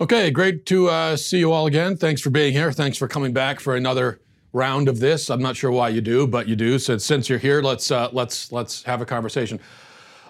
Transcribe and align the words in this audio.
Okay, 0.00 0.30
great 0.30 0.64
to 0.64 0.88
uh, 0.88 1.14
see 1.14 1.40
you 1.40 1.52
all 1.52 1.66
again. 1.66 1.94
Thanks 1.94 2.22
for 2.22 2.30
being 2.30 2.54
here. 2.54 2.72
Thanks 2.72 2.96
for 2.96 3.06
coming 3.06 3.34
back 3.34 3.60
for 3.60 3.76
another 3.76 4.18
round 4.54 4.88
of 4.88 4.98
this. 4.98 5.28
I'm 5.28 5.42
not 5.42 5.56
sure 5.56 5.70
why 5.70 5.90
you 5.90 6.00
do, 6.00 6.26
but 6.26 6.48
you 6.48 6.56
do. 6.56 6.78
So 6.78 6.96
since 6.96 7.28
you're 7.28 7.38
here, 7.38 7.60
let's 7.60 7.90
uh, 7.90 8.08
let's 8.10 8.50
let's 8.50 8.82
have 8.84 9.02
a 9.02 9.04
conversation. 9.04 9.60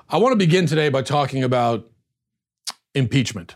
I 0.08 0.16
want 0.16 0.32
to 0.32 0.36
begin 0.36 0.66
today 0.66 0.88
by 0.88 1.02
talking 1.02 1.44
about 1.44 1.88
impeachment. 2.96 3.54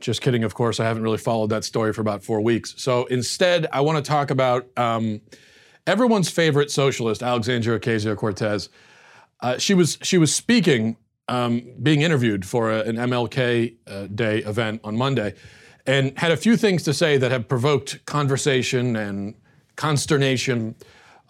Just 0.00 0.22
kidding, 0.22 0.44
of 0.44 0.54
course. 0.54 0.80
I 0.80 0.84
haven't 0.84 1.02
really 1.02 1.18
followed 1.18 1.50
that 1.50 1.64
story 1.64 1.92
for 1.92 2.00
about 2.00 2.24
four 2.24 2.40
weeks. 2.40 2.72
So 2.78 3.04
instead, 3.04 3.66
I 3.74 3.82
want 3.82 4.02
to 4.02 4.08
talk 4.08 4.30
about 4.30 4.66
um, 4.78 5.20
everyone's 5.86 6.30
favorite 6.30 6.70
socialist, 6.70 7.22
Alexandria 7.22 7.78
Ocasio 7.78 8.16
Cortez. 8.16 8.70
Uh, 9.40 9.58
she 9.58 9.74
was 9.74 9.98
she 10.00 10.16
was 10.16 10.34
speaking 10.34 10.96
um, 11.28 11.72
being 11.82 12.02
interviewed 12.02 12.44
for 12.44 12.70
a, 12.70 12.80
an 12.80 12.96
MLK 12.96 13.76
uh, 13.86 14.06
Day 14.06 14.38
event 14.38 14.80
on 14.84 14.96
Monday 14.96 15.34
and 15.86 16.16
had 16.18 16.32
a 16.32 16.36
few 16.36 16.56
things 16.56 16.82
to 16.84 16.92
say 16.92 17.16
that 17.16 17.30
have 17.30 17.48
provoked 17.48 18.04
conversation 18.06 18.96
and 18.96 19.34
consternation. 19.76 20.74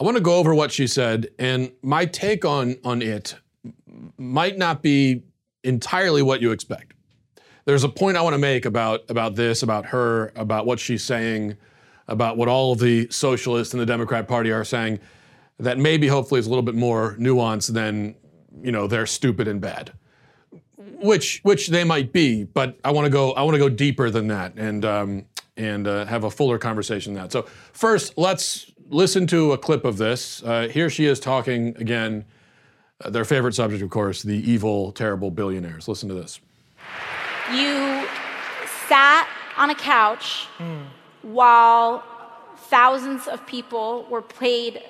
I 0.00 0.04
want 0.04 0.16
to 0.16 0.22
go 0.22 0.36
over 0.36 0.54
what 0.54 0.72
she 0.72 0.86
said, 0.86 1.28
and 1.38 1.72
my 1.82 2.06
take 2.06 2.44
on, 2.44 2.76
on 2.84 3.02
it 3.02 3.36
might 4.16 4.56
not 4.56 4.82
be 4.82 5.22
entirely 5.62 6.22
what 6.22 6.40
you 6.40 6.52
expect. 6.52 6.94
There's 7.64 7.84
a 7.84 7.88
point 7.88 8.16
I 8.16 8.22
want 8.22 8.34
to 8.34 8.38
make 8.38 8.64
about, 8.64 9.02
about 9.08 9.34
this, 9.34 9.62
about 9.62 9.86
her, 9.86 10.32
about 10.36 10.66
what 10.66 10.78
she's 10.78 11.02
saying, 11.02 11.56
about 12.08 12.36
what 12.36 12.48
all 12.48 12.72
of 12.72 12.78
the 12.78 13.08
socialists 13.10 13.74
in 13.74 13.80
the 13.80 13.86
Democrat 13.86 14.28
Party 14.28 14.52
are 14.52 14.64
saying, 14.64 15.00
that 15.58 15.78
maybe 15.78 16.06
hopefully 16.06 16.38
is 16.38 16.46
a 16.46 16.50
little 16.50 16.62
bit 16.62 16.74
more 16.74 17.16
nuanced 17.18 17.72
than 17.72 18.14
you 18.62 18.72
know 18.72 18.86
they're 18.86 19.06
stupid 19.06 19.48
and 19.48 19.60
bad, 19.60 19.92
which 20.76 21.40
which 21.42 21.68
they 21.68 21.84
might 21.84 22.12
be. 22.12 22.44
But 22.44 22.78
I 22.84 22.90
want 22.90 23.06
to 23.06 23.10
go 23.10 23.32
I 23.32 23.42
want 23.42 23.54
to 23.54 23.58
go 23.58 23.68
deeper 23.68 24.10
than 24.10 24.28
that 24.28 24.54
and 24.56 24.84
um, 24.84 25.26
and 25.56 25.86
uh, 25.86 26.04
have 26.06 26.24
a 26.24 26.30
fuller 26.30 26.58
conversation 26.58 27.14
than 27.14 27.24
that. 27.24 27.32
So 27.32 27.42
first, 27.72 28.16
let's 28.16 28.70
listen 28.88 29.26
to 29.28 29.52
a 29.52 29.58
clip 29.58 29.84
of 29.84 29.96
this. 29.96 30.42
Uh, 30.42 30.68
here 30.68 30.90
she 30.90 31.06
is 31.06 31.20
talking 31.20 31.76
again. 31.78 32.24
Uh, 33.04 33.10
their 33.10 33.26
favorite 33.26 33.54
subject, 33.54 33.82
of 33.82 33.90
course, 33.90 34.22
the 34.22 34.50
evil, 34.50 34.90
terrible 34.92 35.30
billionaires. 35.30 35.86
Listen 35.86 36.08
to 36.08 36.14
this. 36.14 36.40
You 37.52 38.06
sat 38.88 39.28
on 39.56 39.70
a 39.70 39.74
couch 39.74 40.46
mm. 40.58 40.84
while 41.22 42.02
thousands 42.56 43.26
of 43.26 43.46
people 43.46 44.06
were 44.10 44.22
paid 44.22 44.82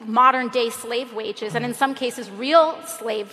modern 0.00 0.48
day 0.48 0.70
slave 0.70 1.12
wages, 1.12 1.54
and 1.54 1.64
in 1.64 1.74
some 1.74 1.94
cases, 1.94 2.30
real 2.30 2.78
slave, 2.86 3.30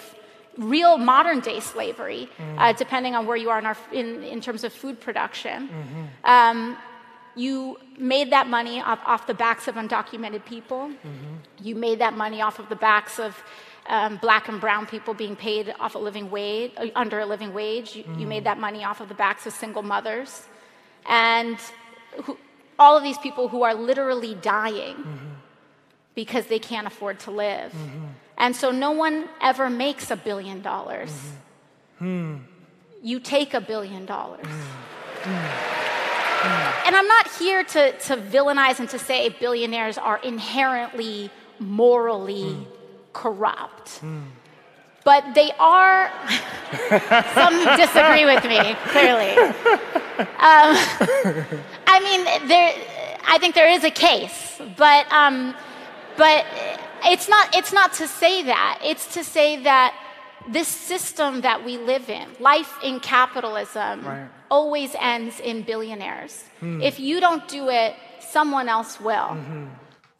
real 0.58 0.98
modern 0.98 1.40
day 1.40 1.60
slavery, 1.60 2.30
mm-hmm. 2.38 2.60
uh, 2.60 2.74
depending 2.74 3.16
on 3.16 3.26
where 3.26 3.38
you 3.38 3.50
are 3.50 3.60
in, 3.60 3.66
our, 3.66 3.78
in, 3.92 4.24
in 4.24 4.42
terms 4.42 4.64
of 4.64 4.74
food 4.74 5.00
production. 5.00 5.68
Mm-hmm. 5.68 6.04
Um, 6.26 6.78
you 7.36 7.78
made 8.00 8.32
that 8.32 8.48
money 8.48 8.82
off, 8.82 9.00
off, 9.06 9.28
the 9.28 9.34
backs 9.34 9.68
of 9.68 9.76
undocumented 9.76 10.44
people. 10.46 10.90
Mm-hmm. 10.90 11.36
You 11.62 11.76
made 11.76 12.00
that 12.00 12.18
money 12.18 12.42
off 12.42 12.58
of 12.58 12.68
the 12.70 12.76
backs 12.76 13.20
of 13.20 13.38
um, 13.88 14.18
black 14.18 14.50
and 14.50 14.60
brown 14.60 14.88
people 14.88 15.14
being 15.14 15.36
paid 15.36 15.74
off 15.80 15.94
a 15.96 16.00
living 16.00 16.32
wage, 16.32 16.72
uh, 16.78 16.88
under 16.96 17.20
a 17.20 17.26
living 17.26 17.54
wage. 17.54 17.96
You, 17.96 18.06
you, 18.18 18.28
made 18.28 18.44
that 18.46 18.60
money 18.60 18.84
off 18.84 19.02
of 19.02 19.08
the 19.08 19.16
backs 19.16 19.46
of 19.46 19.54
single 19.54 19.84
mothers. 19.84 20.48
And 21.08 21.58
who, 22.24 22.38
all 22.80 22.98
of 22.98 23.04
these 23.04 23.18
people 23.20 23.48
who 23.48 23.62
are 23.64 23.76
literally 23.76 24.36
dying 24.36 24.96
mm-hmm 24.96 25.27
because 26.18 26.48
they 26.48 26.58
can't 26.58 26.88
afford 26.88 27.20
to 27.20 27.30
live. 27.30 27.72
Mm-hmm. 27.72 28.06
And 28.40 28.56
so 28.56 28.72
no 28.72 28.90
one 28.90 29.30
ever 29.40 29.70
makes 29.70 30.10
a 30.10 30.16
billion 30.16 30.64
dollars. 30.64 31.12
Mm-hmm. 32.02 32.38
You 33.04 33.20
take 33.20 33.54
a 33.54 33.62
billion 33.62 34.08
dollars. 34.08 34.48
Mm-hmm. 34.48 35.78
And 36.88 36.96
I'm 36.96 37.08
not 37.08 37.32
here 37.34 37.64
to, 37.64 37.92
to 37.92 38.18
villainize 38.18 38.80
and 38.80 38.90
to 38.90 38.98
say 38.98 39.30
billionaires 39.30 40.00
are 40.00 40.18
inherently 40.24 41.30
morally 41.60 42.56
mm. 42.56 42.66
corrupt. 43.14 44.02
Mm. 44.02 44.24
But 45.04 45.36
they 45.36 45.52
are, 45.60 46.12
some 47.36 47.78
disagree 47.78 48.26
with 48.26 48.44
me, 48.44 48.76
clearly. 48.90 49.32
Um, 50.18 50.74
I 51.86 52.00
mean, 52.04 52.48
there, 52.48 52.74
I 53.28 53.38
think 53.40 53.54
there 53.54 53.70
is 53.70 53.84
a 53.84 53.92
case, 53.92 54.60
but 54.78 55.12
um, 55.12 55.54
but 56.18 56.46
it's 57.06 57.30
not, 57.30 57.56
it's 57.56 57.72
not 57.72 57.94
to 57.94 58.08
say 58.08 58.44
that. 58.44 58.80
It's 58.84 59.14
to 59.14 59.24
say 59.24 59.64
that 59.64 59.96
this 60.50 60.68
system 60.68 61.42
that 61.42 61.64
we 61.64 61.78
live 61.78 62.10
in, 62.10 62.28
life 62.40 62.78
in 62.84 63.00
capitalism, 63.00 64.06
right. 64.06 64.28
always 64.50 64.96
ends 65.00 65.40
in 65.40 65.64
billionaires. 65.64 66.44
Hmm. 66.60 66.82
If 66.82 67.00
you 67.00 67.20
don't 67.20 67.48
do 67.48 67.70
it, 67.70 67.96
someone 68.20 68.70
else 68.70 69.00
will. 69.00 69.16
Mm-hmm. 69.16 69.66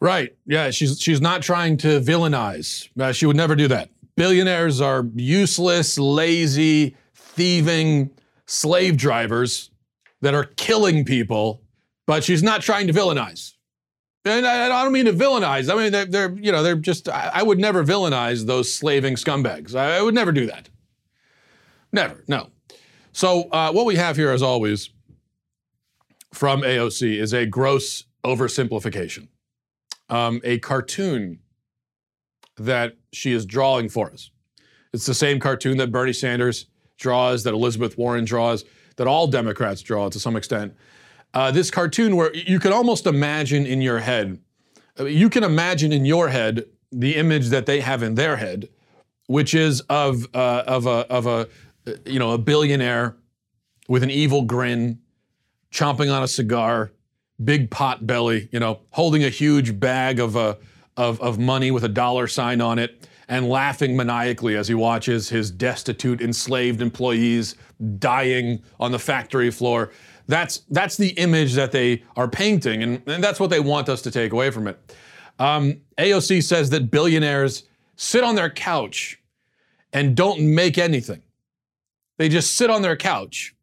Right. 0.00 0.36
Yeah. 0.46 0.70
She's 0.70 1.00
she's 1.00 1.20
not 1.20 1.42
trying 1.42 1.76
to 1.78 2.00
villainize. 2.00 2.88
Uh, 2.98 3.12
she 3.12 3.26
would 3.26 3.36
never 3.36 3.56
do 3.56 3.68
that. 3.68 3.90
Billionaires 4.16 4.80
are 4.80 5.06
useless, 5.14 5.98
lazy, 5.98 6.96
thieving 7.14 8.10
slave 8.46 8.96
drivers 8.96 9.70
that 10.20 10.34
are 10.34 10.44
killing 10.44 11.04
people. 11.04 11.62
But 12.06 12.24
she's 12.24 12.42
not 12.42 12.62
trying 12.62 12.86
to 12.86 12.92
villainize. 12.92 13.54
And 14.28 14.46
I, 14.46 14.66
I 14.66 14.82
don't 14.82 14.92
mean 14.92 15.06
to 15.06 15.12
villainize. 15.12 15.72
I 15.72 15.76
mean, 15.76 15.92
they're, 15.92 16.06
they're 16.06 16.32
you 16.32 16.52
know, 16.52 16.62
they're 16.62 16.76
just, 16.76 17.08
I, 17.08 17.30
I, 17.34 17.42
would 17.42 17.58
never 17.58 17.84
villainize 17.84 18.46
those 18.46 18.72
slaving 18.72 19.14
scumbags. 19.14 19.74
I, 19.74 19.98
I 19.98 20.02
would 20.02 20.14
never 20.14 20.32
do 20.32 20.46
that. 20.46 20.68
Never, 21.92 22.24
no. 22.28 22.50
So, 23.12 23.48
uh, 23.50 23.72
what 23.72 23.86
we 23.86 23.96
have 23.96 24.16
here, 24.16 24.30
as 24.30 24.42
always, 24.42 24.90
from 26.32 26.62
AOC 26.62 27.18
is 27.18 27.32
a 27.32 27.46
gross 27.46 28.04
oversimplification, 28.24 29.28
um, 30.08 30.40
a 30.44 30.58
cartoon 30.58 31.40
that 32.56 32.96
she 33.12 33.32
is 33.32 33.46
drawing 33.46 33.88
for 33.88 34.10
us. 34.10 34.30
It's 34.92 35.06
the 35.06 35.14
same 35.14 35.40
cartoon 35.40 35.78
that 35.78 35.90
Bernie 35.90 36.12
Sanders 36.12 36.66
draws, 36.98 37.44
that 37.44 37.54
Elizabeth 37.54 37.96
Warren 37.96 38.24
draws, 38.24 38.64
that 38.96 39.06
all 39.06 39.26
Democrats 39.26 39.80
draw 39.80 40.08
to 40.08 40.20
some 40.20 40.36
extent 40.36 40.74
uh, 41.34 41.50
this 41.50 41.70
cartoon 41.70 42.16
where 42.16 42.34
you 42.34 42.58
could 42.58 42.72
almost 42.72 43.06
imagine 43.06 43.66
in 43.66 43.80
your 43.80 44.00
head, 44.00 44.40
uh, 44.98 45.04
you 45.04 45.28
can 45.28 45.44
imagine 45.44 45.92
in 45.92 46.04
your 46.04 46.28
head 46.28 46.64
the 46.90 47.16
image 47.16 47.48
that 47.48 47.66
they 47.66 47.80
have 47.80 48.02
in 48.02 48.14
their 48.14 48.36
head, 48.36 48.68
which 49.26 49.54
is 49.54 49.80
of 49.82 50.26
uh, 50.34 50.64
of 50.66 50.86
a 50.86 51.06
of 51.10 51.26
a 51.26 51.48
uh, 51.86 51.92
you 52.06 52.18
know 52.18 52.32
a 52.32 52.38
billionaire 52.38 53.16
with 53.88 54.02
an 54.02 54.10
evil 54.10 54.42
grin, 54.42 54.98
chomping 55.72 56.14
on 56.14 56.22
a 56.22 56.28
cigar, 56.28 56.92
big 57.42 57.70
pot 57.70 58.06
belly, 58.06 58.48
you 58.52 58.60
know, 58.60 58.80
holding 58.90 59.24
a 59.24 59.28
huge 59.28 59.78
bag 59.78 60.20
of 60.20 60.36
uh, 60.36 60.54
of 60.96 61.20
of 61.20 61.38
money 61.38 61.70
with 61.70 61.84
a 61.84 61.88
dollar 61.88 62.26
sign 62.26 62.60
on 62.60 62.78
it. 62.78 63.04
And 63.30 63.46
laughing 63.46 63.94
maniacally 63.94 64.56
as 64.56 64.68
he 64.68 64.74
watches 64.74 65.28
his 65.28 65.50
destitute, 65.50 66.22
enslaved 66.22 66.80
employees 66.80 67.56
dying 67.98 68.62
on 68.80 68.90
the 68.90 68.98
factory 68.98 69.50
floor. 69.50 69.92
That's, 70.28 70.58
that's 70.70 70.96
the 70.96 71.08
image 71.10 71.54
that 71.54 71.72
they 71.72 72.04
are 72.16 72.28
painting, 72.28 72.82
and, 72.82 73.02
and 73.06 73.24
that's 73.24 73.40
what 73.40 73.50
they 73.50 73.60
want 73.60 73.88
us 73.88 74.02
to 74.02 74.10
take 74.10 74.32
away 74.32 74.50
from 74.50 74.68
it. 74.68 74.94
Um, 75.38 75.80
AOC 75.96 76.44
says 76.44 76.70
that 76.70 76.90
billionaires 76.90 77.64
sit 77.96 78.22
on 78.22 78.34
their 78.34 78.50
couch 78.50 79.20
and 79.92 80.16
don't 80.16 80.40
make 80.40 80.76
anything. 80.78 81.22
They 82.18 82.28
just 82.28 82.54
sit 82.56 82.68
on 82.68 82.82
their 82.82 82.96
couch. 82.96 83.54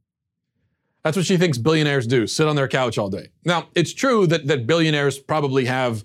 That's 1.04 1.16
what 1.16 1.28
she 1.28 1.38
thinks 1.38 1.60
billionaires 1.60 2.08
do 2.08 2.26
sit 2.26 2.48
on 2.48 2.56
their 2.56 2.68
couch 2.68 2.98
all 2.98 3.10
day. 3.10 3.30
Now, 3.44 3.68
it's 3.76 3.94
true 3.94 4.26
that, 4.28 4.48
that 4.48 4.66
billionaires 4.66 5.20
probably 5.20 5.66
have 5.66 6.04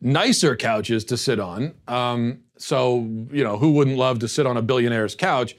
nicer 0.00 0.56
couches 0.56 1.04
to 1.06 1.16
sit 1.16 1.38
on. 1.38 1.74
Um, 1.86 2.40
so, 2.56 3.08
you 3.30 3.44
know, 3.44 3.56
who 3.56 3.72
wouldn't 3.72 3.96
love 3.96 4.18
to 4.18 4.28
sit 4.28 4.46
on 4.46 4.56
a 4.56 4.62
billionaire's 4.62 5.14
couch? 5.14 5.54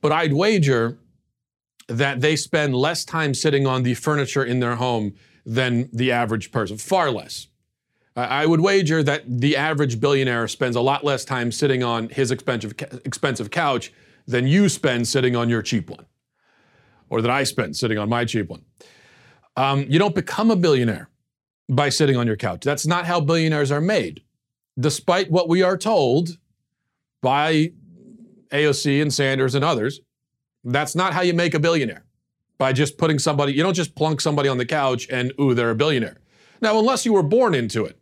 But 0.00 0.10
I'd 0.10 0.32
wager 0.32 0.98
that 1.88 2.20
they 2.20 2.36
spend 2.36 2.74
less 2.74 3.04
time 3.04 3.34
sitting 3.34 3.66
on 3.66 3.82
the 3.82 3.94
furniture 3.94 4.44
in 4.44 4.60
their 4.60 4.76
home 4.76 5.14
than 5.44 5.88
the 5.92 6.10
average 6.10 6.50
person, 6.50 6.76
far 6.76 7.10
less. 7.10 7.46
I 8.16 8.46
would 8.46 8.60
wager 8.60 9.02
that 9.02 9.24
the 9.26 9.56
average 9.56 10.00
billionaire 10.00 10.48
spends 10.48 10.74
a 10.74 10.80
lot 10.80 11.04
less 11.04 11.24
time 11.24 11.52
sitting 11.52 11.82
on 11.82 12.08
his 12.08 12.30
expensive, 12.30 12.72
expensive 13.04 13.50
couch 13.50 13.92
than 14.26 14.46
you 14.46 14.70
spend 14.70 15.06
sitting 15.06 15.36
on 15.36 15.50
your 15.50 15.60
cheap 15.60 15.90
one, 15.90 16.06
or 17.10 17.20
that 17.20 17.30
I 17.30 17.44
spend 17.44 17.76
sitting 17.76 17.98
on 17.98 18.08
my 18.08 18.24
cheap 18.24 18.48
one. 18.48 18.64
Um, 19.54 19.84
you 19.88 19.98
don't 19.98 20.14
become 20.14 20.50
a 20.50 20.56
billionaire 20.56 21.10
by 21.68 21.90
sitting 21.90 22.16
on 22.16 22.26
your 22.26 22.36
couch. 22.36 22.62
That's 22.62 22.86
not 22.86 23.04
how 23.04 23.20
billionaires 23.20 23.70
are 23.70 23.82
made, 23.82 24.22
despite 24.80 25.30
what 25.30 25.48
we 25.48 25.62
are 25.62 25.76
told 25.76 26.38
by 27.20 27.72
AOC 28.50 29.02
and 29.02 29.12
Sanders 29.12 29.54
and 29.54 29.64
others. 29.64 30.00
That's 30.66 30.96
not 30.96 31.12
how 31.12 31.22
you 31.22 31.32
make 31.32 31.54
a 31.54 31.60
billionaire 31.60 32.04
by 32.58 32.72
just 32.72 32.98
putting 32.98 33.18
somebody, 33.18 33.52
you 33.52 33.62
don't 33.62 33.74
just 33.74 33.94
plunk 33.94 34.20
somebody 34.20 34.48
on 34.48 34.58
the 34.58 34.66
couch 34.66 35.06
and, 35.10 35.32
ooh, 35.40 35.54
they're 35.54 35.70
a 35.70 35.76
billionaire. 35.76 36.18
Now, 36.60 36.78
unless 36.78 37.04
you 37.04 37.12
were 37.12 37.22
born 37.22 37.54
into 37.54 37.84
it. 37.84 37.98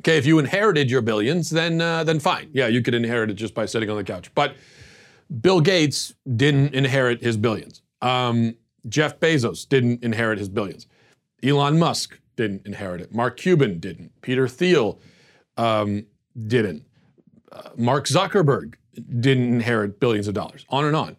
Okay, 0.00 0.16
if 0.16 0.24
you 0.24 0.38
inherited 0.38 0.90
your 0.90 1.02
billions, 1.02 1.50
then, 1.50 1.80
uh, 1.80 2.04
then 2.04 2.20
fine. 2.20 2.48
Yeah, 2.54 2.68
you 2.68 2.80
could 2.80 2.94
inherit 2.94 3.30
it 3.30 3.34
just 3.34 3.54
by 3.54 3.66
sitting 3.66 3.90
on 3.90 3.96
the 3.96 4.04
couch. 4.04 4.34
But 4.34 4.54
Bill 5.42 5.60
Gates 5.60 6.14
didn't 6.36 6.74
inherit 6.74 7.22
his 7.22 7.36
billions. 7.36 7.82
Um, 8.00 8.56
Jeff 8.88 9.20
Bezos 9.20 9.68
didn't 9.68 10.02
inherit 10.02 10.38
his 10.38 10.48
billions. 10.48 10.86
Elon 11.42 11.78
Musk 11.78 12.18
didn't 12.36 12.66
inherit 12.66 13.02
it. 13.02 13.14
Mark 13.14 13.36
Cuban 13.36 13.78
didn't. 13.78 14.12
Peter 14.22 14.48
Thiel 14.48 14.98
um, 15.58 16.06
didn't. 16.46 16.86
Uh, 17.52 17.70
Mark 17.76 18.06
Zuckerberg 18.06 18.76
didn't 19.20 19.52
inherit 19.52 20.00
billions 20.00 20.28
of 20.28 20.34
dollars. 20.34 20.64
On 20.70 20.86
and 20.86 20.96
on. 20.96 21.16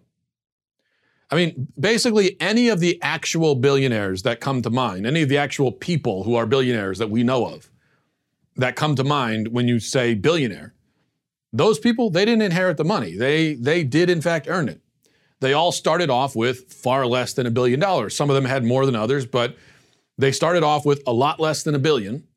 I 1.31 1.35
mean, 1.35 1.69
basically, 1.79 2.35
any 2.41 2.67
of 2.67 2.81
the 2.81 3.01
actual 3.01 3.55
billionaires 3.55 4.23
that 4.23 4.41
come 4.41 4.61
to 4.63 4.69
mind, 4.69 5.07
any 5.07 5.21
of 5.21 5.29
the 5.29 5.37
actual 5.37 5.71
people 5.71 6.23
who 6.23 6.35
are 6.35 6.45
billionaires 6.45 6.97
that 6.97 7.09
we 7.09 7.23
know 7.23 7.45
of 7.45 7.69
that 8.57 8.75
come 8.75 8.95
to 8.95 9.03
mind 9.03 9.47
when 9.47 9.67
you 9.67 9.79
say 9.79 10.13
billionaire, 10.13 10.73
those 11.53 11.79
people, 11.79 12.09
they 12.09 12.25
didn't 12.25 12.41
inherit 12.41 12.75
the 12.75 12.83
money. 12.83 13.15
They, 13.15 13.53
they 13.53 13.83
did, 13.83 14.09
in 14.09 14.21
fact, 14.21 14.47
earn 14.49 14.67
it. 14.67 14.81
They 15.39 15.53
all 15.53 15.71
started 15.71 16.09
off 16.09 16.35
with 16.35 16.71
far 16.71 17.05
less 17.05 17.33
than 17.33 17.45
a 17.45 17.51
billion 17.51 17.79
dollars. 17.79 18.15
Some 18.15 18.29
of 18.29 18.35
them 18.35 18.45
had 18.45 18.63
more 18.63 18.85
than 18.85 18.95
others, 18.95 19.25
but 19.25 19.55
they 20.17 20.31
started 20.31 20.63
off 20.63 20.85
with 20.85 21.01
a 21.07 21.13
lot 21.13 21.39
less 21.39 21.63
than 21.63 21.75
a 21.75 21.79
billion, 21.79 22.27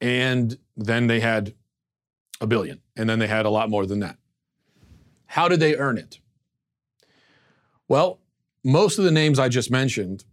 and 0.00 0.58
then 0.76 1.06
they 1.06 1.20
had 1.20 1.54
a 2.40 2.46
billion, 2.46 2.82
and 2.96 3.08
then 3.08 3.20
they 3.20 3.26
had 3.26 3.46
a 3.46 3.50
lot 3.50 3.70
more 3.70 3.86
than 3.86 4.00
that. 4.00 4.18
How 5.26 5.48
did 5.48 5.60
they 5.60 5.76
earn 5.76 5.96
it? 5.96 6.18
Well, 7.88 8.20
most 8.64 8.98
of 8.98 9.04
the 9.04 9.10
names 9.10 9.38
I 9.38 9.48
just 9.48 9.70
mentioned 9.70 10.24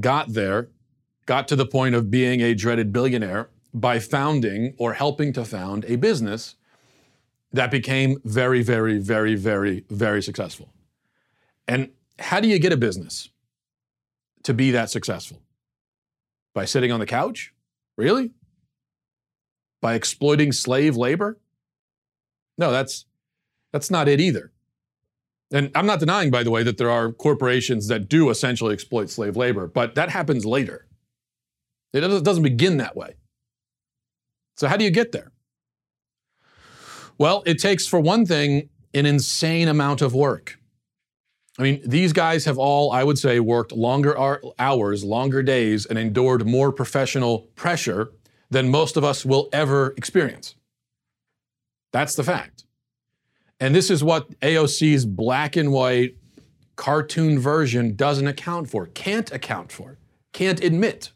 got 0.00 0.32
there, 0.32 0.68
got 1.26 1.48
to 1.48 1.56
the 1.56 1.66
point 1.66 1.94
of 1.94 2.10
being 2.10 2.40
a 2.40 2.54
dreaded 2.54 2.92
billionaire 2.92 3.50
by 3.72 3.98
founding 3.98 4.74
or 4.78 4.94
helping 4.94 5.32
to 5.32 5.44
found 5.44 5.84
a 5.86 5.96
business 5.96 6.54
that 7.52 7.70
became 7.70 8.20
very, 8.24 8.62
very, 8.62 8.98
very, 8.98 9.34
very, 9.34 9.84
very 9.90 10.22
successful. 10.22 10.72
And 11.66 11.90
how 12.18 12.40
do 12.40 12.48
you 12.48 12.58
get 12.58 12.72
a 12.72 12.76
business 12.76 13.30
to 14.44 14.54
be 14.54 14.70
that 14.70 14.90
successful? 14.90 15.40
By 16.54 16.66
sitting 16.66 16.92
on 16.92 17.00
the 17.00 17.06
couch? 17.06 17.52
Really? 17.96 18.32
By 19.80 19.94
exploiting 19.94 20.52
slave 20.52 20.96
labor? 20.96 21.38
No, 22.56 22.70
that's 22.70 23.06
that's 23.72 23.90
not 23.90 24.08
it 24.08 24.20
either. 24.20 24.52
And 25.54 25.70
I'm 25.76 25.86
not 25.86 26.00
denying, 26.00 26.32
by 26.32 26.42
the 26.42 26.50
way, 26.50 26.64
that 26.64 26.78
there 26.78 26.90
are 26.90 27.12
corporations 27.12 27.86
that 27.86 28.08
do 28.08 28.28
essentially 28.28 28.74
exploit 28.74 29.08
slave 29.08 29.36
labor, 29.36 29.68
but 29.68 29.94
that 29.94 30.10
happens 30.10 30.44
later. 30.44 30.86
It 31.92 32.00
doesn't 32.00 32.42
begin 32.42 32.78
that 32.78 32.96
way. 32.96 33.14
So, 34.56 34.66
how 34.66 34.76
do 34.76 34.84
you 34.84 34.90
get 34.90 35.12
there? 35.12 35.30
Well, 37.18 37.44
it 37.46 37.60
takes, 37.60 37.86
for 37.86 38.00
one 38.00 38.26
thing, 38.26 38.68
an 38.94 39.06
insane 39.06 39.68
amount 39.68 40.02
of 40.02 40.12
work. 40.12 40.58
I 41.56 41.62
mean, 41.62 41.80
these 41.86 42.12
guys 42.12 42.44
have 42.46 42.58
all, 42.58 42.90
I 42.90 43.04
would 43.04 43.18
say, 43.18 43.38
worked 43.38 43.70
longer 43.70 44.18
hours, 44.58 45.04
longer 45.04 45.40
days, 45.44 45.86
and 45.86 45.96
endured 45.96 46.44
more 46.44 46.72
professional 46.72 47.50
pressure 47.54 48.10
than 48.50 48.70
most 48.70 48.96
of 48.96 49.04
us 49.04 49.24
will 49.24 49.48
ever 49.52 49.94
experience. 49.96 50.56
That's 51.92 52.16
the 52.16 52.24
fact. 52.24 52.64
And 53.64 53.74
this 53.74 53.88
is 53.88 54.04
what 54.04 54.28
AOC's 54.40 55.06
black 55.06 55.56
and 55.56 55.72
white 55.72 56.16
cartoon 56.76 57.38
version 57.38 57.96
doesn't 57.96 58.26
account 58.26 58.68
for, 58.68 58.88
can't 58.88 59.32
account 59.32 59.72
for, 59.72 59.96
can't 60.34 60.62
admit. 60.62 61.12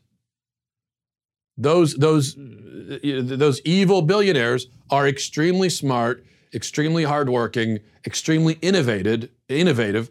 Those, 1.58 1.92
those, 1.96 2.38
uh, 2.38 3.00
those 3.02 3.60
evil 3.66 4.00
billionaires 4.00 4.68
are 4.90 5.06
extremely 5.06 5.68
smart, 5.68 6.24
extremely 6.54 7.04
hardworking, 7.04 7.80
extremely 8.06 8.54
innovated, 8.62 9.30
innovative, 9.50 10.10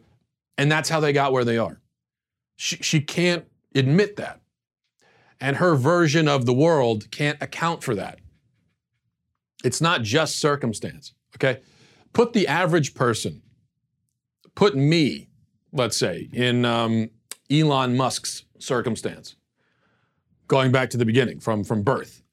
and 0.60 0.72
that's 0.72 0.90
how 0.90 1.00
they 1.00 1.14
got 1.14 1.34
where 1.34 1.44
they 1.44 1.58
are. 1.58 1.82
She, 2.56 2.76
she 2.76 3.02
can't 3.02 3.46
admit 3.74 4.16
that. 4.18 4.42
And 5.42 5.56
her 5.56 5.74
version 5.74 6.28
of 6.28 6.46
the 6.46 6.54
world 6.54 7.10
can't 7.10 7.42
account 7.42 7.84
for 7.84 7.96
that. 7.96 8.20
It's 9.64 9.82
not 9.82 10.04
just 10.04 10.38
circumstance, 10.38 11.16
okay? 11.36 11.62
Put 12.18 12.34
the 12.34 12.48
average 12.48 12.96
person, 12.96 13.44
put 14.56 14.76
me, 14.76 15.30
let's 15.72 15.96
say, 15.96 16.28
in 16.34 16.66
um, 16.66 17.12
Elon 17.52 17.96
Musk's 17.96 18.44
circumstance, 18.58 19.36
going 20.48 20.72
back 20.72 20.90
to 20.90 20.98
the 20.98 21.06
beginning, 21.06 21.40
from, 21.40 21.64
from 21.64 21.84
birth. 21.84 22.24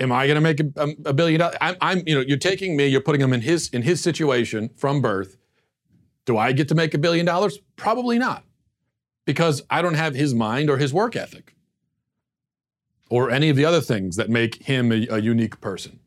Am 0.00 0.10
I 0.10 0.26
going 0.26 0.34
to 0.34 0.40
make 0.40 0.58
a, 0.58 0.88
a 1.04 1.12
billion 1.12 1.38
dollars? 1.38 1.56
I'm, 1.60 1.76
I'm, 1.80 2.02
you 2.08 2.16
know, 2.16 2.22
you're 2.22 2.38
taking 2.38 2.76
me, 2.76 2.88
you're 2.88 3.00
putting 3.00 3.20
him 3.20 3.32
in 3.32 3.42
his 3.42 3.68
in 3.68 3.82
his 3.82 4.00
situation 4.00 4.70
from 4.76 5.00
birth 5.00 5.36
do 6.24 6.36
I 6.36 6.50
get 6.50 6.66
to 6.70 6.74
make 6.74 6.92
a 6.92 6.98
billion 6.98 7.24
dollars? 7.24 7.60
Probably 7.76 8.18
not, 8.18 8.42
because 9.26 9.62
I 9.70 9.80
don't 9.80 9.94
have 9.94 10.16
his 10.16 10.34
mind 10.34 10.68
or 10.68 10.76
his 10.76 10.92
work 10.92 11.14
ethic 11.14 11.54
or 13.10 13.30
any 13.30 13.48
of 13.48 13.54
the 13.54 13.64
other 13.64 13.80
things 13.80 14.16
that 14.16 14.28
make 14.28 14.64
him 14.64 14.90
a, 14.90 15.06
a 15.06 15.18
unique 15.20 15.60
person. 15.60 16.00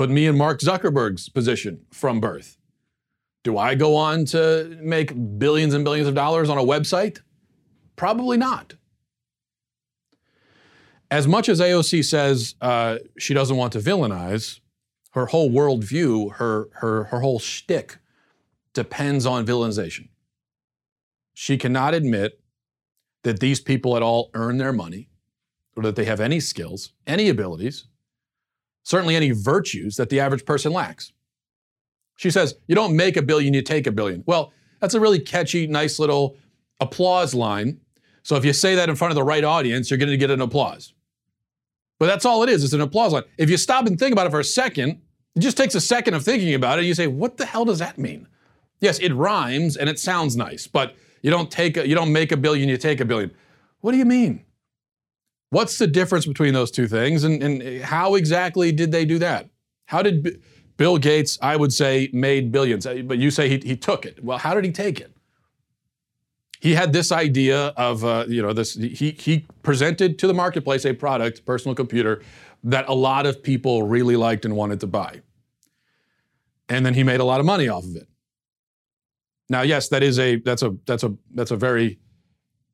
Put 0.00 0.08
me 0.08 0.24
in 0.24 0.38
Mark 0.38 0.60
Zuckerberg's 0.60 1.28
position 1.28 1.84
from 1.90 2.20
birth. 2.20 2.56
Do 3.44 3.58
I 3.58 3.74
go 3.74 3.96
on 3.96 4.24
to 4.32 4.78
make 4.80 5.12
billions 5.38 5.74
and 5.74 5.84
billions 5.84 6.08
of 6.08 6.14
dollars 6.14 6.48
on 6.48 6.56
a 6.56 6.62
website? 6.62 7.18
Probably 7.96 8.38
not. 8.38 8.76
As 11.10 11.28
much 11.28 11.50
as 11.50 11.60
AOC 11.60 12.02
says 12.02 12.54
uh, 12.62 12.96
she 13.18 13.34
doesn't 13.34 13.58
want 13.58 13.74
to 13.74 13.78
villainize, 13.78 14.60
her 15.10 15.26
whole 15.26 15.50
worldview, 15.50 16.32
her, 16.36 16.70
her, 16.76 17.04
her 17.04 17.20
whole 17.20 17.38
shtick 17.38 17.98
depends 18.72 19.26
on 19.26 19.44
villainization. 19.44 20.08
She 21.34 21.58
cannot 21.58 21.92
admit 21.92 22.40
that 23.22 23.40
these 23.40 23.60
people 23.60 23.98
at 23.98 24.02
all 24.02 24.30
earn 24.32 24.56
their 24.56 24.72
money 24.72 25.10
or 25.76 25.82
that 25.82 25.96
they 25.96 26.06
have 26.06 26.20
any 26.20 26.40
skills, 26.40 26.94
any 27.06 27.28
abilities, 27.28 27.84
certainly 28.82 29.16
any 29.16 29.30
virtues 29.30 29.96
that 29.96 30.08
the 30.08 30.20
average 30.20 30.44
person 30.44 30.72
lacks. 30.72 31.12
She 32.16 32.30
says, 32.30 32.54
You 32.66 32.74
don't 32.74 32.94
make 32.94 33.16
a 33.16 33.22
billion, 33.22 33.54
you 33.54 33.62
take 33.62 33.86
a 33.86 33.92
billion. 33.92 34.22
Well, 34.26 34.52
that's 34.80 34.94
a 34.94 35.00
really 35.00 35.18
catchy, 35.18 35.66
nice 35.66 35.98
little 35.98 36.36
applause 36.80 37.34
line. 37.34 37.80
So 38.22 38.36
if 38.36 38.44
you 38.44 38.52
say 38.52 38.74
that 38.74 38.88
in 38.88 38.96
front 38.96 39.10
of 39.10 39.16
the 39.16 39.22
right 39.22 39.44
audience, 39.44 39.90
you're 39.90 39.98
going 39.98 40.10
to 40.10 40.16
get 40.16 40.30
an 40.30 40.40
applause. 40.40 40.92
But 41.98 42.06
that's 42.06 42.24
all 42.24 42.42
it 42.42 42.48
is, 42.48 42.64
it's 42.64 42.72
an 42.72 42.80
applause 42.80 43.12
line. 43.12 43.24
If 43.38 43.50
you 43.50 43.56
stop 43.56 43.86
and 43.86 43.98
think 43.98 44.12
about 44.12 44.26
it 44.26 44.30
for 44.30 44.40
a 44.40 44.44
second, 44.44 45.00
it 45.34 45.40
just 45.40 45.56
takes 45.56 45.74
a 45.74 45.80
second 45.80 46.14
of 46.14 46.24
thinking 46.24 46.54
about 46.54 46.78
it, 46.78 46.80
and 46.80 46.88
you 46.88 46.94
say, 46.94 47.06
What 47.06 47.36
the 47.36 47.46
hell 47.46 47.64
does 47.64 47.78
that 47.78 47.98
mean? 47.98 48.26
Yes, 48.80 48.98
it 48.98 49.12
rhymes 49.12 49.76
and 49.76 49.88
it 49.88 49.98
sounds 49.98 50.36
nice, 50.36 50.66
but 50.66 50.96
you 51.22 51.30
don't 51.30 51.50
take 51.50 51.76
a, 51.76 51.86
you 51.86 51.94
don't 51.94 52.12
make 52.12 52.32
a 52.32 52.36
billion, 52.36 52.68
you 52.68 52.78
take 52.78 53.00
a 53.00 53.04
billion. 53.04 53.30
What 53.80 53.92
do 53.92 53.98
you 53.98 54.06
mean? 54.06 54.44
What's 55.50 55.78
the 55.78 55.86
difference 55.86 56.26
between 56.26 56.54
those 56.54 56.70
two 56.70 56.86
things 56.86 57.24
and, 57.24 57.42
and 57.42 57.82
how 57.82 58.14
exactly 58.14 58.72
did 58.72 58.92
they 58.92 59.04
do 59.04 59.18
that? 59.18 59.50
How 59.86 60.00
did 60.02 60.22
B- 60.22 60.38
Bill 60.76 60.96
Gates, 60.96 61.38
I 61.42 61.56
would 61.56 61.72
say, 61.72 62.08
made 62.12 62.52
billions, 62.52 62.86
uh, 62.86 63.02
but 63.04 63.18
you 63.18 63.30
say 63.30 63.48
he, 63.48 63.58
he 63.58 63.76
took 63.76 64.06
it. 64.06 64.22
Well, 64.24 64.38
how 64.38 64.54
did 64.54 64.64
he 64.64 64.72
take 64.72 65.00
it? 65.00 65.14
He 66.60 66.74
had 66.74 66.92
this 66.92 67.10
idea 67.10 67.68
of, 67.76 68.04
uh, 68.04 68.26
you 68.28 68.42
know, 68.42 68.52
this, 68.52 68.74
he, 68.74 69.10
he 69.10 69.46
presented 69.62 70.18
to 70.20 70.26
the 70.26 70.34
marketplace 70.34 70.86
a 70.86 70.92
product, 70.92 71.44
personal 71.44 71.74
computer, 71.74 72.22
that 72.62 72.88
a 72.88 72.94
lot 72.94 73.26
of 73.26 73.42
people 73.42 73.82
really 73.82 74.16
liked 74.16 74.44
and 74.44 74.54
wanted 74.54 74.80
to 74.80 74.86
buy. 74.86 75.22
And 76.68 76.86
then 76.86 76.94
he 76.94 77.02
made 77.02 77.20
a 77.20 77.24
lot 77.24 77.40
of 77.40 77.46
money 77.46 77.68
off 77.68 77.84
of 77.84 77.96
it. 77.96 78.06
Now, 79.48 79.62
yes, 79.62 79.88
that 79.88 80.02
is 80.02 80.18
a 80.18 80.36
that's 80.36 80.62
a 80.62 80.76
that's 80.86 81.02
a 81.02 81.12
that's 81.34 81.50
a 81.50 81.56
very 81.56 81.98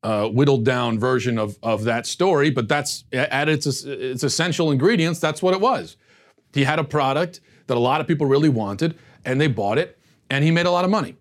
uh, 0.03 0.27
whittled 0.27 0.65
down 0.65 0.99
version 0.99 1.37
of 1.37 1.57
of 1.63 1.83
that 1.83 2.05
story, 2.05 2.49
but 2.49 2.67
that's 2.67 3.03
at 3.11 3.49
its 3.49 3.83
its 3.83 4.23
essential 4.23 4.71
ingredients. 4.71 5.19
That's 5.19 5.41
what 5.41 5.53
it 5.53 5.61
was. 5.61 5.97
He 6.53 6.63
had 6.63 6.79
a 6.79 6.83
product 6.83 7.41
that 7.67 7.77
a 7.77 7.79
lot 7.79 8.01
of 8.01 8.07
people 8.07 8.25
really 8.25 8.49
wanted, 8.49 8.97
and 9.25 9.39
they 9.39 9.47
bought 9.47 9.77
it, 9.77 9.99
and 10.29 10.43
he 10.43 10.51
made 10.51 10.65
a 10.65 10.71
lot 10.71 10.85
of 10.85 10.91
money. 10.91 11.15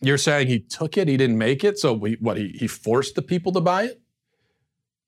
You're 0.00 0.18
saying 0.18 0.46
he 0.46 0.60
took 0.60 0.96
it, 0.96 1.08
he 1.08 1.16
didn't 1.16 1.36
make 1.36 1.62
it, 1.62 1.78
so 1.78 1.92
we, 1.92 2.16
what? 2.20 2.36
He 2.36 2.48
he 2.58 2.66
forced 2.66 3.14
the 3.14 3.22
people 3.22 3.52
to 3.52 3.60
buy 3.60 3.84
it. 3.84 4.00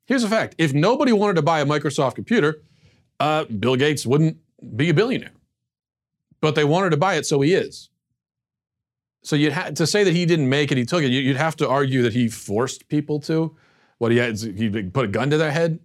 Here's 0.07 0.25
a 0.25 0.29
fact: 0.29 0.55
if 0.59 0.75
nobody 0.75 1.13
wanted 1.13 1.37
to 1.37 1.43
buy 1.43 1.61
a 1.61 1.67
Microsoft 1.67 2.15
computer, 2.15 2.63
uh, 3.21 3.45
Bill 3.45 3.77
Gates 3.77 4.05
wouldn't 4.05 4.37
be 4.77 4.91
a 4.91 4.95
billionaire. 4.95 5.33
But 6.41 6.57
they 6.57 6.65
wanted 6.65 6.91
to 6.91 6.97
buy 6.97 7.15
it, 7.15 7.25
so 7.25 7.41
he 7.41 7.55
is. 7.55 7.89
So 9.23 9.37
you'd 9.37 9.53
have 9.53 9.75
to 9.75 9.87
say 9.87 10.05
that 10.05 10.13
he 10.13 10.27
didn't 10.27 10.49
make 10.49 10.73
it, 10.73 10.79
he 10.79 10.85
took 10.85 11.03
it. 11.03 11.09
You'd 11.11 11.37
have 11.37 11.57
to 11.57 11.69
argue 11.69 12.03
that 12.03 12.13
he 12.13 12.29
forced 12.29 12.89
people 12.89 13.21
to. 13.21 13.57
What 13.99 14.11
he 14.11 14.19
had, 14.19 14.39
he 14.39 14.69
put 14.69 15.05
a 15.05 15.09
gun 15.09 15.31
to 15.31 15.39
their 15.39 15.53
head. 15.53 15.79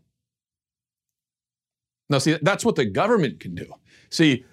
Now, 2.09 2.17
see, 2.17 2.37
that's 2.41 2.65
what 2.65 2.75
the 2.75 2.85
government 2.85 3.39
can 3.39 3.53
do. 3.53 3.71
See, 4.09 4.45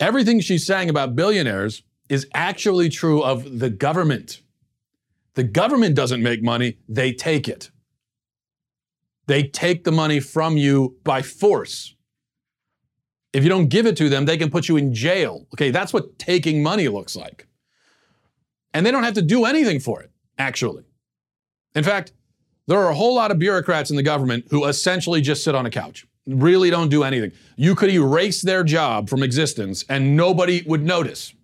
everything 0.00 0.40
she's 0.40 0.64
saying 0.64 0.88
about 0.88 1.14
billionaires 1.14 1.82
is 2.08 2.26
actually 2.32 2.88
true 2.88 3.22
of 3.22 3.58
the 3.58 3.68
government. 3.68 4.40
The 5.34 5.44
government 5.44 5.94
doesn't 5.94 6.22
make 6.22 6.42
money, 6.42 6.78
they 6.88 7.12
take 7.12 7.48
it. 7.48 7.70
They 9.26 9.42
take 9.42 9.84
the 9.84 9.92
money 9.92 10.20
from 10.20 10.56
you 10.56 10.96
by 11.04 11.20
force. 11.20 11.94
If 13.34 13.42
you 13.42 13.50
don't 13.50 13.68
give 13.68 13.84
it 13.84 13.96
to 13.98 14.08
them, 14.08 14.24
they 14.24 14.38
can 14.38 14.50
put 14.50 14.68
you 14.68 14.78
in 14.78 14.94
jail. 14.94 15.46
Okay, 15.52 15.70
that's 15.70 15.92
what 15.92 16.18
taking 16.18 16.62
money 16.62 16.88
looks 16.88 17.14
like. 17.14 17.46
And 18.78 18.86
they 18.86 18.92
don't 18.92 19.02
have 19.02 19.14
to 19.14 19.22
do 19.22 19.44
anything 19.44 19.80
for 19.80 20.00
it, 20.02 20.12
actually. 20.38 20.84
In 21.74 21.82
fact, 21.82 22.12
there 22.68 22.78
are 22.78 22.90
a 22.90 22.94
whole 22.94 23.12
lot 23.12 23.32
of 23.32 23.38
bureaucrats 23.40 23.90
in 23.90 23.96
the 23.96 24.04
government 24.04 24.46
who 24.50 24.66
essentially 24.66 25.20
just 25.20 25.42
sit 25.42 25.56
on 25.56 25.66
a 25.66 25.70
couch, 25.70 26.06
really 26.28 26.70
don't 26.70 26.88
do 26.88 27.02
anything. 27.02 27.32
You 27.56 27.74
could 27.74 27.90
erase 27.90 28.40
their 28.40 28.62
job 28.62 29.08
from 29.08 29.24
existence 29.24 29.84
and 29.88 30.16
nobody 30.16 30.62
would 30.64 30.84
notice. 30.84 31.34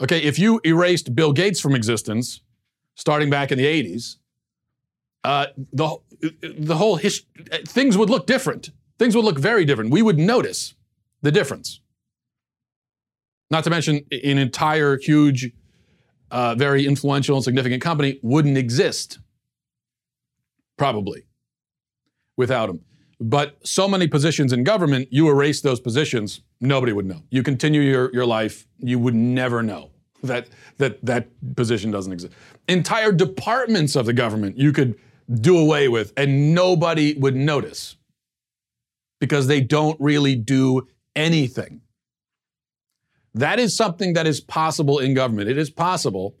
Okay, 0.00 0.22
if 0.22 0.38
you 0.38 0.60
erased 0.64 1.12
Bill 1.16 1.32
Gates 1.32 1.58
from 1.58 1.74
existence, 1.74 2.42
starting 2.94 3.28
back 3.28 3.50
in 3.50 3.58
the 3.58 3.64
80s, 3.66 4.18
uh, 5.24 5.46
the, 5.72 5.96
the 6.40 6.76
whole 6.76 6.94
his, 6.94 7.24
things 7.66 7.98
would 7.98 8.10
look 8.10 8.28
different. 8.28 8.70
Things 9.00 9.16
would 9.16 9.24
look 9.24 9.40
very 9.40 9.64
different. 9.64 9.90
We 9.90 10.02
would 10.02 10.18
notice 10.20 10.76
the 11.22 11.32
difference. 11.32 11.80
Not 13.50 13.64
to 13.64 13.70
mention, 13.70 14.04
an 14.10 14.38
entire 14.38 14.98
huge, 14.98 15.52
uh, 16.30 16.54
very 16.56 16.86
influential 16.86 17.36
and 17.36 17.44
significant 17.44 17.82
company 17.82 18.18
wouldn't 18.22 18.58
exist, 18.58 19.18
probably, 20.76 21.26
without 22.36 22.68
him. 22.68 22.80
But 23.20 23.56
so 23.66 23.88
many 23.88 24.08
positions 24.08 24.52
in 24.52 24.64
government, 24.64 25.08
you 25.10 25.28
erase 25.30 25.60
those 25.60 25.80
positions, 25.80 26.40
nobody 26.60 26.92
would 26.92 27.06
know. 27.06 27.22
You 27.30 27.42
continue 27.42 27.80
your, 27.80 28.12
your 28.12 28.26
life, 28.26 28.66
you 28.78 28.98
would 28.98 29.14
never 29.14 29.62
know 29.62 29.90
that, 30.22 30.48
that 30.78 31.04
that 31.04 31.28
position 31.56 31.90
doesn't 31.90 32.12
exist. 32.12 32.34
Entire 32.68 33.12
departments 33.12 33.96
of 33.96 34.06
the 34.06 34.12
government 34.12 34.58
you 34.58 34.72
could 34.72 34.96
do 35.40 35.58
away 35.58 35.88
with, 35.88 36.12
and 36.16 36.54
nobody 36.54 37.14
would 37.14 37.36
notice 37.36 37.96
because 39.18 39.46
they 39.46 39.60
don't 39.60 39.98
really 40.00 40.36
do 40.36 40.86
anything. 41.14 41.80
That 43.36 43.58
is 43.58 43.76
something 43.76 44.14
that 44.14 44.26
is 44.26 44.40
possible 44.40 44.98
in 44.98 45.12
government. 45.12 45.50
It 45.50 45.58
is 45.58 45.68
possible. 45.68 46.36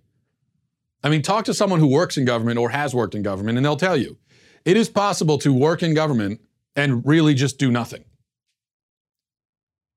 I 1.04 1.10
mean, 1.10 1.20
talk 1.20 1.44
to 1.44 1.52
someone 1.52 1.78
who 1.78 1.88
works 1.88 2.16
in 2.16 2.24
government 2.24 2.58
or 2.58 2.70
has 2.70 2.94
worked 2.94 3.14
in 3.14 3.22
government, 3.22 3.58
and 3.58 3.64
they'll 3.64 3.76
tell 3.76 3.98
you 3.98 4.16
it 4.64 4.78
is 4.78 4.88
possible 4.88 5.36
to 5.38 5.52
work 5.52 5.82
in 5.82 5.92
government 5.92 6.40
and 6.74 7.06
really 7.06 7.34
just 7.34 7.58
do 7.58 7.70
nothing. 7.70 8.04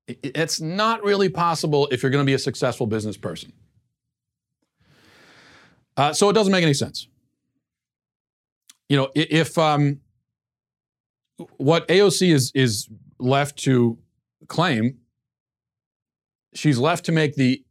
It's 0.08 0.60
not 0.60 1.02
really 1.02 1.30
possible 1.30 1.88
if 1.90 2.02
you're 2.02 2.10
going 2.10 2.24
to 2.24 2.26
be 2.26 2.34
a 2.34 2.38
successful 2.38 2.86
business 2.86 3.16
person. 3.16 3.54
Uh, 5.96 6.12
so 6.12 6.28
it 6.28 6.34
doesn't 6.34 6.52
make 6.52 6.62
any 6.62 6.74
sense. 6.74 7.08
You 8.90 8.98
know, 8.98 9.10
if 9.14 9.56
um, 9.56 10.00
what 11.56 11.88
AOC 11.88 12.30
is 12.34 12.52
is 12.54 12.90
left 13.18 13.56
to 13.60 13.98
claim, 14.48 14.98
she's 16.54 16.78
left 16.78 17.04
to 17.06 17.12
make 17.12 17.34
the 17.34 17.62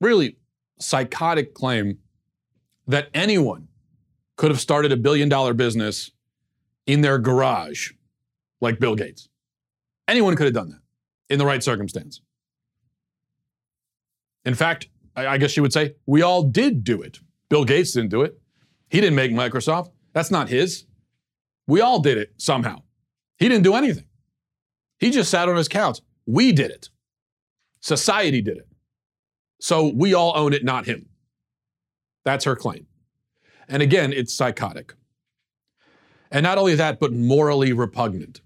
really 0.00 0.36
psychotic 0.78 1.54
claim 1.54 1.98
that 2.86 3.08
anyone 3.14 3.68
could 4.36 4.50
have 4.50 4.60
started 4.60 4.92
a 4.92 4.96
billion 4.96 5.28
dollar 5.28 5.54
business 5.54 6.10
in 6.86 7.00
their 7.00 7.18
garage 7.18 7.92
like 8.60 8.78
Bill 8.78 8.94
Gates. 8.94 9.28
Anyone 10.08 10.36
could 10.36 10.44
have 10.44 10.54
done 10.54 10.70
that 10.70 10.80
in 11.30 11.38
the 11.38 11.46
right 11.46 11.62
circumstance. 11.62 12.20
In 14.44 14.54
fact, 14.54 14.88
I 15.16 15.38
guess 15.38 15.52
she 15.52 15.60
would 15.60 15.72
say 15.72 15.94
we 16.06 16.22
all 16.22 16.42
did 16.42 16.84
do 16.84 17.00
it. 17.00 17.20
Bill 17.48 17.64
Gates 17.64 17.92
didn't 17.92 18.10
do 18.10 18.22
it. 18.22 18.38
He 18.90 19.00
didn't 19.00 19.16
make 19.16 19.32
Microsoft. 19.32 19.90
That's 20.12 20.30
not 20.30 20.48
his. 20.48 20.84
We 21.66 21.80
all 21.80 22.00
did 22.00 22.18
it 22.18 22.34
somehow. 22.36 22.82
He 23.38 23.48
didn't 23.48 23.64
do 23.64 23.74
anything. 23.74 24.04
He 24.98 25.10
just 25.10 25.30
sat 25.30 25.48
on 25.48 25.56
his 25.56 25.68
couch. 25.68 26.00
We 26.26 26.52
did 26.52 26.70
it. 26.70 26.90
Society 27.84 28.40
did 28.40 28.56
it. 28.56 28.66
So 29.60 29.92
we 29.94 30.14
all 30.14 30.32
own 30.34 30.54
it, 30.54 30.64
not 30.64 30.86
him. 30.86 31.04
That's 32.24 32.46
her 32.46 32.56
claim. 32.56 32.86
And 33.68 33.82
again, 33.82 34.10
it's 34.10 34.32
psychotic. 34.32 34.94
And 36.30 36.44
not 36.44 36.56
only 36.56 36.76
that, 36.76 36.98
but 36.98 37.12
morally 37.12 37.74
repugnant. 37.74 38.40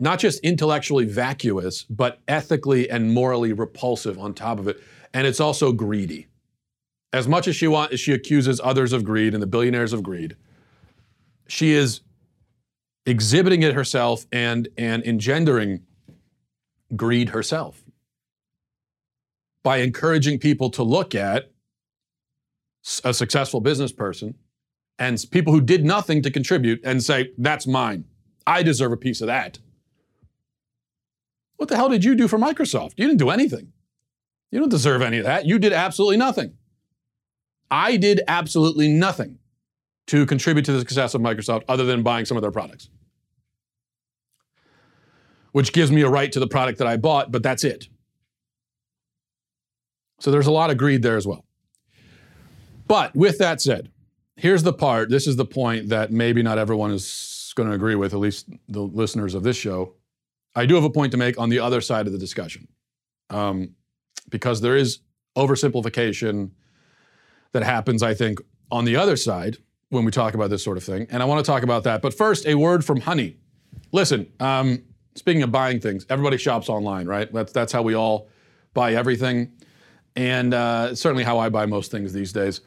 Not 0.00 0.20
just 0.20 0.40
intellectually 0.40 1.04
vacuous, 1.04 1.82
but 1.82 2.22
ethically 2.26 2.88
and 2.88 3.12
morally 3.12 3.52
repulsive 3.52 4.18
on 4.18 4.32
top 4.32 4.58
of 4.58 4.68
it. 4.68 4.82
And 5.12 5.26
it's 5.26 5.38
also 5.38 5.72
greedy. 5.72 6.28
As 7.12 7.28
much 7.28 7.46
as 7.46 7.54
she 7.54 7.68
wants, 7.68 8.00
she 8.00 8.14
accuses 8.14 8.58
others 8.64 8.94
of 8.94 9.04
greed 9.04 9.34
and 9.34 9.42
the 9.42 9.46
billionaires 9.46 9.92
of 9.92 10.02
greed, 10.02 10.34
she 11.46 11.72
is 11.72 12.00
exhibiting 13.04 13.62
it 13.62 13.74
herself 13.74 14.24
and, 14.32 14.68
and 14.78 15.04
engendering 15.04 15.82
greed 16.96 17.28
herself 17.28 17.83
by 19.64 19.78
encouraging 19.78 20.38
people 20.38 20.70
to 20.70 20.84
look 20.84 21.14
at 21.14 21.50
a 23.02 23.12
successful 23.12 23.60
business 23.60 23.90
person 23.90 24.34
and 24.98 25.24
people 25.30 25.52
who 25.52 25.60
did 25.60 25.84
nothing 25.84 26.22
to 26.22 26.30
contribute 26.30 26.80
and 26.84 27.02
say, 27.02 27.30
that's 27.38 27.66
mine. 27.66 28.04
I 28.46 28.62
deserve 28.62 28.92
a 28.92 28.96
piece 28.96 29.20
of 29.20 29.26
that. 29.26 29.58
What 31.56 31.68
the 31.68 31.76
hell 31.76 31.88
did 31.88 32.04
you 32.04 32.14
do 32.14 32.28
for 32.28 32.38
Microsoft? 32.38 32.92
You 32.96 33.06
didn't 33.06 33.18
do 33.18 33.30
anything. 33.30 33.72
You 34.50 34.60
don't 34.60 34.68
deserve 34.68 35.02
any 35.02 35.18
of 35.18 35.24
that. 35.24 35.46
You 35.46 35.58
did 35.58 35.72
absolutely 35.72 36.18
nothing. 36.18 36.52
I 37.70 37.96
did 37.96 38.20
absolutely 38.28 38.88
nothing 38.88 39.38
to 40.08 40.26
contribute 40.26 40.66
to 40.66 40.72
the 40.72 40.80
success 40.80 41.14
of 41.14 41.22
Microsoft 41.22 41.62
other 41.68 41.84
than 41.84 42.02
buying 42.02 42.26
some 42.26 42.36
of 42.36 42.42
their 42.42 42.52
products. 42.52 42.90
Which 45.52 45.72
gives 45.72 45.90
me 45.90 46.02
a 46.02 46.08
right 46.08 46.30
to 46.32 46.38
the 46.38 46.46
product 46.46 46.78
that 46.78 46.86
I 46.86 46.98
bought, 46.98 47.32
but 47.32 47.42
that's 47.42 47.64
it. 47.64 47.88
So 50.24 50.30
there's 50.30 50.46
a 50.46 50.52
lot 50.52 50.70
of 50.70 50.78
greed 50.78 51.02
there 51.02 51.18
as 51.18 51.26
well. 51.26 51.44
But 52.88 53.14
with 53.14 53.36
that 53.40 53.60
said, 53.60 53.90
here's 54.36 54.62
the 54.62 54.72
part, 54.72 55.10
this 55.10 55.26
is 55.26 55.36
the 55.36 55.44
point 55.44 55.90
that 55.90 56.12
maybe 56.12 56.42
not 56.42 56.56
everyone 56.56 56.92
is 56.92 57.52
going 57.56 57.68
to 57.68 57.74
agree 57.74 57.94
with, 57.94 58.14
at 58.14 58.20
least 58.20 58.48
the 58.66 58.80
listeners 58.80 59.34
of 59.34 59.42
this 59.42 59.54
show. 59.54 59.92
I 60.54 60.64
do 60.64 60.76
have 60.76 60.84
a 60.84 60.88
point 60.88 61.12
to 61.12 61.18
make 61.18 61.38
on 61.38 61.50
the 61.50 61.58
other 61.58 61.82
side 61.82 62.06
of 62.06 62.14
the 62.14 62.18
discussion 62.18 62.68
um, 63.28 63.74
because 64.30 64.62
there 64.62 64.78
is 64.78 65.00
oversimplification 65.36 66.52
that 67.52 67.62
happens, 67.62 68.02
I 68.02 68.14
think, 68.14 68.40
on 68.70 68.86
the 68.86 68.96
other 68.96 69.18
side 69.18 69.58
when 69.90 70.06
we 70.06 70.10
talk 70.10 70.32
about 70.32 70.48
this 70.48 70.64
sort 70.64 70.78
of 70.78 70.84
thing. 70.84 71.06
And 71.10 71.22
I 71.22 71.26
want 71.26 71.44
to 71.44 71.52
talk 71.52 71.62
about 71.62 71.84
that. 71.84 72.00
But 72.00 72.14
first, 72.14 72.46
a 72.46 72.54
word 72.54 72.82
from 72.82 73.02
Honey. 73.02 73.36
Listen, 73.92 74.32
um, 74.40 74.84
speaking 75.16 75.42
of 75.42 75.52
buying 75.52 75.80
things, 75.80 76.06
everybody 76.08 76.38
shops 76.38 76.70
online, 76.70 77.06
right? 77.06 77.30
That's, 77.30 77.52
that's 77.52 77.74
how 77.74 77.82
we 77.82 77.92
all 77.92 78.30
buy 78.72 78.94
everything. 78.94 79.52
And 80.16 80.54
uh, 80.54 80.94
certainly 80.94 81.24
how 81.24 81.38
I 81.38 81.48
buy 81.48 81.66
most 81.66 81.90
things 81.90 82.12
these 82.12 82.32
days. 82.32 82.60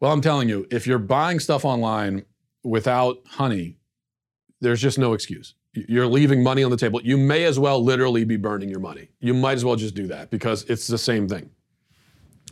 Well, 0.00 0.12
I'm 0.12 0.20
telling 0.20 0.48
you, 0.48 0.66
if 0.70 0.86
you're 0.86 0.98
buying 0.98 1.40
stuff 1.40 1.64
online 1.64 2.24
without 2.64 3.18
Honey, 3.26 3.78
there's 4.60 4.80
just 4.80 4.98
no 4.98 5.12
excuse. 5.12 5.54
You're 5.74 6.06
leaving 6.06 6.42
money 6.42 6.62
on 6.62 6.70
the 6.70 6.76
table. 6.76 7.00
You 7.02 7.16
may 7.16 7.44
as 7.44 7.58
well 7.58 7.82
literally 7.82 8.24
be 8.24 8.36
burning 8.36 8.68
your 8.68 8.80
money. 8.80 9.08
You 9.20 9.32
might 9.32 9.54
as 9.54 9.64
well 9.64 9.76
just 9.76 9.94
do 9.94 10.06
that 10.08 10.30
because 10.30 10.64
it's 10.64 10.86
the 10.86 10.98
same 10.98 11.28
thing. 11.28 11.50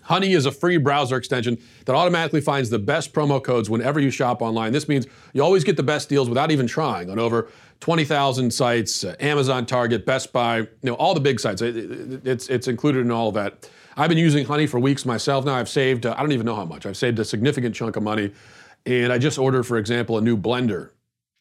Honey 0.03 0.33
is 0.33 0.47
a 0.47 0.51
free 0.51 0.79
browser 0.79 1.17
extension 1.17 1.59
that 1.85 1.95
automatically 1.95 2.41
finds 2.41 2.71
the 2.71 2.79
best 2.79 3.13
promo 3.13 3.43
codes 3.43 3.69
whenever 3.69 4.01
you 4.01 4.11
shop 4.11 4.41
online. 4.43 4.73
This 4.73 4.89
means 4.89 5.07
you 5.35 5.43
always 5.43 5.63
get 5.63 5.77
the 5.77 5.83
best 5.83 6.09
deals 6.09 6.29
without 6.29 6.51
even 6.51 6.67
trying 6.67 7.11
on 7.11 7.19
over 7.19 7.49
20,000 7.81 8.53
sites, 8.53 9.05
uh, 9.05 9.15
Amazon, 9.21 9.67
Target, 9.67 10.07
Best 10.07 10.33
Buy, 10.33 10.59
you 10.59 10.69
know, 10.83 10.95
all 10.95 11.15
the 11.15 11.21
big 11.21 11.39
sites. 11.39 11.63
It, 11.63 11.77
it, 11.77 12.27
it's, 12.27 12.49
it's 12.49 12.69
included 12.69 13.01
in 13.01 13.11
all 13.11 13.29
of 13.29 13.35
that. 13.35 13.69
I've 13.97 14.09
been 14.09 14.19
using 14.19 14.45
Honey 14.45 14.67
for 14.67 14.79
weeks 14.79 15.05
myself 15.05 15.45
now. 15.45 15.55
I've 15.55 15.69
saved, 15.69 16.07
uh, 16.07 16.15
I 16.17 16.21
don't 16.23 16.33
even 16.33 16.47
know 16.47 16.57
how 16.57 16.65
much. 16.65 16.87
I've 16.87 16.97
saved 16.97 17.19
a 17.19 17.25
significant 17.25 17.75
chunk 17.75 17.97
of 17.97 18.03
money. 18.03 18.33
And 18.87 19.13
I 19.13 19.19
just 19.19 19.39
ordered, 19.39 19.65
for 19.65 19.77
example, 19.77 20.17
a 20.17 20.21
new 20.21 20.37
blender, 20.37 20.91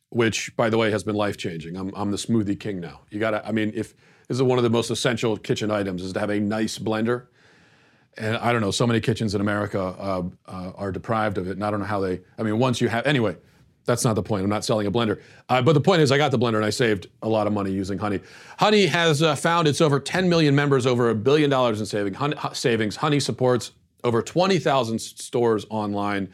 which, 0.10 0.56
by 0.58 0.70
the 0.70 0.78
way, 0.78 0.92
has 0.92 1.04
been 1.04 1.16
life 1.16 1.38
changing. 1.38 1.78
I'm, 1.78 1.94
I'm 1.96 2.12
the 2.12 2.18
smoothie 2.18 2.60
king 2.60 2.80
now. 2.80 3.02
You 3.10 3.20
gotta, 3.20 3.48
I 3.48 3.52
mean, 3.52 3.72
if 3.76 3.96
this 4.28 4.36
is 4.36 4.44
one 4.44 4.58
of 4.58 4.64
the 4.64 4.70
most 4.70 4.90
essential 4.90 5.38
kitchen 5.38 5.72
items 5.72 6.04
is 6.04 6.14
to 6.14 6.20
have 6.20 6.30
a 6.30 6.40
nice 6.40 6.78
blender 6.78 7.28
and 8.18 8.38
I 8.38 8.52
don't 8.52 8.62
know, 8.62 8.72
so 8.72 8.86
many 8.86 9.00
kitchens 9.00 9.34
in 9.34 9.42
America 9.42 9.80
uh, 9.82 10.24
uh, 10.46 10.72
are 10.76 10.92
deprived 10.92 11.38
of 11.38 11.48
it, 11.48 11.52
and 11.52 11.64
I 11.64 11.72
don't 11.72 11.80
know 11.80 11.86
how 11.86 12.00
they. 12.02 12.22
I 12.38 12.44
mean, 12.44 12.60
once 12.60 12.82
you 12.82 12.90
have, 12.90 13.06
anyway, 13.06 13.38
that's 13.86 14.06
not 14.06 14.16
the 14.16 14.24
point. 14.24 14.44
I'm 14.44 14.50
not 14.50 14.64
selling 14.66 14.88
a 14.88 14.92
blender, 14.92 15.22
uh, 15.50 15.62
but 15.62 15.74
the 15.74 15.82
point 15.82 16.02
is, 16.02 16.12
I 16.12 16.18
got 16.18 16.32
the 16.32 16.40
blender 16.40 16.58
and 16.58 16.66
I 16.66 16.70
saved 16.70 17.08
a 17.22 17.30
lot 17.30 17.48
of 17.48 17.54
money 17.54 17.72
using 17.72 17.98
Honey. 17.98 18.20
Honey 18.58 18.86
has 18.86 19.24
uh, 19.24 19.36
found 19.36 19.68
its 19.68 19.82
over 19.82 20.00
10 20.00 20.30
million 20.30 20.56
members, 20.56 20.86
over 20.86 21.10
a 21.10 21.16
billion 21.16 21.50
dollars 21.50 21.80
in 21.80 21.86
saving, 21.86 22.14
honey, 22.14 22.36
savings. 22.54 22.98
Honey 22.98 23.20
supports 23.20 23.72
over 24.04 24.22
20,000 24.22 25.00
stores 25.00 25.66
online, 25.70 26.32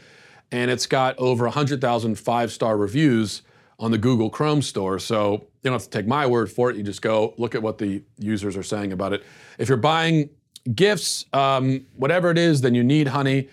and 0.51 0.69
it's 0.69 0.85
got 0.85 1.17
over 1.17 1.45
100,000 1.45 2.15
five-star 2.15 2.77
reviews 2.77 3.41
on 3.79 3.91
the 3.91 3.97
Google 3.97 4.29
Chrome 4.29 4.61
store. 4.61 4.99
So 4.99 5.33
you 5.33 5.41
don't 5.63 5.73
have 5.73 5.83
to 5.83 5.89
take 5.89 6.07
my 6.07 6.25
word 6.27 6.51
for 6.51 6.69
it. 6.69 6.77
You 6.77 6.83
just 6.83 7.01
go 7.01 7.33
look 7.37 7.55
at 7.55 7.61
what 7.61 7.77
the 7.77 8.03
users 8.17 8.55
are 8.55 8.63
saying 8.63 8.93
about 8.93 9.13
it. 9.13 9.23
If 9.57 9.67
you're 9.67 9.77
buying 9.77 10.29
gifts, 10.73 11.25
um, 11.33 11.85
whatever 11.95 12.31
it 12.31 12.37
is, 12.37 12.61
then 12.61 12.75
you 12.75 12.83
need 12.83 13.07
honey. 13.07 13.49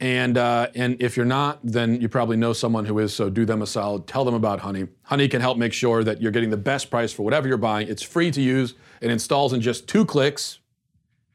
And, 0.00 0.36
uh, 0.36 0.68
and 0.74 1.00
if 1.00 1.16
you're 1.16 1.24
not, 1.24 1.60
then 1.62 2.00
you 2.00 2.08
probably 2.08 2.36
know 2.36 2.52
someone 2.52 2.84
who 2.84 2.98
is, 2.98 3.14
so 3.14 3.30
do 3.30 3.44
them 3.44 3.62
a 3.62 3.66
solid. 3.66 4.06
Tell 4.06 4.24
them 4.24 4.34
about 4.34 4.60
Honey. 4.60 4.88
Honey 5.04 5.28
can 5.28 5.40
help 5.40 5.56
make 5.56 5.72
sure 5.72 6.02
that 6.02 6.20
you're 6.20 6.32
getting 6.32 6.50
the 6.50 6.56
best 6.56 6.90
price 6.90 7.12
for 7.12 7.22
whatever 7.22 7.46
you're 7.46 7.56
buying. 7.56 7.88
It's 7.88 8.02
free 8.02 8.30
to 8.32 8.40
use. 8.40 8.74
It 9.00 9.10
installs 9.10 9.52
in 9.52 9.60
just 9.60 9.88
two 9.88 10.04
clicks. 10.04 10.58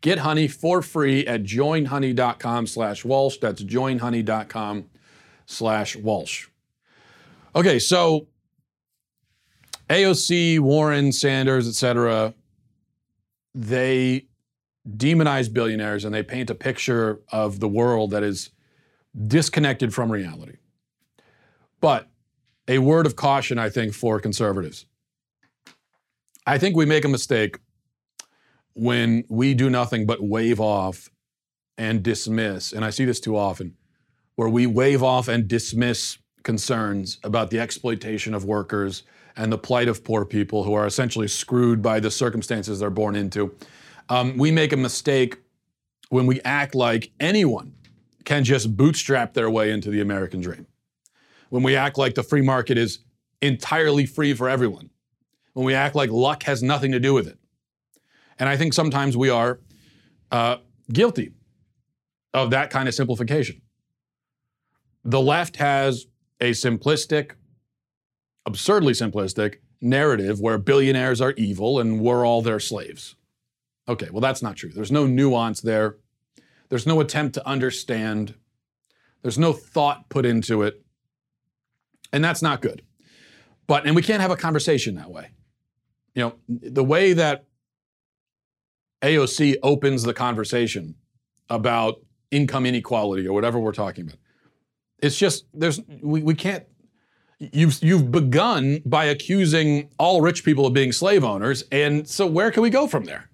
Get 0.02 0.20
honey 0.20 0.48
for 0.48 0.82
free 0.82 1.28
at 1.28 1.44
joinhoney.com 1.44 2.68
slash 2.68 3.04
Walsh. 3.04 3.38
That's 3.38 3.62
joinhoney.com 3.62 4.86
slash 5.46 5.96
Walsh. 5.98 6.48
Okay, 7.56 7.80
so 7.80 8.28
AOC, 9.90 10.60
Warren, 10.60 11.12
Sanders, 11.12 11.68
etc., 11.68 12.34
they 13.56 14.28
demonize 14.98 15.52
billionaires 15.52 16.06
and 16.06 16.14
they 16.14 16.24
paint 16.24 16.50
a 16.50 16.56
picture 16.56 17.22
of 17.32 17.60
the 17.60 17.68
world 17.68 18.12
that 18.12 18.24
is 18.24 18.52
disconnected 19.28 19.94
from 19.94 20.12
reality. 20.12 20.58
But 21.82 22.10
a 22.68 22.80
word 22.80 23.06
of 23.06 23.16
caution, 23.16 23.58
I 23.58 23.70
think, 23.70 23.94
for 23.94 24.20
conservatives. 24.20 24.86
I 26.46 26.58
think 26.58 26.76
we 26.76 26.86
make 26.86 27.06
a 27.06 27.10
mistake 27.10 27.60
when 28.74 29.24
we 29.30 29.54
do 29.54 29.70
nothing 29.70 30.06
but 30.06 30.22
wave 30.22 30.60
off 30.60 31.10
and 31.78 32.04
dismiss, 32.04 32.72
and 32.72 32.84
I 32.84 32.90
see 32.90 33.06
this 33.06 33.20
too 33.20 33.38
often, 33.38 33.76
where 34.36 34.50
we 34.50 34.68
wave 34.68 35.02
off 35.02 35.28
and 35.28 35.48
dismiss 35.48 36.18
concerns 36.44 37.20
about 37.24 37.50
the 37.50 37.60
exploitation 37.60 38.34
of 38.34 38.46
workers 38.46 39.04
and 39.36 39.52
the 39.52 39.58
plight 39.58 39.88
of 39.88 40.04
poor 40.04 40.26
people 40.26 40.64
who 40.64 40.74
are 40.74 40.86
essentially 40.86 41.28
screwed 41.28 41.82
by 41.82 42.00
the 42.00 42.12
circumstances 42.12 42.80
they're 42.80 42.90
born 42.90 43.16
into. 43.16 43.56
Um, 44.10 44.38
we 44.38 44.52
make 44.52 44.74
a 44.74 44.78
mistake 44.78 45.38
when 46.10 46.26
we 46.26 46.42
act 46.42 46.74
like 46.74 47.12
anyone 47.20 47.74
can 48.26 48.44
just 48.44 48.76
bootstrap 48.76 49.34
their 49.34 49.50
way 49.50 49.72
into 49.72 49.90
the 49.90 50.02
American 50.02 50.42
dream. 50.42 50.66
When 51.50 51.64
we 51.64 51.76
act 51.76 51.98
like 51.98 52.16
the 52.16 52.24
free 52.24 52.42
market 52.42 52.78
is 52.78 53.00
entirely 53.42 54.06
free 54.06 54.34
for 54.34 54.50
everyone. 54.50 54.90
When 55.54 55.66
we 55.66 55.74
act 55.74 55.96
like 55.96 56.10
luck 56.10 56.44
has 56.44 56.62
nothing 56.62 56.92
to 56.92 57.00
do 57.00 57.14
with 57.14 57.28
it. 57.28 57.38
And 58.38 58.50
I 58.50 58.58
think 58.58 58.74
sometimes 58.74 59.16
we 59.16 59.30
are 59.30 59.60
uh, 60.32 60.58
guilty 60.92 61.34
of 62.34 62.52
that 62.52 62.70
kind 62.70 62.88
of 62.88 62.96
simplification. 62.96 63.62
The 65.04 65.22
left 65.22 65.58
has 65.58 66.06
a 66.40 66.52
simplistic, 66.52 67.32
absurdly 68.46 68.94
simplistic 68.94 69.56
narrative 69.82 70.40
where 70.40 70.58
billionaires 70.58 71.22
are 71.22 71.32
evil 71.32 71.80
and 71.80 72.00
we're 72.00 72.26
all 72.26 72.42
their 72.42 72.60
slaves. 72.60 73.16
Okay, 73.90 74.08
well, 74.12 74.22
that's 74.22 74.44
not 74.44 74.56
true. 74.56 74.70
There's 74.72 74.92
no 74.92 75.08
nuance 75.08 75.62
there. 75.62 75.98
There's 76.70 76.86
no 76.86 77.00
attempt 77.00 77.34
to 77.34 77.48
understand. 77.48 78.36
There's 79.24 79.40
no 79.40 79.52
thought 79.52 80.08
put 80.10 80.28
into 80.28 80.62
it. 80.62 80.86
And 82.14 82.24
that's 82.24 82.44
not 82.44 82.62
good. 82.62 82.84
But, 83.66 83.88
and 83.88 83.96
we 83.96 84.04
can't 84.04 84.22
have 84.22 84.30
a 84.30 84.36
conversation 84.36 84.96
that 84.96 85.10
way. 85.10 85.30
You 86.14 86.24
know, 86.24 86.36
the 86.48 86.84
way 86.84 87.14
that 87.14 87.46
AOC 89.02 89.56
opens 89.64 90.04
the 90.04 90.14
conversation 90.14 90.96
about 91.50 91.96
income 92.30 92.68
inequality 92.68 93.28
or 93.28 93.34
whatever 93.34 93.60
we're 93.60 93.72
talking 93.72 94.06
about, 94.06 94.20
it's 95.00 95.18
just, 95.18 95.46
there's, 95.54 95.82
we, 96.02 96.22
we 96.22 96.36
can't, 96.36 96.66
you've, 97.40 97.82
you've 97.82 98.12
begun 98.12 98.82
by 98.86 99.06
accusing 99.06 99.90
all 99.98 100.22
rich 100.22 100.44
people 100.44 100.68
of 100.68 100.74
being 100.74 100.92
slave 100.92 101.24
owners. 101.24 101.64
And 101.72 102.08
so 102.08 102.28
where 102.28 102.52
can 102.52 102.62
we 102.62 102.70
go 102.70 102.86
from 102.88 103.06
there? 103.06 103.29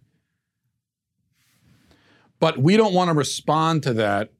But 2.39 2.57
we 2.57 2.77
don't 2.77 2.93
want 2.93 3.09
to 3.09 3.13
respond 3.13 3.83
to 3.83 3.93
that 3.93 4.31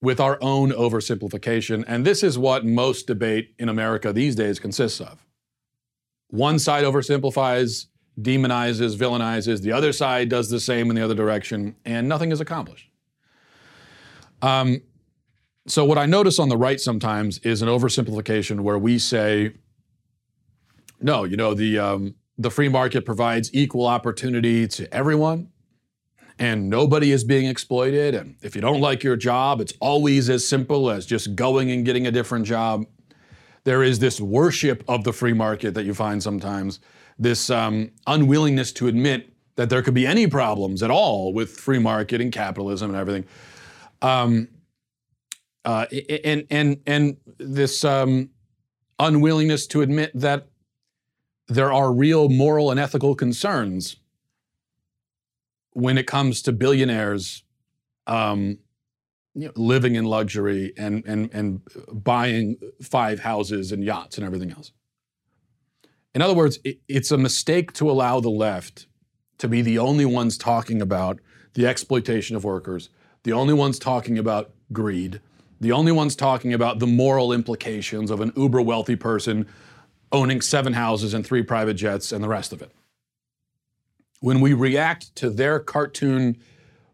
with 0.00 0.20
our 0.20 0.38
own 0.40 0.70
oversimplification. 0.70 1.84
And 1.86 2.04
this 2.04 2.22
is 2.22 2.38
what 2.38 2.64
most 2.64 3.06
debate 3.06 3.54
in 3.58 3.68
America 3.68 4.12
these 4.12 4.36
days 4.36 4.58
consists 4.58 5.00
of. 5.00 5.24
One 6.28 6.58
side 6.58 6.84
oversimplifies, 6.84 7.86
demonizes, 8.20 8.96
villainizes, 8.96 9.62
the 9.62 9.72
other 9.72 9.92
side 9.92 10.28
does 10.28 10.50
the 10.50 10.60
same 10.60 10.90
in 10.90 10.96
the 10.96 11.02
other 11.02 11.14
direction, 11.14 11.74
and 11.84 12.08
nothing 12.08 12.32
is 12.32 12.40
accomplished. 12.40 12.90
Um, 14.42 14.82
so, 15.66 15.84
what 15.84 15.98
I 15.98 16.06
notice 16.06 16.38
on 16.38 16.48
the 16.48 16.56
right 16.56 16.80
sometimes 16.80 17.38
is 17.38 17.60
an 17.60 17.68
oversimplification 17.68 18.60
where 18.60 18.78
we 18.78 18.98
say, 18.98 19.54
no, 21.00 21.24
you 21.24 21.36
know, 21.36 21.54
the, 21.54 21.78
um, 21.78 22.14
the 22.36 22.50
free 22.50 22.68
market 22.68 23.04
provides 23.04 23.50
equal 23.52 23.86
opportunity 23.86 24.66
to 24.68 24.92
everyone 24.94 25.50
and 26.38 26.70
nobody 26.70 27.10
is 27.10 27.24
being 27.24 27.46
exploited. 27.46 28.14
And 28.14 28.36
if 28.42 28.54
you 28.54 28.60
don't 28.60 28.80
like 28.80 29.02
your 29.02 29.16
job, 29.16 29.60
it's 29.60 29.72
always 29.80 30.30
as 30.30 30.46
simple 30.46 30.90
as 30.90 31.06
just 31.06 31.34
going 31.34 31.70
and 31.70 31.84
getting 31.84 32.06
a 32.06 32.10
different 32.10 32.46
job. 32.46 32.86
There 33.64 33.82
is 33.82 33.98
this 33.98 34.20
worship 34.20 34.84
of 34.88 35.04
the 35.04 35.12
free 35.12 35.32
market 35.32 35.74
that 35.74 35.84
you 35.84 35.94
find 35.94 36.22
sometimes, 36.22 36.80
this 37.18 37.50
um, 37.50 37.90
unwillingness 38.06 38.72
to 38.72 38.86
admit 38.86 39.32
that 39.56 39.68
there 39.68 39.82
could 39.82 39.94
be 39.94 40.06
any 40.06 40.26
problems 40.28 40.82
at 40.82 40.90
all 40.90 41.32
with 41.32 41.50
free 41.50 41.80
market 41.80 42.20
and 42.20 42.32
capitalism 42.32 42.90
and 42.90 42.98
everything. 42.98 43.24
Um, 44.00 44.48
uh, 45.64 45.86
and 46.24 46.46
and 46.50 46.80
and 46.86 47.16
this 47.38 47.84
um, 47.84 48.30
unwillingness 49.00 49.66
to 49.66 49.82
admit 49.82 50.12
that 50.14 50.46
there 51.48 51.72
are 51.72 51.92
real 51.92 52.28
moral 52.28 52.70
and 52.70 52.78
ethical 52.78 53.14
concerns 53.14 53.96
when 55.78 55.96
it 55.96 56.08
comes 56.08 56.42
to 56.42 56.52
billionaires 56.52 57.44
um, 58.08 58.58
you 59.34 59.46
know, 59.46 59.52
living 59.54 59.94
in 59.94 60.04
luxury 60.04 60.72
and, 60.76 61.06
and, 61.06 61.32
and 61.32 61.62
buying 61.92 62.56
five 62.82 63.20
houses 63.20 63.70
and 63.70 63.84
yachts 63.84 64.18
and 64.18 64.26
everything 64.26 64.50
else. 64.50 64.72
In 66.16 66.20
other 66.20 66.34
words, 66.34 66.58
it, 66.64 66.80
it's 66.88 67.12
a 67.12 67.16
mistake 67.16 67.72
to 67.74 67.88
allow 67.88 68.18
the 68.18 68.28
left 68.28 68.88
to 69.38 69.46
be 69.46 69.62
the 69.62 69.78
only 69.78 70.04
ones 70.04 70.36
talking 70.36 70.82
about 70.82 71.20
the 71.54 71.64
exploitation 71.64 72.34
of 72.34 72.42
workers, 72.42 72.88
the 73.22 73.32
only 73.32 73.54
ones 73.54 73.78
talking 73.78 74.18
about 74.18 74.50
greed, 74.72 75.20
the 75.60 75.70
only 75.70 75.92
ones 75.92 76.16
talking 76.16 76.52
about 76.52 76.80
the 76.80 76.88
moral 76.88 77.32
implications 77.32 78.10
of 78.10 78.20
an 78.20 78.32
uber 78.36 78.60
wealthy 78.60 78.96
person 78.96 79.46
owning 80.10 80.40
seven 80.40 80.72
houses 80.72 81.14
and 81.14 81.24
three 81.24 81.44
private 81.44 81.74
jets 81.74 82.10
and 82.10 82.24
the 82.24 82.28
rest 82.28 82.52
of 82.52 82.62
it 82.62 82.72
when 84.20 84.40
we 84.40 84.52
react 84.52 85.14
to 85.16 85.30
their 85.30 85.60
cartoon 85.60 86.36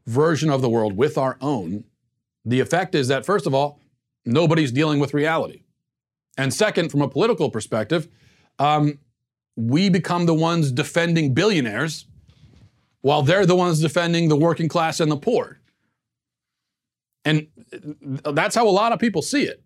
version 0.06 0.50
of 0.50 0.62
the 0.62 0.68
world 0.68 0.96
with 0.96 1.16
our 1.16 1.36
own, 1.40 1.84
the 2.44 2.60
effect 2.60 2.94
is 2.94 3.08
that, 3.08 3.24
first 3.24 3.46
of 3.46 3.54
all, 3.54 3.80
nobody's 4.24 4.72
dealing 4.72 5.00
with 5.00 5.14
reality. 5.14 5.62
And 6.36 6.52
second, 6.52 6.90
from 6.90 7.00
a 7.00 7.08
political 7.08 7.50
perspective, 7.50 8.08
um, 8.58 8.98
we 9.56 9.88
become 9.88 10.26
the 10.26 10.34
ones 10.34 10.72
defending 10.72 11.32
billionaires 11.32 12.06
while 13.00 13.22
they're 13.22 13.46
the 13.46 13.56
ones 13.56 13.80
defending 13.80 14.28
the 14.28 14.36
working 14.36 14.68
class 14.68 15.00
and 15.00 15.10
the 15.10 15.16
poor. 15.16 15.60
And 17.24 17.46
that's 18.24 18.54
how 18.54 18.66
a 18.66 18.70
lot 18.70 18.92
of 18.92 18.98
people 18.98 19.22
see 19.22 19.44
it. 19.44 19.62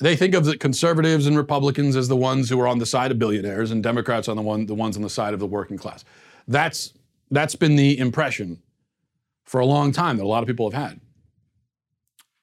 They 0.00 0.16
think 0.16 0.34
of 0.34 0.44
the 0.44 0.56
conservatives 0.56 1.26
and 1.26 1.36
Republicans 1.36 1.96
as 1.96 2.08
the 2.08 2.16
ones 2.16 2.50
who 2.50 2.60
are 2.60 2.68
on 2.68 2.78
the 2.78 2.86
side 2.86 3.10
of 3.10 3.18
billionaires 3.18 3.70
and 3.70 3.82
Democrats 3.82 4.28
on 4.28 4.36
the 4.36 4.42
one 4.42 4.66
the 4.66 4.74
ones 4.74 4.96
on 4.96 5.02
the 5.02 5.10
side 5.10 5.34
of 5.34 5.40
the 5.40 5.46
working 5.46 5.78
class. 5.78 6.04
That's 6.46 6.92
that's 7.30 7.56
been 7.56 7.76
the 7.76 7.98
impression 7.98 8.62
for 9.44 9.60
a 9.60 9.66
long 9.66 9.92
time 9.92 10.16
that 10.16 10.24
a 10.24 10.26
lot 10.28 10.42
of 10.42 10.46
people 10.46 10.70
have 10.70 10.90
had, 10.90 11.00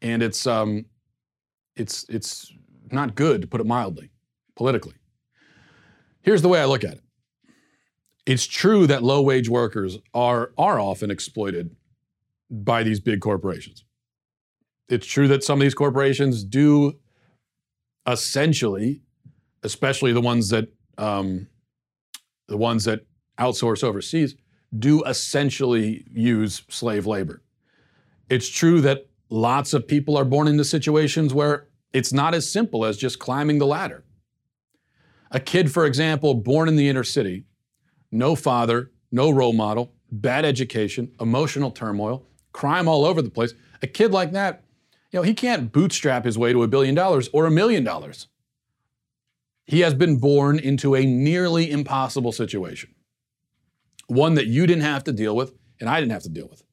and 0.02 0.24
it's 0.24 0.48
um, 0.48 0.86
it's 1.76 2.06
it's 2.10 2.52
not 2.92 3.16
good 3.16 3.42
to 3.42 3.48
put 3.48 3.62
it 3.62 3.68
mildly, 3.68 4.12
politically. 4.56 4.94
Here's 6.22 6.42
the 6.42 6.50
way 6.50 6.60
I 6.60 6.66
look 6.66 6.84
at 6.84 6.94
it. 6.94 7.02
It's 8.26 8.46
true 8.46 8.86
that 8.88 9.04
low 9.04 9.22
wage 9.22 9.50
workers 9.50 9.98
are 10.14 10.52
are 10.58 10.80
often 10.80 11.12
exploited 11.12 11.76
by 12.50 12.84
these 12.84 13.00
big 13.00 13.22
corporations. 13.22 13.84
It's 14.90 15.08
true 15.08 15.28
that 15.30 15.44
some 15.44 15.60
of 15.60 15.62
these 15.62 15.74
corporations 15.74 16.44
do 16.44 17.00
essentially, 18.08 19.02
especially 19.64 20.12
the 20.12 20.22
ones 20.22 20.50
that 20.50 20.68
um, 20.98 21.48
the 22.48 22.58
ones 22.58 22.84
that 22.84 23.06
outsource 23.38 23.84
overseas, 23.84 24.36
do 24.78 25.04
essentially 25.04 26.06
use 26.12 26.63
slave 26.70 27.06
labor. 27.06 27.41
It's 28.30 28.48
true 28.48 28.82
that 28.82 29.08
lots 29.30 29.74
of 29.74 29.88
people 29.88 30.17
are 30.17 30.26
born 30.26 30.48
into 30.48 30.63
situations 30.63 31.34
where 31.34 31.67
it's 31.94 32.13
not 32.13 32.34
as 32.34 32.50
simple 32.50 32.86
as 32.86 32.98
just 32.98 33.20
climbing 33.20 33.60
the 33.60 33.65
ladder. 33.65 34.04
A 35.32 35.39
kid, 35.39 35.72
for 35.72 35.86
example, 35.86 36.34
born 36.34 36.67
in 36.67 36.76
the 36.76 36.89
inner 36.89 37.04
city, 37.04 37.46
no 38.12 38.36
father, 38.36 38.91
no 39.12 39.30
role 39.30 39.54
model, 39.54 39.94
bad 40.12 40.46
education, 40.46 41.12
emotional 41.20 41.72
turmoil, 41.72 42.26
crime 42.52 42.88
all 42.88 43.06
over 43.06 43.22
the 43.22 43.30
place. 43.30 43.54
A 43.82 43.88
kid 43.88 44.12
like 44.12 44.32
that, 44.34 44.63
you 45.12 45.20
know, 45.20 45.24
he 45.24 45.34
can't 45.34 45.72
bootstrap 45.72 46.26
his 46.26 46.38
way 46.38 46.54
to 46.54 46.63
a 46.63 46.67
billion 46.67 46.96
dollars 46.96 47.30
or 47.34 47.46
a 47.46 47.52
million 47.52 47.84
dollars. 47.84 48.28
He 49.65 49.82
has 49.82 49.94
been 49.94 50.17
born 50.17 50.60
into 50.60 50.96
a 50.96 51.06
nearly 51.06 51.70
impossible 51.72 52.32
situation 52.32 52.94
one 54.12 54.34
that 54.34 54.47
you 54.47 54.67
didn't 54.67 54.84
have 54.84 55.06
to 55.06 55.13
deal 55.13 55.36
with 55.36 55.54
and 55.80 55.89
I 55.89 56.00
didn't 56.00 56.12
have 56.12 56.24
to 56.24 56.30
deal 56.30 56.47
with. 56.50 56.63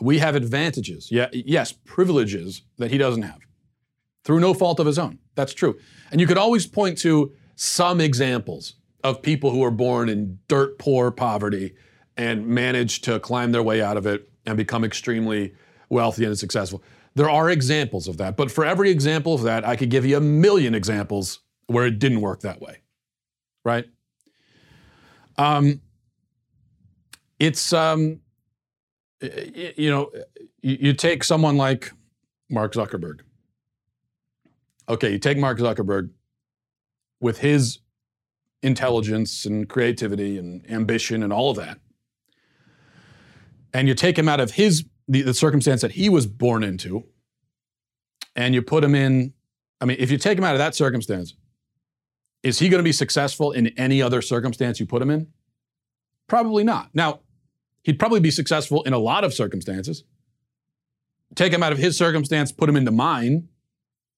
We 0.00 0.18
have 0.18 0.34
advantages, 0.34 1.08
yeah, 1.10 1.28
yes, 1.32 1.70
privileges 1.70 2.62
that 2.78 2.90
he 2.90 2.98
doesn't 2.98 3.22
have 3.22 3.38
through 4.24 4.40
no 4.40 4.52
fault 4.52 4.80
of 4.80 4.86
his 4.86 4.98
own. 4.98 5.20
That's 5.36 5.54
true. 5.54 5.78
And 6.10 6.20
you 6.20 6.26
could 6.26 6.38
always 6.38 6.66
point 6.66 6.98
to 6.98 7.32
some 7.54 8.00
examples 8.00 8.74
of 9.04 9.22
people 9.22 9.50
who 9.50 9.62
are 9.62 9.70
born 9.70 10.08
in 10.08 10.40
dirt 10.48 10.78
poor 10.78 11.12
poverty 11.12 11.74
and 12.16 12.46
manage 12.48 13.02
to 13.02 13.20
climb 13.20 13.52
their 13.52 13.62
way 13.62 13.80
out 13.80 13.96
of 13.96 14.06
it 14.06 14.28
and 14.44 14.56
become 14.56 14.84
extremely 14.84 15.54
wealthy 15.88 16.24
and 16.24 16.36
successful. 16.36 16.82
There 17.14 17.30
are 17.30 17.48
examples 17.48 18.08
of 18.08 18.16
that, 18.16 18.36
but 18.36 18.50
for 18.50 18.64
every 18.64 18.90
example 18.90 19.34
of 19.34 19.42
that, 19.42 19.64
I 19.64 19.76
could 19.76 19.90
give 19.90 20.04
you 20.04 20.16
a 20.16 20.20
million 20.20 20.74
examples 20.74 21.40
where 21.68 21.86
it 21.86 22.00
didn't 22.00 22.22
work 22.22 22.40
that 22.40 22.60
way, 22.60 22.78
right? 23.64 23.84
Um, 25.36 25.80
it's 27.38 27.72
um, 27.72 28.20
you 29.20 29.90
know, 29.90 30.10
you 30.62 30.92
take 30.92 31.24
someone 31.24 31.56
like 31.56 31.92
Mark 32.50 32.74
Zuckerberg. 32.74 33.20
Okay, 34.88 35.12
you 35.12 35.18
take 35.18 35.38
Mark 35.38 35.58
Zuckerberg 35.58 36.10
with 37.20 37.38
his 37.38 37.78
intelligence 38.62 39.44
and 39.44 39.68
creativity 39.68 40.38
and 40.38 40.68
ambition 40.70 41.22
and 41.22 41.32
all 41.32 41.50
of 41.50 41.56
that, 41.56 41.78
and 43.72 43.88
you 43.88 43.94
take 43.94 44.18
him 44.18 44.28
out 44.28 44.40
of 44.40 44.52
his 44.52 44.84
the, 45.08 45.22
the 45.22 45.34
circumstance 45.34 45.80
that 45.82 45.92
he 45.92 46.08
was 46.08 46.26
born 46.26 46.62
into, 46.62 47.04
and 48.36 48.54
you 48.54 48.62
put 48.62 48.84
him 48.84 48.94
in. 48.94 49.32
I 49.80 49.86
mean, 49.86 49.96
if 49.98 50.10
you 50.10 50.18
take 50.18 50.38
him 50.38 50.44
out 50.44 50.54
of 50.54 50.58
that 50.58 50.74
circumstance, 50.74 51.34
is 52.42 52.58
he 52.58 52.68
going 52.68 52.78
to 52.78 52.84
be 52.84 52.92
successful 52.92 53.52
in 53.52 53.68
any 53.78 54.00
other 54.00 54.22
circumstance 54.22 54.78
you 54.78 54.86
put 54.86 55.02
him 55.02 55.10
in? 55.10 55.28
Probably 56.26 56.64
not. 56.64 56.90
Now, 56.94 57.20
he'd 57.84 57.98
probably 57.98 58.20
be 58.20 58.30
successful 58.30 58.82
in 58.82 58.92
a 58.92 58.98
lot 58.98 59.22
of 59.22 59.32
circumstances. 59.32 60.02
Take 61.34 61.52
him 61.52 61.62
out 61.62 61.72
of 61.72 61.78
his 61.78 61.96
circumstance, 61.96 62.50
put 62.50 62.68
him 62.68 62.76
into 62.76 62.90
mine, 62.90 63.48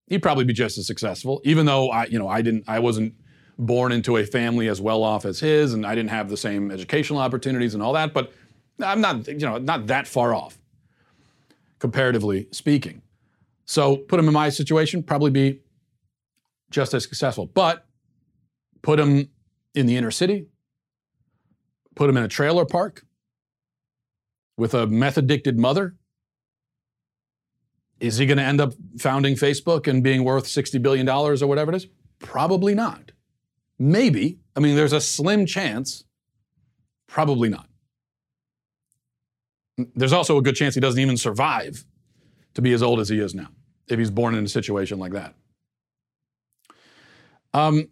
he'd 0.07 0.23
probably 0.23 0.45
be 0.45 0.53
just 0.53 0.79
as 0.79 0.87
successful, 0.87 1.41
even 1.45 1.67
though 1.67 1.91
I, 1.91 2.07
you 2.07 2.19
know, 2.19 2.29
I 2.29 2.43
didn't, 2.43 2.65
I 2.69 2.79
wasn't 2.79 3.15
born 3.59 3.93
into 3.93 4.17
a 4.17 4.25
family 4.25 4.69
as 4.69 4.81
well 4.81 5.03
off 5.03 5.25
as 5.25 5.41
his, 5.41 5.75
and 5.75 5.87
I 5.87 5.95
didn't 5.95 6.11
have 6.11 6.29
the 6.29 6.37
same 6.37 6.71
educational 6.71 7.21
opportunities 7.21 7.75
and 7.75 7.83
all 7.83 7.93
that, 7.95 8.13
but 8.13 8.33
I'm 8.83 9.01
not, 9.01 9.27
you 9.27 9.39
know, 9.39 9.59
not 9.59 9.87
that 9.87 10.07
far 10.07 10.35
off, 10.35 10.59
comparatively 11.79 12.49
speaking. 12.53 13.03
So 13.65 13.97
put 13.97 14.21
him 14.21 14.29
in 14.29 14.35
my 14.35 14.49
situation, 14.51 15.03
probably 15.03 15.31
be 15.31 15.61
just 16.71 16.95
as 16.95 17.03
successful. 17.03 17.47
But 17.47 17.87
put 18.83 19.01
him 19.01 19.31
in 19.75 19.87
the 19.87 19.97
inner 19.97 20.11
city, 20.11 20.47
put 21.95 22.09
him 22.11 22.17
in 22.17 22.23
a 22.23 22.29
trailer 22.29 22.65
park 22.65 23.06
with 24.57 24.75
a 24.75 24.87
meth 24.87 25.19
addicted 25.19 25.59
mother? 25.59 25.95
Is 28.01 28.19
he 28.19 28.27
going 28.27 28.39
to 28.39 28.45
end 28.45 28.61
up 28.61 28.75
founding 28.99 29.35
Facebook 29.35 29.87
and 29.87 30.03
being 30.03 30.25
worth 30.25 30.45
$60 30.45 30.83
billion 30.83 31.09
or 31.09 31.35
whatever 31.47 31.73
it 31.73 31.77
is? 31.77 31.87
Probably 32.19 32.75
not. 32.75 33.13
Maybe. 33.79 34.39
I 34.55 34.61
mean, 34.61 34.77
there's 34.77 34.93
a 34.93 35.01
slim 35.01 35.47
chance. 35.47 36.05
Probably 37.07 37.49
not. 37.49 37.69
There's 39.95 40.13
also 40.13 40.39
a 40.39 40.43
good 40.43 40.57
chance 40.57 40.75
he 40.75 40.81
doesn't 40.81 41.01
even 41.01 41.17
survive 41.17 41.85
to 42.55 42.63
be 42.63 42.73
as 42.73 42.83
old 42.83 43.01
as 43.01 43.09
he 43.09 43.21
is 43.21 43.35
now 43.35 43.49
if 43.89 43.99
he's 43.99 44.11
born 44.11 44.35
in 44.35 44.45
a 44.45 44.49
situation 44.49 44.99
like 44.99 45.13
that. 45.13 45.35
Um, 47.55 47.89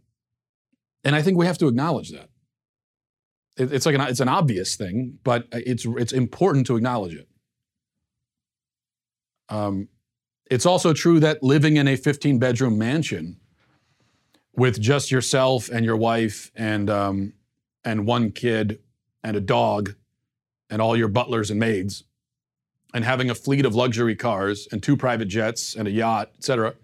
and 1.05 1.15
I 1.15 1.23
think 1.23 1.39
we 1.39 1.47
have 1.47 1.59
to 1.59 1.69
acknowledge 1.69 2.11
that. 2.11 2.29
It, 3.57 3.73
it's 3.73 3.87
like 3.87 3.95
an, 3.95 4.03
it's 4.03 4.21
an 4.21 4.29
obvious 4.29 4.77
thing, 4.77 5.19
but 5.25 5.47
it's 5.53 5.85
it's 5.85 6.13
important 6.13 6.67
to 6.67 6.77
acknowledge 6.77 7.15
it. 7.15 7.29
Um, 9.49 9.89
it's 10.51 10.67
also 10.67 10.93
true 10.93 11.21
that 11.21 11.43
living 11.43 11.77
in 11.77 11.89
a 11.89 11.97
15 11.97 12.39
bedroom 12.39 12.79
mansion 12.79 13.39
with 14.57 14.81
just 14.81 15.11
yourself 15.11 15.69
and 15.69 15.85
your 15.85 15.97
wife 15.97 16.51
and 16.55 16.91
um, 16.91 17.33
and 17.85 18.07
one 18.07 18.31
kid 18.31 18.81
and 19.23 19.37
a 19.37 19.41
dog 19.41 19.95
and 20.71 20.81
all 20.81 20.97
your 20.97 21.09
butlers 21.09 21.51
and 21.51 21.61
maids 21.61 22.05
and 22.93 23.05
having 23.05 23.29
a 23.29 23.35
fleet 23.35 23.67
of 23.67 23.75
luxury 23.75 24.15
cars 24.15 24.69
and 24.71 24.83
two 24.83 24.97
private 24.97 25.27
jets 25.27 25.75
and 25.75 25.89
a 25.89 25.91
yacht, 25.91 26.31
etc. 26.39 26.75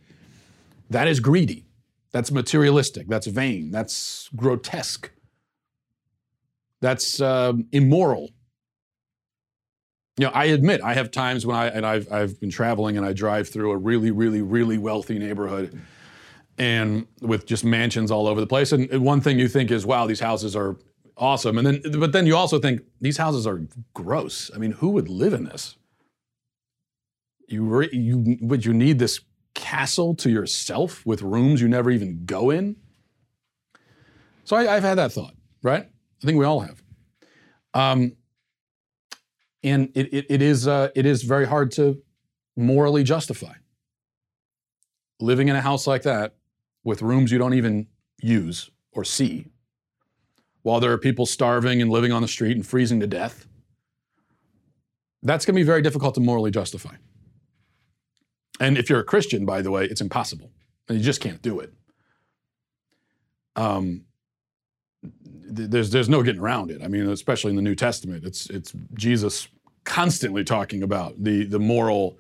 That 0.90 1.06
is 1.06 1.20
greedy. 1.20 1.64
That's 2.10 2.32
materialistic. 2.32 3.06
That's 3.06 3.28
vain. 3.28 3.70
That's 3.70 4.28
grotesque. 4.34 5.10
That's 6.80 7.20
uh, 7.20 7.52
immoral. 7.72 8.30
You 10.16 10.26
know, 10.26 10.32
I 10.32 10.46
admit 10.46 10.80
I 10.82 10.94
have 10.94 11.10
times 11.10 11.46
when 11.46 11.56
I 11.56 11.66
and 11.68 11.86
I've 11.86 12.10
I've 12.12 12.38
been 12.40 12.50
traveling 12.50 12.96
and 12.96 13.06
I 13.06 13.12
drive 13.12 13.48
through 13.48 13.70
a 13.70 13.76
really, 13.76 14.10
really, 14.10 14.42
really 14.42 14.78
wealthy 14.78 15.18
neighborhood, 15.18 15.80
and 16.58 17.06
with 17.22 17.46
just 17.46 17.64
mansions 17.64 18.10
all 18.10 18.26
over 18.26 18.40
the 18.40 18.46
place. 18.46 18.72
And 18.72 18.88
one 19.04 19.20
thing 19.20 19.38
you 19.38 19.48
think 19.48 19.70
is, 19.70 19.86
wow, 19.86 20.06
these 20.06 20.20
houses 20.20 20.54
are 20.54 20.76
awesome, 21.16 21.58
and 21.58 21.66
then 21.66 22.00
but 22.00 22.12
then 22.12 22.26
you 22.26 22.36
also 22.36 22.58
think 22.58 22.82
these 23.00 23.16
houses 23.16 23.46
are 23.46 23.62
gross. 23.94 24.50
I 24.54 24.58
mean, 24.58 24.72
who 24.72 24.90
would 24.90 25.08
live 25.08 25.32
in 25.32 25.44
this? 25.44 25.76
You 27.48 27.64
re, 27.64 27.88
you 27.92 28.36
would 28.42 28.64
you 28.64 28.74
need 28.74 28.98
this 28.98 29.20
castle 29.54 30.14
to 30.16 30.30
yourself 30.30 31.04
with 31.06 31.22
rooms 31.22 31.60
you 31.60 31.68
never 31.68 31.90
even 31.90 32.24
go 32.24 32.50
in? 32.50 32.76
So 34.44 34.56
I, 34.56 34.76
I've 34.76 34.82
had 34.82 34.96
that 34.96 35.12
thought, 35.12 35.34
right? 35.62 35.88
I 36.22 36.26
think 36.26 36.38
we 36.38 36.44
all 36.44 36.60
have. 36.60 36.82
Um, 37.74 38.16
and 39.62 39.90
it, 39.94 40.12
it, 40.12 40.26
it, 40.28 40.42
is, 40.42 40.66
uh, 40.66 40.88
it 40.94 41.06
is 41.06 41.22
very 41.22 41.46
hard 41.46 41.70
to 41.72 42.02
morally 42.56 43.04
justify. 43.04 43.54
Living 45.20 45.48
in 45.48 45.56
a 45.56 45.60
house 45.60 45.86
like 45.86 46.02
that 46.02 46.34
with 46.84 47.02
rooms 47.02 47.30
you 47.30 47.38
don't 47.38 47.54
even 47.54 47.86
use 48.22 48.70
or 48.92 49.04
see, 49.04 49.46
while 50.62 50.80
there 50.80 50.92
are 50.92 50.98
people 50.98 51.26
starving 51.26 51.80
and 51.80 51.90
living 51.90 52.12
on 52.12 52.22
the 52.22 52.28
street 52.28 52.56
and 52.56 52.66
freezing 52.66 53.00
to 53.00 53.06
death, 53.06 53.46
that's 55.22 55.44
going 55.44 55.54
to 55.54 55.58
be 55.58 55.64
very 55.64 55.82
difficult 55.82 56.14
to 56.14 56.20
morally 56.20 56.50
justify. 56.50 56.94
And 58.58 58.76
if 58.76 58.90
you're 58.90 59.00
a 59.00 59.04
Christian, 59.04 59.46
by 59.46 59.62
the 59.62 59.70
way, 59.70 59.84
it's 59.84 60.00
impossible. 60.00 60.50
And 60.88 60.98
you 60.98 61.04
just 61.04 61.20
can't 61.20 61.40
do 61.40 61.60
it. 61.60 61.72
Um, 63.56 64.04
there's 65.02 65.90
there's 65.90 66.08
no 66.08 66.22
getting 66.22 66.40
around 66.40 66.70
it. 66.70 66.82
I 66.82 66.88
mean, 66.88 67.08
especially 67.08 67.50
in 67.50 67.56
the 67.56 67.62
New 67.62 67.74
Testament, 67.74 68.24
it's 68.24 68.48
it's 68.50 68.72
Jesus 68.94 69.48
constantly 69.84 70.44
talking 70.44 70.82
about 70.82 71.22
the 71.22 71.44
the 71.44 71.58
moral 71.58 72.18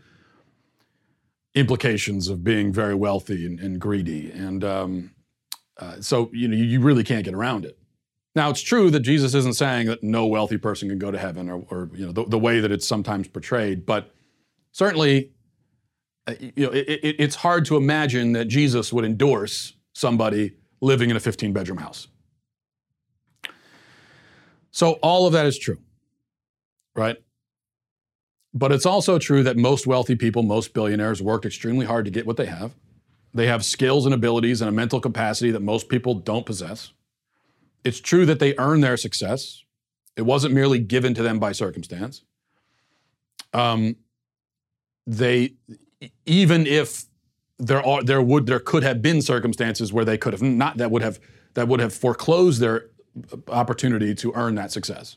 implications 1.54 2.28
of 2.28 2.44
being 2.44 2.72
very 2.72 2.94
wealthy 2.94 3.46
and, 3.46 3.58
and 3.60 3.80
greedy, 3.80 4.30
and 4.30 4.64
um, 4.64 5.10
uh, 5.78 6.00
so 6.00 6.30
you 6.32 6.48
know 6.48 6.56
you 6.56 6.80
really 6.80 7.04
can't 7.04 7.24
get 7.24 7.34
around 7.34 7.64
it. 7.64 7.78
Now 8.34 8.50
it's 8.50 8.62
true 8.62 8.90
that 8.90 9.00
Jesus 9.00 9.34
isn't 9.34 9.54
saying 9.54 9.86
that 9.88 10.02
no 10.02 10.26
wealthy 10.26 10.56
person 10.56 10.88
can 10.88 10.98
go 10.98 11.10
to 11.10 11.18
heaven, 11.18 11.48
or, 11.48 11.64
or 11.70 11.90
you 11.94 12.06
know 12.06 12.12
the, 12.12 12.24
the, 12.24 12.38
way 12.38 12.60
that 12.60 12.70
it's 12.70 12.86
sometimes 12.86 13.28
portrayed, 13.28 13.86
but 13.86 14.14
certainly, 14.72 15.30
uh, 16.26 16.34
you 16.38 16.66
know, 16.66 16.70
it, 16.70 16.86
it, 16.88 17.16
it's 17.18 17.36
hard 17.36 17.64
to 17.66 17.76
imagine 17.76 18.32
that 18.32 18.46
Jesus 18.46 18.92
would 18.92 19.04
endorse 19.04 19.74
somebody 19.94 20.52
living 20.80 21.10
in 21.10 21.16
a 21.16 21.20
15 21.20 21.52
bedroom 21.52 21.78
house. 21.78 22.08
So 24.70 24.92
all 25.02 25.26
of 25.26 25.32
that 25.32 25.46
is 25.46 25.58
true, 25.58 25.78
right? 26.94 27.16
But 28.52 28.72
it's 28.72 28.86
also 28.86 29.18
true 29.18 29.42
that 29.42 29.56
most 29.56 29.86
wealthy 29.86 30.16
people, 30.16 30.42
most 30.42 30.74
billionaires 30.74 31.22
worked 31.22 31.46
extremely 31.46 31.86
hard 31.86 32.04
to 32.04 32.10
get 32.10 32.26
what 32.26 32.36
they 32.36 32.46
have. 32.46 32.74
They 33.32 33.46
have 33.46 33.64
skills 33.64 34.06
and 34.06 34.14
abilities 34.14 34.60
and 34.60 34.68
a 34.68 34.72
mental 34.72 35.00
capacity 35.00 35.50
that 35.52 35.60
most 35.60 35.88
people 35.88 36.14
don't 36.14 36.44
possess. 36.44 36.92
It's 37.84 38.00
true 38.00 38.26
that 38.26 38.40
they 38.40 38.56
earned 38.58 38.82
their 38.82 38.96
success. 38.96 39.62
It 40.16 40.22
wasn't 40.22 40.54
merely 40.54 40.80
given 40.80 41.14
to 41.14 41.22
them 41.22 41.38
by 41.38 41.52
circumstance. 41.52 42.22
Um, 43.54 43.96
they, 45.06 45.54
even 46.26 46.66
if 46.66 47.04
there 47.58 47.84
are, 47.84 48.02
there 48.02 48.20
would, 48.20 48.46
there 48.46 48.60
could 48.60 48.82
have 48.82 49.00
been 49.00 49.22
circumstances 49.22 49.92
where 49.92 50.04
they 50.04 50.18
could 50.18 50.32
have 50.32 50.42
not, 50.42 50.76
that 50.78 50.90
would 50.90 51.02
have, 51.02 51.20
that 51.54 51.68
would 51.68 51.80
have 51.80 51.94
foreclosed 51.94 52.60
their 52.60 52.89
opportunity 53.48 54.14
to 54.14 54.32
earn 54.34 54.54
that 54.56 54.72
success. 54.72 55.16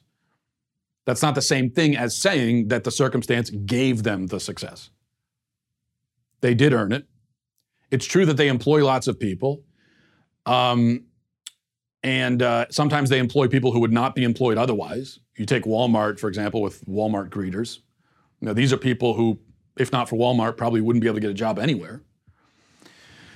That's 1.06 1.22
not 1.22 1.36
the 1.36 1.42
same 1.42 1.70
thing 1.70 1.98
as 1.98 2.16
saying 2.16 2.70
that 2.70 2.84
the 2.84 2.92
circumstance 2.92 3.50
gave 3.50 4.04
them 4.04 4.28
the 4.28 4.40
success. 4.40 4.90
They 6.42 6.54
did 6.54 6.74
earn 6.74 6.92
it. 6.92 7.06
It's 7.92 8.06
true 8.06 8.26
that 8.26 8.38
they 8.38 8.48
employ 8.48 8.86
lots 8.86 9.08
of 9.08 9.20
people. 9.20 9.64
Um, 10.46 11.06
and 12.04 12.42
uh, 12.42 12.66
sometimes 12.70 13.10
they 13.10 13.20
employ 13.20 13.48
people 13.48 13.72
who 13.72 13.80
would 13.80 13.94
not 13.94 14.16
be 14.16 14.24
employed 14.24 14.58
otherwise. 14.58 15.20
You 15.38 15.46
take 15.46 15.64
Walmart, 15.64 16.20
for 16.20 16.28
example, 16.28 16.62
with 16.62 16.86
Walmart 16.86 17.30
greeters. 17.30 17.80
Now, 18.42 18.54
these 18.54 18.74
are 18.74 18.78
people 18.78 19.14
who, 19.14 19.40
if 19.78 19.92
not 19.92 20.10
for 20.10 20.18
Walmart, 20.18 20.58
probably 20.58 20.82
wouldn't 20.82 21.02
be 21.02 21.08
able 21.08 21.16
to 21.16 21.22
get 21.22 21.32
a 21.32 21.36
job 21.36 21.60
anywhere. 21.60 22.02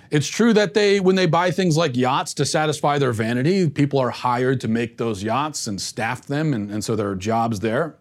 It's 0.09 0.27
true 0.27 0.53
that 0.53 0.73
they, 0.73 0.99
when 0.99 1.15
they 1.15 1.25
buy 1.25 1.51
things 1.51 1.75
like 1.75 1.95
yachts 1.95 2.33
to 2.35 2.45
satisfy 2.45 2.97
their 2.97 3.11
vanity, 3.11 3.69
people 3.69 3.99
are 3.99 4.09
hired 4.09 4.61
to 4.61 4.67
make 4.67 4.97
those 4.97 5.23
yachts 5.23 5.67
and 5.67 5.81
staff 5.81 6.25
them, 6.25 6.53
and, 6.53 6.71
and 6.71 6.83
so 6.83 6.95
there 6.95 7.09
are 7.09 7.15
jobs 7.15 7.59
there. 7.59 7.97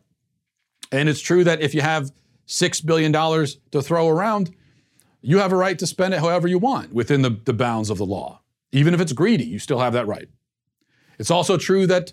And 0.92 1.09
it's 1.09 1.21
true 1.21 1.42
that 1.45 1.61
if 1.61 1.75
you 1.75 1.81
have 1.81 2.12
$6 2.47 2.87
billion 2.87 3.12
to 3.12 3.83
throw 3.83 4.09
around, 4.09 4.55
you 5.21 5.38
have 5.38 5.53
a 5.53 5.57
right 5.57 5.79
to 5.79 5.87
spend 5.87 6.14
it 6.14 6.21
however 6.21 6.47
you 6.47 6.59
want 6.59 6.92
within 6.92 7.23
the, 7.23 7.31
the 7.45 7.53
bounds 7.53 7.90
of 7.90 7.99
the 7.99 8.07
law. 8.07 8.40
Even 8.71 8.95
if 8.95 9.01
it's 9.01 9.12
greedy, 9.12 9.45
you 9.45 9.59
still 9.59 9.81
have 9.81 9.92
that 9.95 10.07
right. 10.07 10.29
It's 11.19 11.31
also 11.31 11.57
true 11.57 11.87
that 11.88 12.12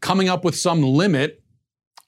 coming 0.00 0.28
up 0.28 0.44
with 0.44 0.56
some 0.56 0.82
limit 0.82 1.42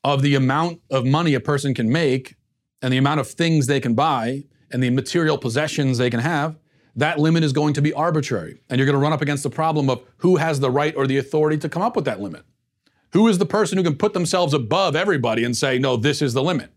of 0.03 0.23
the 0.23 0.35
amount 0.35 0.81
of 0.91 1.07
money 1.07 1.35
a 1.35 1.41
person 1.41 1.75
can 1.75 1.91
make 1.91 2.35
and 2.81 2.93
the 2.93 2.97
amount 2.97 3.21
of 3.21 3.29
things 3.29 3.67
they 3.67 3.81
can 3.81 3.95
buy 3.95 4.45
and 4.73 4.83
the 4.83 4.91
material 4.91 5.39
possessions 5.39 5.99
they 5.99 6.11
can 6.11 6.21
have, 6.21 6.57
that 6.97 7.19
limit 7.19 7.43
is 7.45 7.53
going 7.53 7.75
to 7.75 7.83
be 7.83 7.93
arbitrary. 7.93 8.61
And 8.69 8.79
you're 8.79 8.87
going 8.87 8.99
to 8.99 9.03
run 9.03 9.13
up 9.13 9.23
against 9.23 9.43
the 9.43 9.51
problem 9.51 9.89
of 9.89 10.03
who 10.19 10.37
has 10.37 10.61
the 10.61 10.71
right 10.71 10.95
or 10.97 11.07
the 11.07 11.19
authority 11.19 11.59
to 11.59 11.69
come 11.69 11.83
up 11.83 11.97
with 11.97 12.05
that 12.05 12.21
limit. 12.21 12.45
Who 13.13 13.29
is 13.29 13.39
the 13.39 13.47
person 13.47 13.79
who 13.79 13.85
can 13.85 13.97
put 13.97 14.15
themselves 14.15 14.55
above 14.55 14.97
everybody 14.97 15.45
and 15.45 15.57
say, 15.57 15.79
no, 15.79 15.97
this 15.97 16.23
is 16.23 16.33
the 16.33 16.43
limit? 16.43 16.71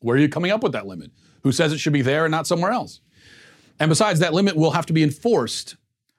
Where 0.00 0.16
are 0.16 0.20
you 0.20 0.28
coming 0.28 0.50
up 0.50 0.62
with 0.62 0.72
that 0.72 0.86
limit? 0.86 1.10
Who 1.42 1.52
says 1.52 1.72
it 1.72 1.78
should 1.78 1.92
be 1.92 2.02
there 2.02 2.24
and 2.24 2.30
not 2.30 2.46
somewhere 2.46 2.70
else? 2.70 3.00
And 3.78 3.88
besides, 3.88 4.20
that 4.20 4.34
limit 4.34 4.56
will 4.56 4.70
have 4.72 4.86
to 4.86 4.92
be 4.92 5.02
enforced 5.02 5.76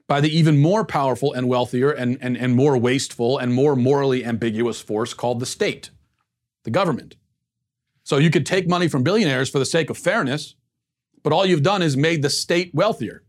by 0.07 0.21
the 0.21 0.35
even 0.35 0.57
more 0.57 0.85
powerful 0.85 1.33
and 1.33 1.47
wealthier 1.47 1.91
and, 1.91 2.17
and, 2.21 2.37
and 2.37 2.55
more 2.55 2.77
wasteful 2.77 3.37
and 3.37 3.53
more 3.53 3.75
morally 3.75 4.23
ambiguous 4.23 4.79
force 4.79 5.13
called 5.13 5.39
the 5.39 5.45
state, 5.45 5.89
the 6.63 6.71
government. 6.71 7.17
So 8.03 8.17
you 8.17 8.29
could 8.29 8.45
take 8.45 8.69
money 8.69 8.87
from 8.87 9.03
billionaires 9.03 9.49
for 9.49 9.59
the 9.59 9.65
sake 9.65 9.89
of 9.89 9.97
fairness, 9.97 10.55
but 11.23 11.33
all 11.33 11.45
you've 11.45 11.63
done 11.63 11.81
is 11.81 11.97
made 11.97 12.21
the 12.21 12.29
state 12.29 12.73
wealthier. 12.73 13.23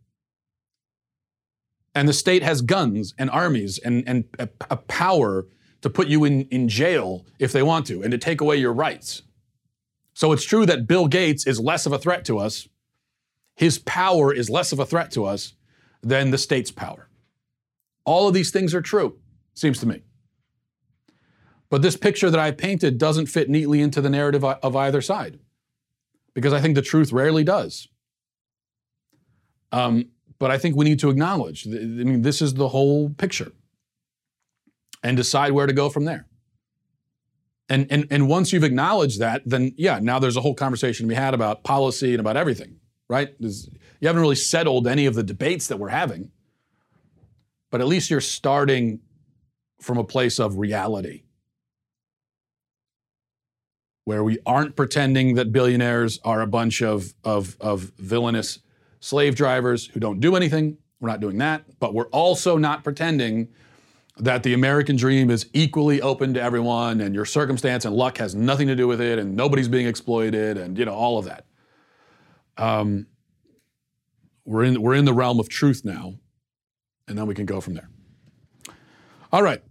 And 1.99 2.09
the 2.09 2.13
state 2.13 2.45
has 2.45 2.63
guns 2.63 3.13
and 3.19 3.29
armies 3.29 3.79
and, 3.79 4.05
and 4.07 4.23
a, 4.39 4.49
a 4.71 4.77
power 4.77 5.49
to 5.81 5.91
put 5.91 6.07
you 6.07 6.23
in, 6.23 6.43
in 6.43 6.69
jail 6.69 7.27
if 7.41 7.51
they 7.51 7.61
want 7.61 7.87
to 7.87 8.05
and 8.05 8.13
to 8.13 8.19
take 8.19 8.41
away 8.41 8.55
your 8.55 8.73
rights. 8.73 9.23
So 10.15 10.31
it's 10.31 10.45
true 10.45 10.65
that 10.65 10.87
Bill 10.87 11.09
Gates 11.09 11.45
is 11.45 11.59
less 11.59 11.87
of 11.87 11.93
a 11.93 11.99
threat 11.99 12.25
to 12.27 12.39
us. 12.39 12.69
His 13.57 13.81
power 13.81 14.33
is 14.33 14.49
less 14.49 14.71
of 14.71 14.79
a 14.79 14.87
threat 14.87 15.11
to 15.11 15.25
us 15.25 15.55
than 16.01 16.31
the 16.31 16.39
state's 16.39 16.71
power. 16.71 17.09
All 18.05 18.29
of 18.29 18.35
these 18.35 18.53
things 18.53 18.77
are 18.77 18.81
true, 18.81 19.19
seems 19.55 19.81
to 19.81 19.89
me. 19.89 20.03
But 21.69 21.83
this 21.83 21.97
picture 21.97 22.31
that 22.31 22.39
I 22.39 22.53
painted 22.53 22.99
doesn't 22.99 23.27
fit 23.27 23.51
neatly 23.51 23.81
into 23.81 24.01
the 24.01 24.09
narrative 24.09 24.45
of 24.45 24.77
either 24.77 25.03
side 25.03 25.41
because 26.33 26.53
I 26.53 26.61
think 26.61 26.77
the 26.77 26.83
truth 26.83 27.11
rarely 27.11 27.43
does. 27.43 27.89
Um, 29.73 30.11
but 30.39 30.51
I 30.51 30.59
think 30.59 30.77
we 30.77 30.85
need 30.85 31.01
to 31.01 31.11
acknowledge, 31.11 31.67
I 31.67 31.71
mean, 31.71 32.23
this 32.23 32.41
is 32.41 32.55
the 32.55 32.69
whole 32.69 33.11
picture 33.11 33.53
and 35.03 35.17
decide 35.17 35.53
where 35.53 35.67
to 35.67 35.73
go 35.73 35.89
from 35.89 36.05
there. 36.05 36.27
And, 37.69 37.87
and, 37.91 38.07
and 38.11 38.29
once 38.29 38.53
you've 38.53 38.65
acknowledged 38.65 39.21
that, 39.21 39.43
then 39.45 39.75
yeah, 39.77 39.99
now 40.01 40.19
there's 40.19 40.37
a 40.37 40.41
whole 40.41 40.55
conversation 40.55 41.07
be 41.07 41.15
had 41.15 41.35
about 41.35 41.65
policy 41.65 42.13
and 42.13 42.21
about 42.21 42.37
everything, 42.37 42.77
right? 43.09 43.35
There's, 43.39 43.69
you 44.01 44.07
haven't 44.09 44.23
really 44.23 44.37
settled 44.37 44.87
any 44.87 45.07
of 45.07 45.15
the 45.15 45.23
debates 45.23 45.67
that 45.67 45.79
we're 45.79 45.89
having, 45.89 46.31
but 47.71 47.81
at 47.81 47.87
least 47.87 48.11
you're 48.11 48.21
starting 48.21 49.01
from 49.81 49.99
a 49.99 50.05
place 50.05 50.39
of 50.39 50.59
reality 50.59 51.25
where 54.05 54.25
we 54.25 54.39
aren't 54.47 54.75
pretending 54.75 55.35
that 55.35 55.53
billionaires 55.53 56.19
are 56.25 56.41
a 56.41 56.47
bunch 56.47 56.81
of, 56.81 57.13
of, 57.25 57.59
of 57.61 57.93
villainous 57.99 58.61
slave 59.01 59.35
drivers 59.35 59.87
who 59.87 60.01
don't 60.01 60.21
do 60.21 60.37
anything. 60.37 60.79
We're 61.01 61.11
not 61.11 61.21
doing 61.21 61.39
that. 61.39 61.65
But 61.79 61.95
we're 61.95 62.09
also 62.09 62.57
not 62.57 62.85
pretending 62.85 63.49
that 64.19 64.43
the 64.43 64.53
American 64.53 64.97
dream 64.97 65.31
is 65.31 65.49
equally 65.53 66.03
open 66.03 66.35
to 66.35 66.43
everyone 66.43 67.01
and 67.01 67.15
your 67.15 67.25
circumstance 67.25 67.85
and 67.85 67.95
luck 67.95 68.19
has 68.19 68.35
nothing 68.35 68.67
to 68.67 68.75
do 68.75 68.89
with 68.89 69.01
it 69.01 69.19
and 69.19 69.37
nobody's 69.37 69.69
being 69.69 69.87
exploited 69.87 70.59
and 70.59 70.77
you 70.77 70.85
know 70.85 70.95
all 70.95 71.19
of 71.19 71.27
that. 71.27 71.47
Um, 72.57 73.07
we're 74.45 74.65
in 74.65 74.83
we're 74.83 74.95
in 74.95 75.05
the 75.05 75.13
realm 75.13 75.39
of 75.39 75.49
truth 75.49 75.83
now, 75.85 76.15
and 77.07 77.17
then 77.17 77.27
we 77.27 77.35
can 77.35 77.47
go 77.47 77.61
from 77.61 77.75
there. 77.75 77.89
All 79.31 79.43
right. 79.43 79.63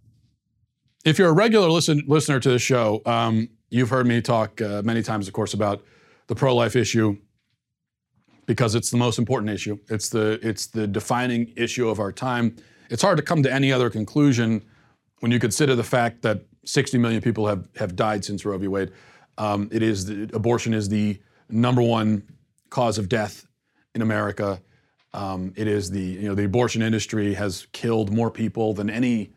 If 1.03 1.17
you're 1.17 1.29
a 1.29 1.33
regular 1.33 1.69
listen, 1.69 2.03
listener 2.07 2.39
to 2.39 2.49
the 2.49 2.59
show, 2.59 3.01
um, 3.05 3.49
You've 3.69 3.89
heard 3.89 4.07
me 4.07 4.21
talk 4.21 4.61
uh, 4.61 4.81
many 4.83 5.03
times, 5.03 5.27
of 5.27 5.33
course, 5.33 5.53
about 5.53 5.83
the 6.27 6.35
pro-life 6.35 6.75
issue 6.75 7.17
because 8.47 8.73
it's 8.73 8.89
the 8.89 8.97
most 8.97 9.19
important 9.19 9.51
issue. 9.51 9.77
It's 9.89 10.09
the 10.09 10.39
it's 10.41 10.65
the 10.65 10.87
defining 10.87 11.53
issue 11.55 11.87
of 11.87 11.99
our 11.99 12.11
time. 12.11 12.55
It's 12.89 13.03
hard 13.03 13.17
to 13.17 13.23
come 13.23 13.43
to 13.43 13.53
any 13.53 13.71
other 13.71 13.91
conclusion 13.91 14.63
when 15.19 15.31
you 15.31 15.39
consider 15.39 15.75
the 15.75 15.83
fact 15.83 16.23
that 16.23 16.45
60 16.65 16.97
million 16.97 17.21
people 17.21 17.45
have 17.45 17.67
have 17.75 17.95
died 17.95 18.25
since 18.25 18.43
Roe 18.43 18.57
v. 18.57 18.67
Wade. 18.67 18.91
Um, 19.37 19.69
it 19.71 19.83
is 19.83 20.05
the, 20.05 20.29
abortion 20.33 20.73
is 20.73 20.89
the 20.89 21.21
number 21.49 21.81
one 21.81 22.23
cause 22.71 22.97
of 22.97 23.07
death 23.07 23.45
in 23.93 24.01
America. 24.01 24.61
Um, 25.13 25.53
it 25.55 25.67
is 25.67 25.91
the 25.91 26.01
you 26.01 26.29
know 26.29 26.35
the 26.35 26.45
abortion 26.45 26.81
industry 26.81 27.33
has 27.35 27.67
killed 27.73 28.11
more 28.11 28.31
people 28.31 28.73
than 28.73 28.89
any 28.89 29.33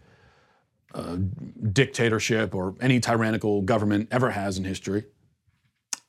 uh, 0.94 1.16
dictatorship 1.72 2.54
or 2.54 2.74
any 2.80 3.00
tyrannical 3.00 3.62
government 3.62 4.08
ever 4.10 4.30
has 4.30 4.56
in 4.56 4.64
history. 4.64 5.04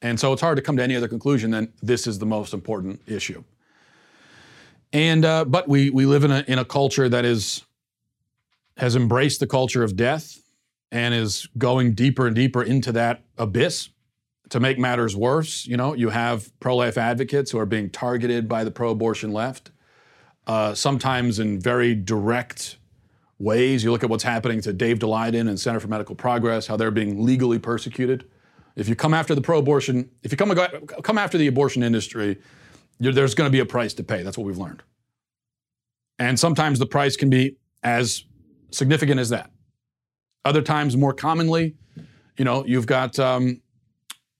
And 0.02 0.20
so 0.20 0.34
it's 0.34 0.42
hard 0.42 0.56
to 0.56 0.62
come 0.62 0.78
to 0.78 0.84
any 0.84 0.96
other 0.96 1.08
conclusion 1.08 1.52
than 1.52 1.74
this 1.82 2.08
is 2.08 2.20
the 2.20 2.26
most 2.26 2.54
important 2.54 3.02
issue. 3.08 3.44
And 4.94 5.24
uh, 5.24 5.46
but 5.46 5.70
we 5.70 5.90
we 5.90 6.06
live 6.06 6.24
in 6.24 6.32
a 6.32 6.44
in 6.48 6.60
a 6.60 6.66
culture 6.66 7.08
that 7.08 7.24
is 7.24 7.64
has 8.78 8.96
embraced 8.96 9.40
the 9.40 9.48
culture 9.48 9.84
of 9.84 9.96
death 9.96 10.42
and 10.92 11.14
is 11.14 11.48
going 11.58 11.94
deeper 11.94 12.28
and 12.28 12.36
deeper 12.36 12.64
into 12.64 12.92
that 12.94 13.24
abyss. 13.38 13.90
To 14.50 14.60
make 14.60 14.78
matters 14.78 15.16
worse, 15.16 15.66
you 15.66 15.78
know, 15.78 15.94
you 15.94 16.10
have 16.10 16.52
pro-life 16.60 16.98
advocates 16.98 17.52
who 17.52 17.58
are 17.58 17.66
being 17.66 17.90
targeted 17.90 18.50
by 18.50 18.66
the 18.66 18.72
pro-abortion 18.72 19.32
left, 19.32 19.72
uh, 20.46 20.74
sometimes 20.74 21.40
in 21.40 21.58
very 21.58 21.96
direct 21.96 22.76
ways. 23.40 23.82
You 23.82 23.92
look 23.92 24.04
at 24.04 24.10
what's 24.10 24.26
happening 24.26 24.60
to 24.62 24.74
Dave 24.74 25.00
Daleiden 25.00 25.48
and 25.48 25.58
Center 25.58 25.80
for 25.80 25.88
Medical 25.88 26.16
Progress, 26.16 26.68
how 26.68 26.76
they're 26.76 26.92
being 26.92 27.24
legally 27.24 27.60
persecuted. 27.60 28.26
If 28.76 28.88
you 28.88 28.96
come 28.96 29.14
after 29.14 29.36
the 29.36 29.42
pro-abortion, 29.42 30.10
if 30.24 30.32
you 30.32 30.38
come 30.38 30.54
come 31.04 31.18
after 31.18 31.38
the 31.38 31.48
abortion 31.48 31.84
industry, 31.84 32.38
there's 33.00 33.36
going 33.36 33.48
to 33.48 33.52
be 33.52 33.60
a 33.60 33.66
price 33.66 33.94
to 33.96 34.04
pay. 34.04 34.24
That's 34.24 34.38
what 34.38 34.46
we've 34.46 34.58
learned. 34.58 34.84
And 36.20 36.40
sometimes 36.40 36.80
the 36.80 36.86
price 36.86 37.16
can 37.18 37.30
be 37.30 37.58
as 37.84 38.26
significant 38.72 39.20
as 39.20 39.30
that. 39.30 39.52
Other 40.46 40.62
times, 40.62 40.96
more 40.96 41.14
commonly, 41.14 41.76
you 42.38 42.46
know, 42.46 42.66
you've 42.66 42.86
got, 42.86 43.20
um, 43.20 43.62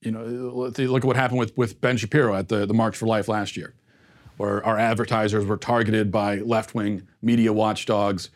you 0.00 0.10
know, 0.10 0.24
look 0.24 0.78
at 0.78 1.04
what 1.04 1.16
happened 1.16 1.38
with, 1.38 1.56
with 1.56 1.80
Ben 1.80 1.96
Shapiro 1.96 2.34
at 2.34 2.48
the, 2.48 2.66
the 2.66 2.74
March 2.74 2.96
for 2.96 3.06
Life 3.06 3.28
last 3.28 3.56
year, 3.56 3.74
where 4.36 4.64
our 4.64 4.78
advertisers 4.78 5.44
were 5.44 5.56
targeted 5.56 6.10
by 6.10 6.36
left-wing 6.36 7.06
media 7.20 7.52
watchdogs 7.52 8.30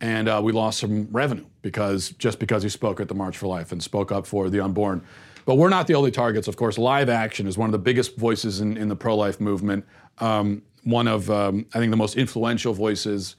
and 0.00 0.28
uh, 0.28 0.40
we 0.42 0.52
lost 0.52 0.78
some 0.78 1.08
revenue 1.10 1.44
because 1.62 2.10
just 2.10 2.38
because 2.38 2.62
he 2.62 2.68
spoke 2.68 3.00
at 3.00 3.08
the 3.08 3.14
March 3.14 3.36
for 3.36 3.46
Life 3.46 3.72
and 3.72 3.82
spoke 3.82 4.12
up 4.12 4.26
for 4.26 4.48
the 4.48 4.60
unborn. 4.60 5.04
But 5.48 5.54
we're 5.54 5.70
not 5.70 5.86
the 5.86 5.94
only 5.94 6.10
targets, 6.10 6.46
of 6.46 6.56
course. 6.56 6.76
Live 6.76 7.08
Action 7.08 7.46
is 7.46 7.56
one 7.56 7.70
of 7.70 7.72
the 7.72 7.78
biggest 7.78 8.18
voices 8.18 8.60
in, 8.60 8.76
in 8.76 8.88
the 8.88 8.94
pro-life 8.94 9.40
movement. 9.40 9.86
Um, 10.18 10.60
one 10.84 11.08
of 11.08 11.30
um, 11.30 11.64
I 11.72 11.78
think 11.78 11.90
the 11.90 11.96
most 11.96 12.16
influential 12.16 12.74
voices, 12.74 13.36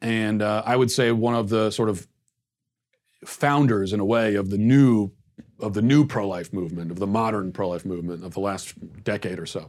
and 0.00 0.40
uh, 0.40 0.62
I 0.64 0.74
would 0.74 0.90
say 0.90 1.12
one 1.12 1.34
of 1.34 1.50
the 1.50 1.70
sort 1.70 1.90
of 1.90 2.08
founders, 3.26 3.92
in 3.92 4.00
a 4.00 4.06
way, 4.06 4.36
of 4.36 4.48
the 4.48 4.56
new 4.56 5.10
of 5.60 5.74
the 5.74 5.82
new 5.82 6.06
pro-life 6.06 6.50
movement, 6.50 6.90
of 6.90 6.98
the 6.98 7.06
modern 7.06 7.52
pro-life 7.52 7.84
movement 7.84 8.24
of 8.24 8.32
the 8.32 8.40
last 8.40 8.72
decade 9.04 9.38
or 9.38 9.44
so. 9.44 9.68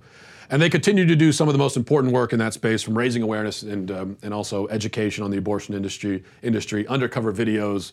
And 0.50 0.62
they 0.62 0.70
continue 0.70 1.06
to 1.06 1.16
do 1.18 1.34
some 1.34 1.50
of 1.50 1.54
the 1.54 1.60
most 1.60 1.76
important 1.76 2.14
work 2.14 2.32
in 2.32 2.40
that 2.40 2.54
space, 2.54 2.84
from 2.84 2.98
raising 2.98 3.22
awareness 3.22 3.64
and, 3.64 3.92
um, 3.92 4.18
and 4.24 4.34
also 4.34 4.68
education 4.68 5.26
on 5.26 5.30
the 5.30 5.38
abortion 5.38 5.76
industry, 5.76 6.24
industry 6.42 6.88
undercover 6.88 7.34
videos 7.34 7.92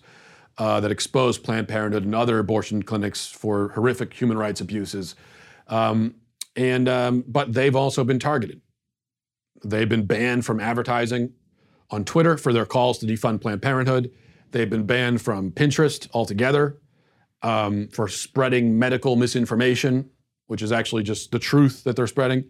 uh, 0.58 0.80
that 0.80 0.90
exposed 0.90 1.42
Planned 1.42 1.68
Parenthood 1.68 2.04
and 2.04 2.14
other 2.14 2.38
abortion 2.38 2.82
clinics 2.82 3.26
for 3.26 3.68
horrific 3.70 4.12
human 4.14 4.38
rights 4.38 4.60
abuses. 4.60 5.14
Um, 5.68 6.16
and, 6.56 6.88
um, 6.88 7.24
but 7.26 7.52
they've 7.52 7.76
also 7.76 8.04
been 8.04 8.18
targeted. 8.18 8.60
They've 9.64 9.88
been 9.88 10.06
banned 10.06 10.44
from 10.44 10.60
advertising 10.60 11.32
on 11.90 12.04
Twitter 12.04 12.36
for 12.36 12.52
their 12.52 12.66
calls 12.66 12.98
to 12.98 13.06
defund 13.06 13.40
Planned 13.40 13.62
Parenthood. 13.62 14.10
They've 14.50 14.68
been 14.68 14.84
banned 14.86 15.22
from 15.22 15.52
Pinterest 15.52 16.08
altogether 16.12 16.78
um, 17.42 17.88
for 17.88 18.08
spreading 18.08 18.78
medical 18.78 19.16
misinformation 19.16 20.10
which 20.52 20.60
is 20.60 20.70
actually 20.70 21.02
just 21.02 21.30
the 21.30 21.38
truth 21.38 21.82
that 21.84 21.96
they're 21.96 22.06
spreading. 22.06 22.44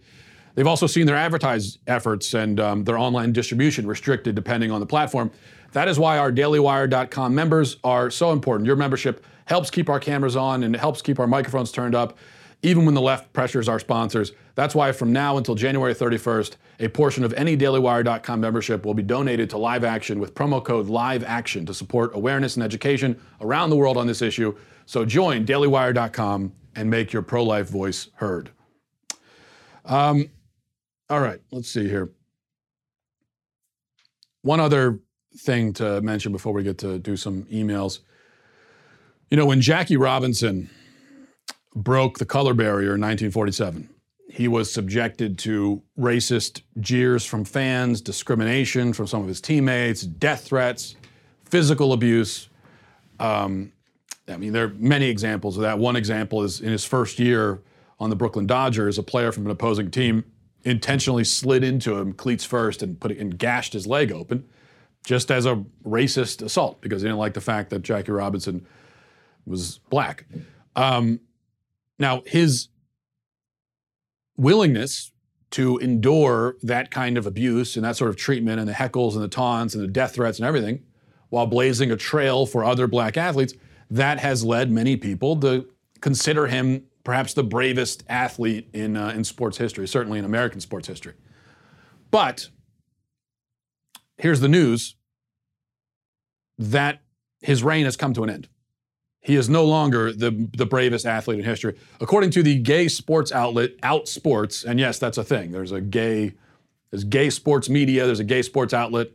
They've 0.55 0.67
also 0.67 0.87
seen 0.87 1.07
their 1.07 1.17
advertise 1.17 1.79
efforts 1.87 2.35
and 2.35 2.61
um, 2.61 2.85
their 2.85 2.99
online 2.99 3.33
distribution 3.33 3.87
restricted 3.87 4.35
depending 4.35 4.71
on 4.71 4.81
the 4.81 4.87
platform. 4.87 5.31
That 5.73 5.89
is 5.89 5.99
why 5.99 6.19
our 6.19 6.31
dailywire.com 6.31 7.35
members 7.35 7.79
are 7.83 8.11
so 8.11 8.33
important. 8.33 8.67
Your 8.67 8.77
membership 8.77 9.25
helps 9.47 9.71
keep 9.71 9.89
our 9.89 9.99
cameras 9.99 10.37
on 10.37 10.63
and 10.63 10.77
helps 10.77 11.03
keep 11.03 11.19
our 11.19 11.27
microphones 11.27 11.73
turned 11.73 11.95
up, 11.95 12.19
even 12.63 12.85
when 12.85 12.95
the 12.95 13.01
left 13.01 13.33
pressures 13.33 13.69
our 13.69 13.79
sponsors. 13.79 14.33
That's 14.55 14.75
why 14.75 14.93
from 14.93 15.13
now 15.13 15.39
until 15.39 15.55
January 15.55 15.95
31st, 15.95 16.57
a 16.81 16.89
portion 16.89 17.25
of 17.25 17.33
any 17.35 17.57
dailywire.com 17.57 18.41
membership 18.41 18.85
will 18.85 18.95
be 18.95 19.03
donated 19.03 19.49
to 19.51 19.59
Live 19.59 19.83
Action 19.83 20.21
with 20.21 20.35
promo 20.35 20.63
code 20.63 20.89
Live 20.89 21.25
Action 21.25 21.65
to 21.67 21.75
support 21.75 22.15
awareness 22.15 22.57
and 22.57 22.63
education 22.63 23.19
around 23.41 23.71
the 23.71 23.77
world 23.77 23.97
on 23.97 24.07
this 24.07 24.21
issue. 24.21 24.55
So 24.85 25.07
join 25.07 25.47
dailywire.com 25.47 26.53
and 26.77 26.91
make 26.91 27.13
your 27.13 27.23
pro 27.23 27.43
life 27.43 27.69
voice 27.69 28.09
heard. 28.17 28.51
Um, 29.85 30.31
all 31.13 31.21
right, 31.21 31.41
let's 31.51 31.69
see 31.69 31.87
here. 31.87 32.11
One 34.41 34.61
other 34.61 34.99
thing 35.37 35.75
to 35.75 36.01
mention 36.01 36.33
before 36.33 36.55
we 36.55 36.63
get 36.63 36.79
to 36.79 36.99
do 36.99 37.19
some 37.19 37.43
emails. 37.45 37.99
You 39.31 39.37
know, 39.37 39.45
when 39.45 39.61
Jackie 39.61 39.99
Robinson 39.99 40.71
broke 41.75 42.17
the 42.17 42.25
color 42.25 42.55
barrier 42.55 42.95
in 42.95 43.03
1947, 43.03 43.91
he 44.31 44.49
was 44.49 44.73
subjected 44.73 45.39
to 45.41 45.83
racist 45.99 46.63
jeers 46.81 47.27
from 47.27 47.45
fans, 47.45 48.01
discrimination 48.01 48.95
from 48.95 49.07
some 49.07 49.21
of 49.21 49.29
his 49.29 49.43
teammates, 49.43 50.01
death 50.01 50.45
threats, 50.45 50.97
physical 51.45 51.93
abuse. 51.93 52.49
Um, 53.21 53.71
I 54.29 54.39
mean, 54.39 54.55
there 54.55 54.65
are 54.65 54.75
many 54.79 55.11
examples 55.11 55.59
of 55.59 55.63
that. 55.65 55.79
One 55.79 55.95
example 55.95 56.43
is 56.43 56.63
in 56.63 56.73
his 56.73 56.87
first 56.87 57.19
year 57.19 57.61
on 58.01 58.09
the 58.09 58.17
Brooklyn 58.17 58.47
Dodgers, 58.47 58.97
a 58.97 59.03
player 59.03 59.31
from 59.31 59.45
an 59.45 59.51
opposing 59.51 59.91
team 59.91 60.25
intentionally 60.65 61.25
slid 61.25 61.65
into 61.65 61.97
him, 61.97 62.13
cleats 62.13 62.45
first, 62.45 62.83
and 62.83 63.01
put 63.01 63.11
it, 63.11 63.19
and 63.19 63.39
gashed 63.39 63.73
his 63.73 63.87
leg 63.87 64.13
open, 64.13 64.49
just 65.05 65.31
as 65.31 65.47
a 65.47 65.65
racist 65.85 66.43
assault 66.43 66.81
because 66.81 67.03
he 67.03 67.09
didn't 67.09 67.19
like 67.19 67.35
the 67.35 67.41
fact 67.41 67.71
that 67.71 67.83
Jackie 67.83 68.13
Robinson 68.13 68.67
was 69.47 69.79
black. 69.91 70.27
Um, 70.77 71.21
now, 71.99 72.23
his 72.27 72.69
willingness 74.37 75.13
to 75.51 75.77
endure 75.79 76.57
that 76.63 76.91
kind 76.91 77.19
of 77.19 77.27
abuse 77.27 77.77
and 77.77 77.85
that 77.85 77.97
sort 77.97 78.09
of 78.09 78.17
treatment 78.17 78.59
and 78.59 78.69
the 78.69 78.73
heckles 78.73 79.13
and 79.13 79.23
the 79.23 79.29
taunts 79.29 79.75
and 79.75 79.83
the 79.83 79.89
death 79.89 80.15
threats 80.15 80.39
and 80.39 80.47
everything 80.47 80.83
while 81.33 81.47
blazing 81.47 81.91
a 81.91 81.97
trail 81.97 82.45
for 82.45 82.63
other 82.63 82.87
black 82.87 83.17
athletes, 83.17 83.55
that 83.91 84.19
has 84.19 84.45
led 84.45 84.71
many 84.71 84.99
people 84.99 85.35
to 85.41 85.67
consider 86.03 86.47
him 86.47 86.85
perhaps 87.05 87.35
the 87.35 87.43
bravest 87.43 88.05
athlete 88.09 88.69
in, 88.73 88.97
uh, 88.97 89.09
in 89.11 89.25
sports 89.25 89.59
history, 89.59 89.89
certainly 89.89 90.19
in 90.19 90.25
American 90.25 90.61
sports 90.61 90.87
history. 90.87 91.15
But 92.11 92.49
here's 94.19 94.41
the 94.41 94.49
news 94.49 94.97
that 96.59 97.03
his 97.41 97.63
reign 97.63 97.85
has 97.85 97.97
come 97.97 98.15
to 98.15 98.23
an 98.23 98.31
end. 98.31 98.49
He 99.21 99.37
is 99.37 99.49
no 99.49 99.65
longer 99.65 100.13
the, 100.13 100.49
the 100.57 100.67
bravest 100.67 101.07
athlete 101.07 101.39
in 101.39 101.45
history. 101.45 101.79
According 102.01 102.31
to 102.33 102.43
the 102.43 102.59
gay 102.59 102.89
sports 102.89 103.31
outlet 103.33 103.81
Outsports, 103.81 104.65
and 104.65 104.81
yes, 104.81 104.99
that's 104.99 105.17
a 105.17 105.25
thing. 105.25 105.53
There's 105.53 105.73
a 105.73 105.81
gay, 105.81 106.35
there's 106.91 107.05
gay 107.05 107.31
sports 107.31 107.69
media, 107.69 108.05
there's 108.05 108.21
a 108.21 108.25
gay 108.25 108.43
sports 108.43 108.75
outlet. 108.75 109.09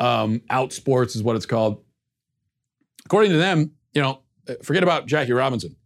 Um, 0.00 0.40
Outsports 0.50 1.14
is 1.14 1.22
what 1.22 1.36
it's 1.36 1.46
called. 1.46 1.84
According 3.04 3.32
to 3.32 3.36
them, 3.36 3.72
you 3.92 4.00
know, 4.00 4.22
forget 4.62 4.82
about 4.82 5.06
Jackie 5.06 5.32
Robinson. 5.32 5.76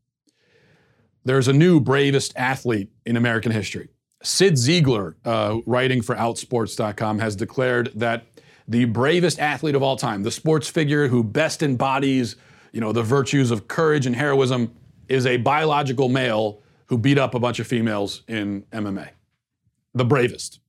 There's 1.27 1.49
a 1.49 1.53
new 1.53 1.81
bravest 1.81 2.33
athlete 2.37 2.91
in 3.05 3.17
American 3.17 3.53
history. 3.53 3.89
Cyd 4.23 4.55
Zeigler, 4.55 5.17
uh, 5.25 5.59
writing 5.67 6.01
for 6.01 6.15
Outsports.com, 6.15 7.19
has 7.19 7.37
declared 7.37 7.93
that 7.95 8.25
the 8.67 8.87
bravest 8.87 9.39
athlete 9.39 9.75
of 9.75 9.83
all 9.83 9.97
time, 9.97 10.23
the 10.23 10.31
sports 10.31 10.69
figure 10.69 11.09
who 11.09 11.23
best 11.23 11.63
embodies 11.63 12.37
you 12.77 12.81
know, 12.81 12.93
the 12.93 13.03
virtues 13.03 13.51
of 13.51 13.69
courage 13.69 14.05
and 14.05 14.15
heroism 14.15 14.71
is 15.09 15.25
a 15.25 15.39
biological 15.39 16.11
male 16.11 16.61
who 16.89 16.99
beat 16.99 17.17
up 17.17 17.35
a 17.35 17.39
bunch 17.39 17.59
of 17.59 17.67
females 17.67 18.23
in 18.29 18.65
MMA. 18.71 19.09
The 19.95 20.05
bravest. 20.05 20.61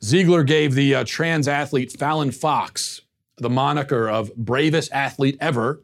Zeigler 0.00 0.44
gave 0.44 0.74
the 0.74 0.96
uh, 0.96 1.04
trans 1.04 1.46
athlete 1.46 1.92
Fallon 1.92 2.32
Fox 2.32 3.02
the 3.36 3.48
moniker 3.48 4.08
of 4.10 4.34
bravest 4.34 4.90
athlete 4.92 5.38
ever 5.40 5.80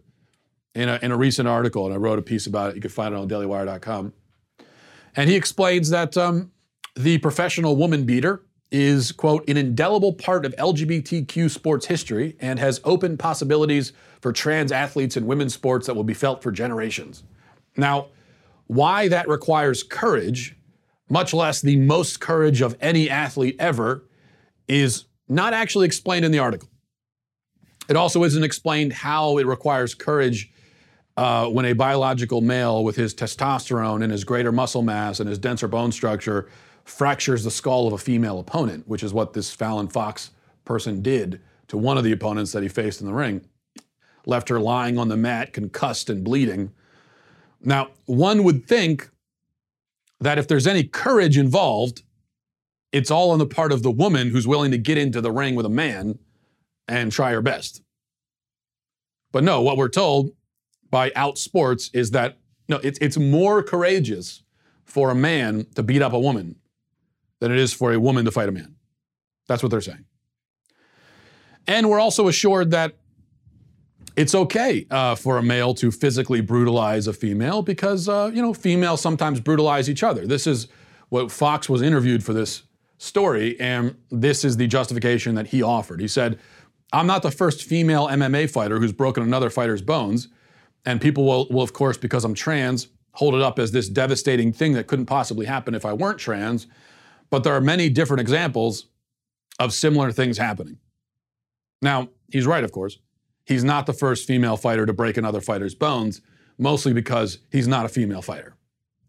in 0.74 0.88
a, 0.88 0.98
in 1.02 1.10
a 1.10 1.16
recent 1.16 1.48
article, 1.48 1.86
and 1.86 1.94
I 1.94 1.98
wrote 1.98 2.18
a 2.18 2.22
piece 2.22 2.46
about 2.46 2.70
it. 2.70 2.76
You 2.76 2.80
can 2.80 2.90
find 2.90 3.14
it 3.14 3.18
on 3.18 3.28
dailywire.com. 3.28 4.12
And 5.16 5.28
he 5.28 5.36
explains 5.36 5.90
that 5.90 6.16
um, 6.16 6.52
the 6.94 7.18
professional 7.18 7.76
woman 7.76 8.04
beater 8.04 8.42
is, 8.70 9.12
quote, 9.12 9.48
an 9.48 9.56
indelible 9.56 10.12
part 10.12 10.44
of 10.44 10.54
LGBTQ 10.56 11.50
sports 11.50 11.86
history 11.86 12.36
and 12.40 12.58
has 12.58 12.80
opened 12.84 13.18
possibilities 13.18 13.92
for 14.20 14.32
trans 14.32 14.72
athletes 14.72 15.16
in 15.16 15.26
women's 15.26 15.54
sports 15.54 15.86
that 15.86 15.94
will 15.94 16.04
be 16.04 16.14
felt 16.14 16.42
for 16.42 16.52
generations. 16.52 17.22
Now, 17.76 18.08
why 18.66 19.08
that 19.08 19.28
requires 19.28 19.82
courage, 19.82 20.54
much 21.08 21.32
less 21.32 21.62
the 21.62 21.76
most 21.76 22.20
courage 22.20 22.60
of 22.60 22.76
any 22.80 23.08
athlete 23.08 23.56
ever, 23.58 24.04
is 24.66 25.06
not 25.28 25.54
actually 25.54 25.86
explained 25.86 26.24
in 26.24 26.32
the 26.32 26.38
article. 26.38 26.68
It 27.88 27.96
also 27.96 28.22
isn't 28.24 28.44
explained 28.44 28.92
how 28.92 29.38
it 29.38 29.46
requires 29.46 29.94
courage 29.94 30.52
uh, 31.18 31.48
when 31.48 31.64
a 31.64 31.72
biological 31.72 32.40
male 32.40 32.84
with 32.84 32.94
his 32.94 33.12
testosterone 33.12 34.04
and 34.04 34.12
his 34.12 34.22
greater 34.22 34.52
muscle 34.52 34.82
mass 34.82 35.18
and 35.18 35.28
his 35.28 35.36
denser 35.36 35.66
bone 35.66 35.90
structure 35.90 36.48
fractures 36.84 37.42
the 37.42 37.50
skull 37.50 37.88
of 37.88 37.92
a 37.92 37.98
female 37.98 38.38
opponent, 38.38 38.86
which 38.86 39.02
is 39.02 39.12
what 39.12 39.32
this 39.32 39.50
Fallon 39.50 39.88
Fox 39.88 40.30
person 40.64 41.02
did 41.02 41.40
to 41.66 41.76
one 41.76 41.98
of 41.98 42.04
the 42.04 42.12
opponents 42.12 42.52
that 42.52 42.62
he 42.62 42.68
faced 42.68 43.00
in 43.00 43.08
the 43.08 43.12
ring. 43.12 43.44
Left 44.26 44.48
her 44.48 44.60
lying 44.60 44.96
on 44.96 45.08
the 45.08 45.16
mat, 45.16 45.52
concussed 45.52 46.08
and 46.08 46.22
bleeding. 46.22 46.70
Now, 47.60 47.88
one 48.06 48.44
would 48.44 48.66
think 48.66 49.10
that 50.20 50.38
if 50.38 50.46
there's 50.46 50.68
any 50.68 50.84
courage 50.84 51.36
involved, 51.36 52.04
it's 52.92 53.10
all 53.10 53.32
on 53.32 53.40
the 53.40 53.46
part 53.46 53.72
of 53.72 53.82
the 53.82 53.90
woman 53.90 54.30
who's 54.30 54.46
willing 54.46 54.70
to 54.70 54.78
get 54.78 54.96
into 54.96 55.20
the 55.20 55.32
ring 55.32 55.56
with 55.56 55.66
a 55.66 55.68
man 55.68 56.20
and 56.86 57.10
try 57.10 57.32
her 57.32 57.42
best. 57.42 57.82
But 59.32 59.42
no, 59.42 59.62
what 59.62 59.76
we're 59.76 59.88
told 59.88 60.30
by 60.90 61.10
Outsports 61.10 61.90
is 61.92 62.10
that 62.12 62.38
no, 62.68 62.76
it's, 62.82 62.98
it's 63.00 63.16
more 63.16 63.62
courageous 63.62 64.42
for 64.84 65.10
a 65.10 65.14
man 65.14 65.66
to 65.74 65.82
beat 65.82 66.02
up 66.02 66.12
a 66.12 66.18
woman 66.18 66.56
than 67.40 67.52
it 67.52 67.58
is 67.58 67.72
for 67.72 67.92
a 67.92 68.00
woman 68.00 68.24
to 68.24 68.30
fight 68.30 68.48
a 68.48 68.52
man. 68.52 68.74
That's 69.46 69.62
what 69.62 69.70
they're 69.70 69.80
saying. 69.80 70.04
And 71.66 71.88
we're 71.88 72.00
also 72.00 72.28
assured 72.28 72.70
that 72.70 72.96
it's 74.16 74.34
okay 74.34 74.86
uh, 74.90 75.14
for 75.14 75.38
a 75.38 75.42
male 75.42 75.74
to 75.74 75.90
physically 75.90 76.40
brutalize 76.40 77.06
a 77.06 77.12
female 77.12 77.62
because, 77.62 78.08
uh, 78.08 78.30
you 78.34 78.42
know, 78.42 78.52
females 78.52 79.00
sometimes 79.00 79.38
brutalize 79.38 79.88
each 79.88 80.02
other. 80.02 80.26
This 80.26 80.46
is 80.46 80.68
what 81.08 81.30
Fox 81.30 81.68
was 81.68 81.82
interviewed 81.82 82.24
for 82.24 82.32
this 82.32 82.64
story, 82.98 83.58
and 83.60 83.96
this 84.10 84.44
is 84.44 84.56
the 84.56 84.66
justification 84.66 85.34
that 85.36 85.48
he 85.48 85.62
offered. 85.62 86.00
He 86.00 86.08
said, 86.08 86.38
I'm 86.92 87.06
not 87.06 87.22
the 87.22 87.30
first 87.30 87.62
female 87.62 88.08
MMA 88.08 88.50
fighter 88.50 88.80
who's 88.80 88.92
broken 88.92 89.22
another 89.22 89.50
fighter's 89.50 89.82
bones. 89.82 90.28
And 90.88 91.02
people 91.02 91.26
will, 91.26 91.46
will, 91.50 91.60
of 91.60 91.74
course, 91.74 91.98
because 91.98 92.24
I'm 92.24 92.32
trans, 92.32 92.88
hold 93.12 93.34
it 93.34 93.42
up 93.42 93.58
as 93.58 93.72
this 93.72 93.90
devastating 93.90 94.54
thing 94.54 94.72
that 94.72 94.86
couldn't 94.86 95.04
possibly 95.04 95.44
happen 95.44 95.74
if 95.74 95.84
I 95.84 95.92
weren't 95.92 96.18
trans. 96.18 96.66
But 97.28 97.44
there 97.44 97.52
are 97.52 97.60
many 97.60 97.90
different 97.90 98.22
examples 98.22 98.86
of 99.58 99.74
similar 99.74 100.12
things 100.12 100.38
happening. 100.38 100.78
Now, 101.82 102.08
he's 102.32 102.46
right, 102.46 102.64
of 102.64 102.72
course. 102.72 102.96
He's 103.44 103.62
not 103.62 103.84
the 103.84 103.92
first 103.92 104.26
female 104.26 104.56
fighter 104.56 104.86
to 104.86 104.94
break 104.94 105.18
another 105.18 105.42
fighter's 105.42 105.74
bones, 105.74 106.22
mostly 106.56 106.94
because 106.94 107.40
he's 107.52 107.68
not 107.68 107.84
a 107.84 107.90
female 107.90 108.22
fighter. 108.22 108.56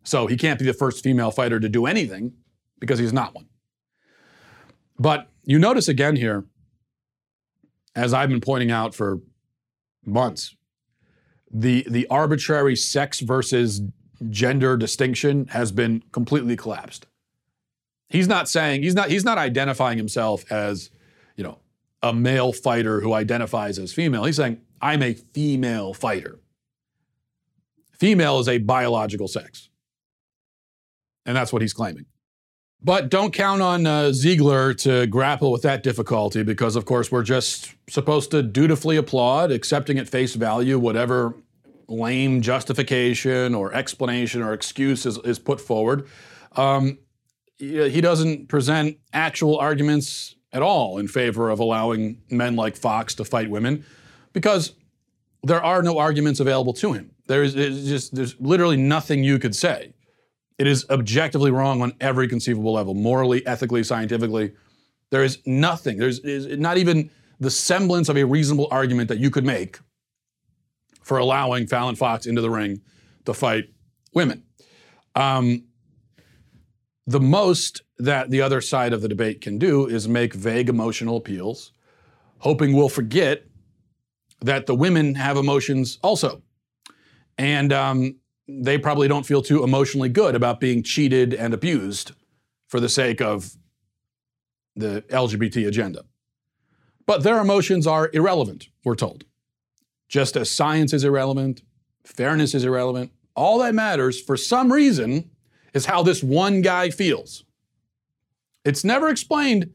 So 0.04 0.28
he 0.28 0.36
can't 0.36 0.60
be 0.60 0.65
the 0.65 0.74
first 0.74 1.02
female 1.02 1.32
fighter 1.32 1.62
to 1.62 1.70
do 1.70 1.86
anything 1.86 2.34
because 2.82 3.00
he's 3.00 3.13
not 3.13 3.34
one. 3.34 3.48
But 5.00 5.30
you 5.46 5.58
notice 5.58 5.88
again 5.88 6.18
here, 6.18 6.44
as 7.96 8.13
I've 8.13 8.28
been 8.28 8.42
pointing 8.42 8.70
out 8.70 8.94
for 8.94 9.22
months, 10.06 10.58
the, 11.51 11.85
the 11.89 12.07
arbitrary 12.07 12.75
sex 12.75 13.19
versus 13.19 13.81
gender 14.29 14.77
distinction 14.77 15.47
has 15.47 15.71
been 15.71 16.03
completely 16.12 16.55
collapsed. 16.55 17.07
He's 18.09 18.27
not 18.27 18.49
saying 18.49 18.81
he's 18.83 18.95
not 18.95 19.09
he's 19.09 19.23
not 19.23 19.38
identifying 19.38 19.97
himself 19.97 20.51
as, 20.51 20.89
you 21.35 21.43
know, 21.43 21.59
a 22.01 22.12
male 22.12 22.51
fighter 22.51 23.01
who 23.01 23.13
identifies 23.13 23.77
as 23.77 23.93
female. 23.93 24.23
He's 24.23 24.38
saying 24.38 24.62
I'm 24.81 25.03
a 25.03 25.13
female 25.13 25.93
fighter. 25.93 26.39
Female 27.99 28.39
is 28.39 28.47
a 28.47 28.57
biological 28.57 29.27
sex. 29.27 29.69
And 31.25 31.35
that's 31.35 31.53
what 31.53 31.62
he's 31.62 31.73
claiming. 31.73 32.05
But 32.82 33.10
don't 33.10 33.34
count 33.34 33.62
on 33.62 33.86
uh, 33.86 34.04
Zeigler 34.06 34.78
to 34.84 35.06
grapple 35.08 35.52
with 35.52 35.63
that 35.63 35.84
difficulty 35.84 36.44
because, 36.44 36.78
of 36.78 36.86
course, 36.86 37.12
we're 37.12 37.24
just 37.24 37.74
supposed 37.89 38.32
to 38.32 38.42
dutifully 38.42 38.96
applaud, 38.96 39.52
accepting 39.52 39.98
at 39.98 40.08
face 40.08 40.36
value 40.36 40.80
whatever 40.80 41.36
lame 41.90 42.42
justification 42.42 43.54
or 43.54 43.73
explanation 43.73 44.42
or 44.42 44.54
excuse 44.54 45.06
is, 45.06 45.17
is 45.19 45.40
put 45.40 45.60
forward. 45.60 46.08
Um, 46.56 47.00
he 47.58 48.00
doesn't 48.00 48.48
present 48.48 48.98
actual 49.12 49.58
arguments 49.58 50.36
at 50.54 50.62
all 50.62 50.98
in 50.98 51.08
favor 51.10 51.50
of 51.50 51.60
allowing 51.60 52.21
men 52.30 52.56
like 52.56 52.77
Fox 52.77 53.13
to 53.15 53.25
fight 53.25 53.50
women 53.50 53.84
because 54.32 54.73
there 55.44 55.62
are 55.62 55.84
no 55.84 55.98
arguments 55.98 56.40
available 56.40 56.73
to 56.73 56.94
him. 56.94 57.12
There 57.27 57.44
is 57.44 57.54
just 57.54 58.15
there's 58.15 58.40
literally 58.40 58.77
nothing 58.77 59.23
you 59.23 59.40
could 59.40 59.56
say. 59.56 59.94
It 60.60 60.67
is 60.67 60.85
objectively 60.89 61.51
wrong 61.51 61.81
on 61.81 61.93
every 62.01 62.27
conceivable 62.27 62.73
level, 62.73 62.93
morally, 62.93 63.45
ethically, 63.47 63.83
scientifically. 63.83 64.51
There 65.10 65.23
is 65.23 65.39
nothing. 65.45 65.97
There's 65.97 66.21
not 66.57 66.77
even 66.77 67.10
the 67.39 67.49
semblance 67.49 68.10
of 68.10 68.17
a 68.17 68.25
reasonable 68.25 68.67
argument 68.69 69.07
that 69.07 69.19
you 69.19 69.31
could 69.31 69.45
make 69.45 69.79
for 71.01 71.17
allowing 71.17 71.65
Fallon 71.65 71.95
Fox 71.95 72.25
into 72.25 72.41
the 72.41 72.49
ring 72.49 72.81
to 73.25 73.33
fight 73.33 73.69
women. 74.13 74.43
Um, 75.15 75.63
the 77.07 77.21
most 77.21 77.81
that 77.97 78.29
the 78.29 78.41
other 78.41 78.62
side 78.62 78.93
of 78.93 79.01
the 79.01 79.07
debate 79.07 79.41
can 79.41 79.57
do 79.57 79.87
is 79.87 80.07
make 80.07 80.33
vague 80.33 80.69
emotional 80.69 81.17
appeals, 81.17 81.71
hoping 82.39 82.73
we'll 82.73 82.89
forget 82.89 83.45
that 84.41 84.67
the 84.67 84.75
women 84.75 85.15
have 85.15 85.37
emotions 85.37 85.99
also. 86.03 86.43
And 87.37 87.73
um, 87.73 88.19
they 88.50 88.77
probably 88.77 89.08
don't 89.08 89.25
feel 89.25 89.41
too 89.41 89.63
emotionally 89.63 90.10
good 90.10 90.35
about 90.35 90.60
being 90.60 90.81
cheated 90.81 91.33
and 91.33 91.54
abused 91.54 92.13
for 92.67 92.79
the 92.79 92.89
sake 92.89 93.21
of 93.21 93.56
the 94.75 95.04
LGBT 95.10 95.67
agenda. 95.67 96.06
But 97.06 97.23
their 97.23 97.39
emotions 97.39 97.87
are 97.87 98.10
irrelevant, 98.13 98.69
we're 98.83 98.95
told. 98.95 99.25
Just 100.08 100.35
as 100.35 100.50
science 100.50 100.93
is 100.93 101.04
irrelevant, 101.04 101.62
fairness 102.04 102.56
is 102.56 102.65
irrelevant, 102.65 103.12
all 103.35 103.60
that 103.60 103.75
matters 103.75 104.19
for 104.19 104.35
some 104.35 104.71
reason 104.71 105.29
is 105.73 105.85
how 105.85 106.04
this 106.04 106.23
one 106.23 106.62
guy 106.62 106.89
feels. 106.89 107.43
It's 108.65 108.83
never 108.83 109.10
explained 109.10 109.71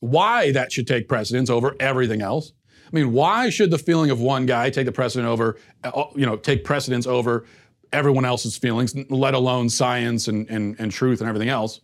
why 0.00 0.52
that 0.52 0.72
should 0.72 0.86
take 0.86 1.08
precedence 1.08 1.50
over 1.50 1.76
everything 1.80 2.22
else. 2.22 2.52
I 2.92 2.96
mean, 2.96 3.12
why 3.12 3.50
should 3.50 3.70
the 3.70 3.78
feeling 3.78 4.10
of 4.10 4.20
one 4.20 4.46
guy 4.46 4.70
take 4.70 4.86
the 4.86 4.92
precedent 4.92 5.28
over, 5.28 5.56
uh, 5.84 6.04
you 6.16 6.26
know, 6.26 6.36
take 6.36 6.64
precedence 6.64 7.06
over 7.06 7.46
everyone 7.92 8.24
else's 8.24 8.56
feelings, 8.56 8.94
let 9.10 9.34
alone 9.34 9.68
science 9.68 10.28
and, 10.28 10.48
and, 10.48 10.76
and 10.78 10.92
truth 10.92 11.20
and 11.20 11.28
everything 11.28 11.48
else? 11.48 11.80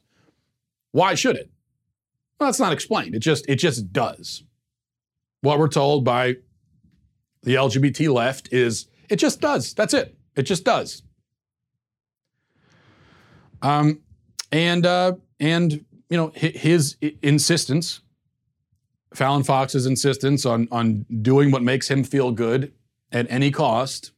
Why 0.92 1.14
should 1.14 1.36
it? 1.36 1.50
Well, 2.38 2.48
that's 2.48 2.60
not 2.60 2.72
explained. 2.72 3.14
It 3.14 3.20
just 3.20 3.48
it 3.48 3.56
just 3.56 3.92
does. 3.92 4.44
What 5.40 5.58
we're 5.58 5.68
told 5.68 6.04
by 6.04 6.36
the 7.42 7.54
LGBT 7.54 8.12
left 8.12 8.52
is 8.52 8.88
it 9.08 9.16
just 9.16 9.40
does. 9.40 9.74
That's 9.74 9.94
it. 9.94 10.16
It 10.34 10.42
just 10.42 10.64
does. 10.64 11.02
Um, 13.62 14.00
and 14.52 14.84
uh, 14.84 15.14
and 15.40 15.72
you 16.10 16.16
know 16.16 16.32
his 16.34 16.96
insistence, 17.22 18.00
Fallon 19.14 19.42
Fox's 19.42 19.86
insistence 19.86 20.44
on 20.44 20.68
on 20.70 21.06
doing 21.22 21.50
what 21.50 21.62
makes 21.62 21.88
him 21.90 22.04
feel 22.04 22.32
good 22.32 22.72
at 23.12 23.26
any 23.30 23.50
cost. 23.50 24.12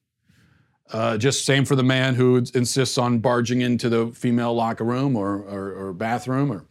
Uh, 0.90 1.18
just 1.18 1.44
same 1.44 1.64
for 1.64 1.76
the 1.76 1.82
man 1.82 2.14
who 2.14 2.36
insists 2.54 2.96
on 2.96 3.18
barging 3.18 3.60
into 3.60 3.88
the 3.88 4.06
female 4.08 4.54
locker 4.54 4.84
room 4.84 5.16
or 5.16 5.36
or, 5.42 5.72
or 5.72 5.92
bathroom 5.92 6.50
or. 6.50 6.64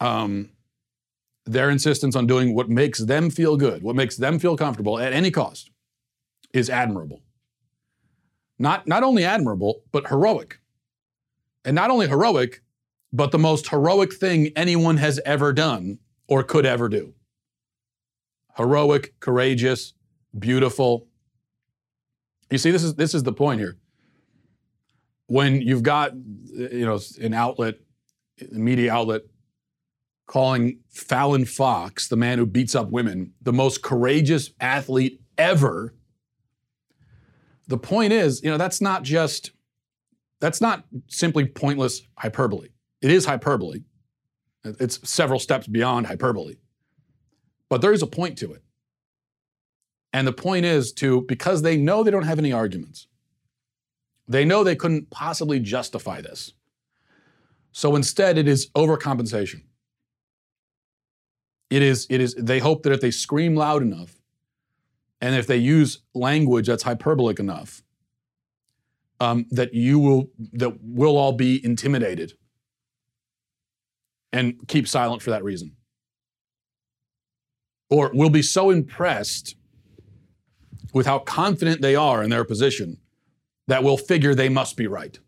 Um, 0.00 0.50
their 1.48 1.70
insistence 1.70 2.14
on 2.14 2.26
doing 2.26 2.54
what 2.54 2.68
makes 2.68 2.98
them 2.98 3.30
feel 3.30 3.56
good, 3.56 3.82
what 3.82 3.96
makes 3.96 4.16
them 4.16 4.38
feel 4.38 4.56
comfortable 4.56 4.98
at 4.98 5.12
any 5.12 5.30
cost, 5.30 5.70
is 6.52 6.68
admirable. 6.68 7.22
Not, 8.58 8.86
not 8.86 9.02
only 9.02 9.24
admirable, 9.24 9.82
but 9.92 10.08
heroic. 10.08 10.60
And 11.64 11.74
not 11.74 11.90
only 11.90 12.08
heroic, 12.08 12.62
but 13.12 13.30
the 13.30 13.38
most 13.38 13.68
heroic 13.68 14.12
thing 14.12 14.52
anyone 14.56 14.98
has 14.98 15.20
ever 15.24 15.52
done 15.52 15.98
or 16.28 16.42
could 16.42 16.66
ever 16.66 16.88
do. 16.88 17.14
Heroic, 18.56 19.14
courageous, 19.20 19.94
beautiful. 20.38 21.07
You 22.50 22.58
see, 22.58 22.70
this 22.70 22.82
is 22.82 22.94
this 22.94 23.14
is 23.14 23.22
the 23.22 23.32
point 23.32 23.60
here. 23.60 23.76
When 25.26 25.60
you've 25.60 25.82
got 25.82 26.14
you 26.14 26.86
know 26.86 26.98
an 27.20 27.34
outlet, 27.34 27.76
a 28.40 28.58
media 28.58 28.92
outlet 28.92 29.22
calling 30.28 30.78
Fallon 30.90 31.44
Fox, 31.44 32.06
the 32.06 32.16
man 32.16 32.38
who 32.38 32.46
beats 32.46 32.76
up 32.76 32.90
women, 32.90 33.32
the 33.42 33.52
most 33.52 33.82
courageous 33.82 34.50
athlete 34.60 35.20
ever. 35.36 35.94
The 37.66 37.78
point 37.78 38.12
is, 38.12 38.42
you 38.42 38.50
know, 38.50 38.58
that's 38.58 38.80
not 38.80 39.02
just, 39.02 39.50
that's 40.40 40.60
not 40.60 40.84
simply 41.08 41.46
pointless 41.46 42.02
hyperbole. 42.18 42.68
It 43.00 43.10
is 43.10 43.24
hyperbole. 43.24 43.80
It's 44.64 45.00
several 45.08 45.38
steps 45.38 45.66
beyond 45.66 46.06
hyperbole. 46.06 46.56
But 47.70 47.80
there 47.80 47.92
is 47.92 48.02
a 48.02 48.06
point 48.06 48.38
to 48.38 48.52
it. 48.52 48.62
And 50.12 50.26
the 50.26 50.32
point 50.32 50.64
is 50.64 50.92
to, 50.94 51.22
because 51.22 51.62
they 51.62 51.76
know 51.76 52.02
they 52.02 52.10
don't 52.10 52.22
have 52.22 52.38
any 52.38 52.52
arguments, 52.52 53.06
they 54.26 54.44
know 54.44 54.62
they 54.62 54.76
couldn't 54.76 55.10
possibly 55.10 55.58
justify 55.58 56.20
this. 56.20 56.52
So 57.72 57.96
instead, 57.96 58.38
it 58.38 58.48
is 58.48 58.70
overcompensation. 58.70 59.62
It 61.70 61.82
is, 61.82 62.06
it 62.08 62.20
is, 62.20 62.34
they 62.34 62.58
hope 62.58 62.82
that 62.82 62.92
if 62.92 63.00
they 63.00 63.10
scream 63.10 63.54
loud 63.54 63.82
enough 63.82 64.16
and 65.20 65.34
if 65.34 65.46
they 65.46 65.58
use 65.58 66.00
language 66.14 66.66
that's 66.66 66.82
hyperbolic 66.82 67.38
enough, 67.38 67.82
um, 69.20 69.46
that 69.50 69.74
you 69.74 69.98
will, 69.98 70.30
that 70.54 70.78
we'll 70.80 71.18
all 71.18 71.32
be 71.32 71.62
intimidated 71.64 72.32
and 74.32 74.56
keep 74.68 74.88
silent 74.88 75.20
for 75.20 75.30
that 75.30 75.44
reason. 75.44 75.76
Or 77.90 78.10
we'll 78.14 78.30
be 78.30 78.42
so 78.42 78.70
impressed 78.70 79.56
with 80.92 81.06
how 81.06 81.18
confident 81.18 81.82
they 81.82 81.94
are 81.94 82.22
in 82.22 82.30
their 82.30 82.44
position 82.44 82.98
that 83.66 83.84
we'll 83.84 83.96
figure 83.96 84.34
they 84.34 84.48
must 84.48 84.76
be 84.76 84.86
right. 84.86 85.18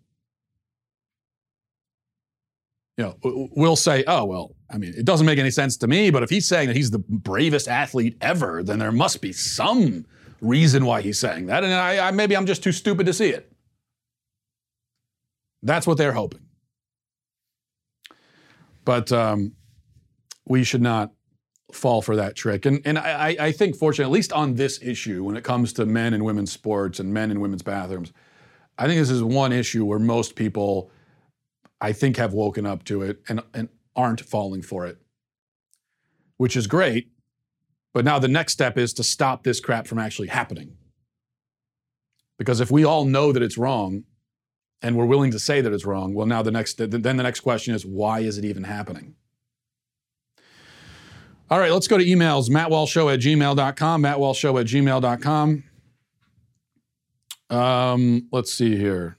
You 2.96 3.04
know, 3.04 3.48
we'll 3.54 3.76
say, 3.76 4.04
oh, 4.06 4.24
well, 4.26 4.54
I 4.68 4.76
mean, 4.76 4.92
it 4.96 5.04
doesn't 5.04 5.26
make 5.26 5.38
any 5.38 5.50
sense 5.50 5.76
to 5.78 5.86
me, 5.86 6.10
but 6.10 6.22
if 6.22 6.30
he's 6.30 6.46
saying 6.46 6.68
that 6.68 6.76
he's 6.76 6.90
the 6.90 6.98
bravest 6.98 7.66
athlete 7.66 8.16
ever, 8.20 8.62
then 8.62 8.78
there 8.78 8.92
must 8.92 9.20
be 9.22 9.32
some 9.32 10.04
reason 10.40 10.84
why 10.84 11.00
he's 11.00 11.18
saying 11.18 11.46
that. 11.46 11.64
And 11.64 11.72
I, 11.72 12.08
I, 12.08 12.10
maybe 12.10 12.36
I'm 12.36 12.46
just 12.46 12.62
too 12.62 12.72
stupid 12.72 13.06
to 13.06 13.12
see 13.12 13.30
it. 13.30 13.50
That's 15.62 15.86
what 15.86 15.98
they're 15.98 16.12
hoping. 16.12 16.46
But 18.84 19.12
um, 19.12 19.52
we 20.46 20.64
should 20.64 20.82
not 20.82 21.12
fall 21.74 22.02
for 22.02 22.16
that 22.16 22.36
trick. 22.36 22.66
And, 22.66 22.80
and 22.84 22.98
I, 22.98 23.36
I 23.38 23.52
think, 23.52 23.76
fortunately, 23.76 24.10
at 24.10 24.14
least 24.14 24.32
on 24.32 24.54
this 24.54 24.80
issue, 24.82 25.24
when 25.24 25.36
it 25.36 25.44
comes 25.44 25.72
to 25.74 25.86
men 25.86 26.14
and 26.14 26.24
women's 26.24 26.52
sports 26.52 27.00
and 27.00 27.12
men 27.12 27.30
and 27.30 27.40
women's 27.40 27.62
bathrooms, 27.62 28.12
I 28.78 28.86
think 28.86 28.98
this 28.98 29.10
is 29.10 29.22
one 29.22 29.52
issue 29.52 29.84
where 29.84 29.98
most 29.98 30.36
people, 30.36 30.90
I 31.80 31.92
think, 31.92 32.16
have 32.16 32.32
woken 32.32 32.66
up 32.66 32.84
to 32.84 33.02
it 33.02 33.20
and, 33.28 33.42
and 33.52 33.68
aren't 33.94 34.20
falling 34.20 34.62
for 34.62 34.86
it, 34.86 34.98
which 36.36 36.56
is 36.56 36.66
great. 36.66 37.10
But 37.92 38.04
now 38.04 38.18
the 38.18 38.28
next 38.28 38.52
step 38.52 38.78
is 38.78 38.92
to 38.94 39.04
stop 39.04 39.42
this 39.42 39.60
crap 39.60 39.86
from 39.86 39.98
actually 39.98 40.28
happening. 40.28 40.76
Because 42.38 42.60
if 42.60 42.70
we 42.70 42.84
all 42.84 43.04
know 43.04 43.32
that 43.32 43.42
it's 43.42 43.58
wrong 43.58 44.04
and 44.80 44.96
we're 44.96 45.04
willing 45.04 45.32
to 45.32 45.38
say 45.38 45.60
that 45.60 45.72
it's 45.72 45.84
wrong, 45.84 46.14
well, 46.14 46.26
now 46.26 46.40
the 46.40 46.50
next, 46.50 46.78
then 46.78 47.02
the 47.02 47.14
next 47.14 47.40
question 47.40 47.74
is 47.74 47.84
why 47.84 48.20
is 48.20 48.38
it 48.38 48.44
even 48.44 48.64
happening? 48.64 49.16
All 51.50 51.58
right, 51.58 51.72
let's 51.72 51.88
go 51.88 51.98
to 51.98 52.04
emails. 52.04 52.48
MattWalshShow 52.48 53.12
at 53.12 53.18
gmail.com. 53.18 54.02
MattWalshShow 54.02 54.60
at 54.60 54.66
gmail.com. 54.66 55.64
Um, 57.50 58.28
let's 58.30 58.52
see 58.52 58.76
here. 58.76 59.18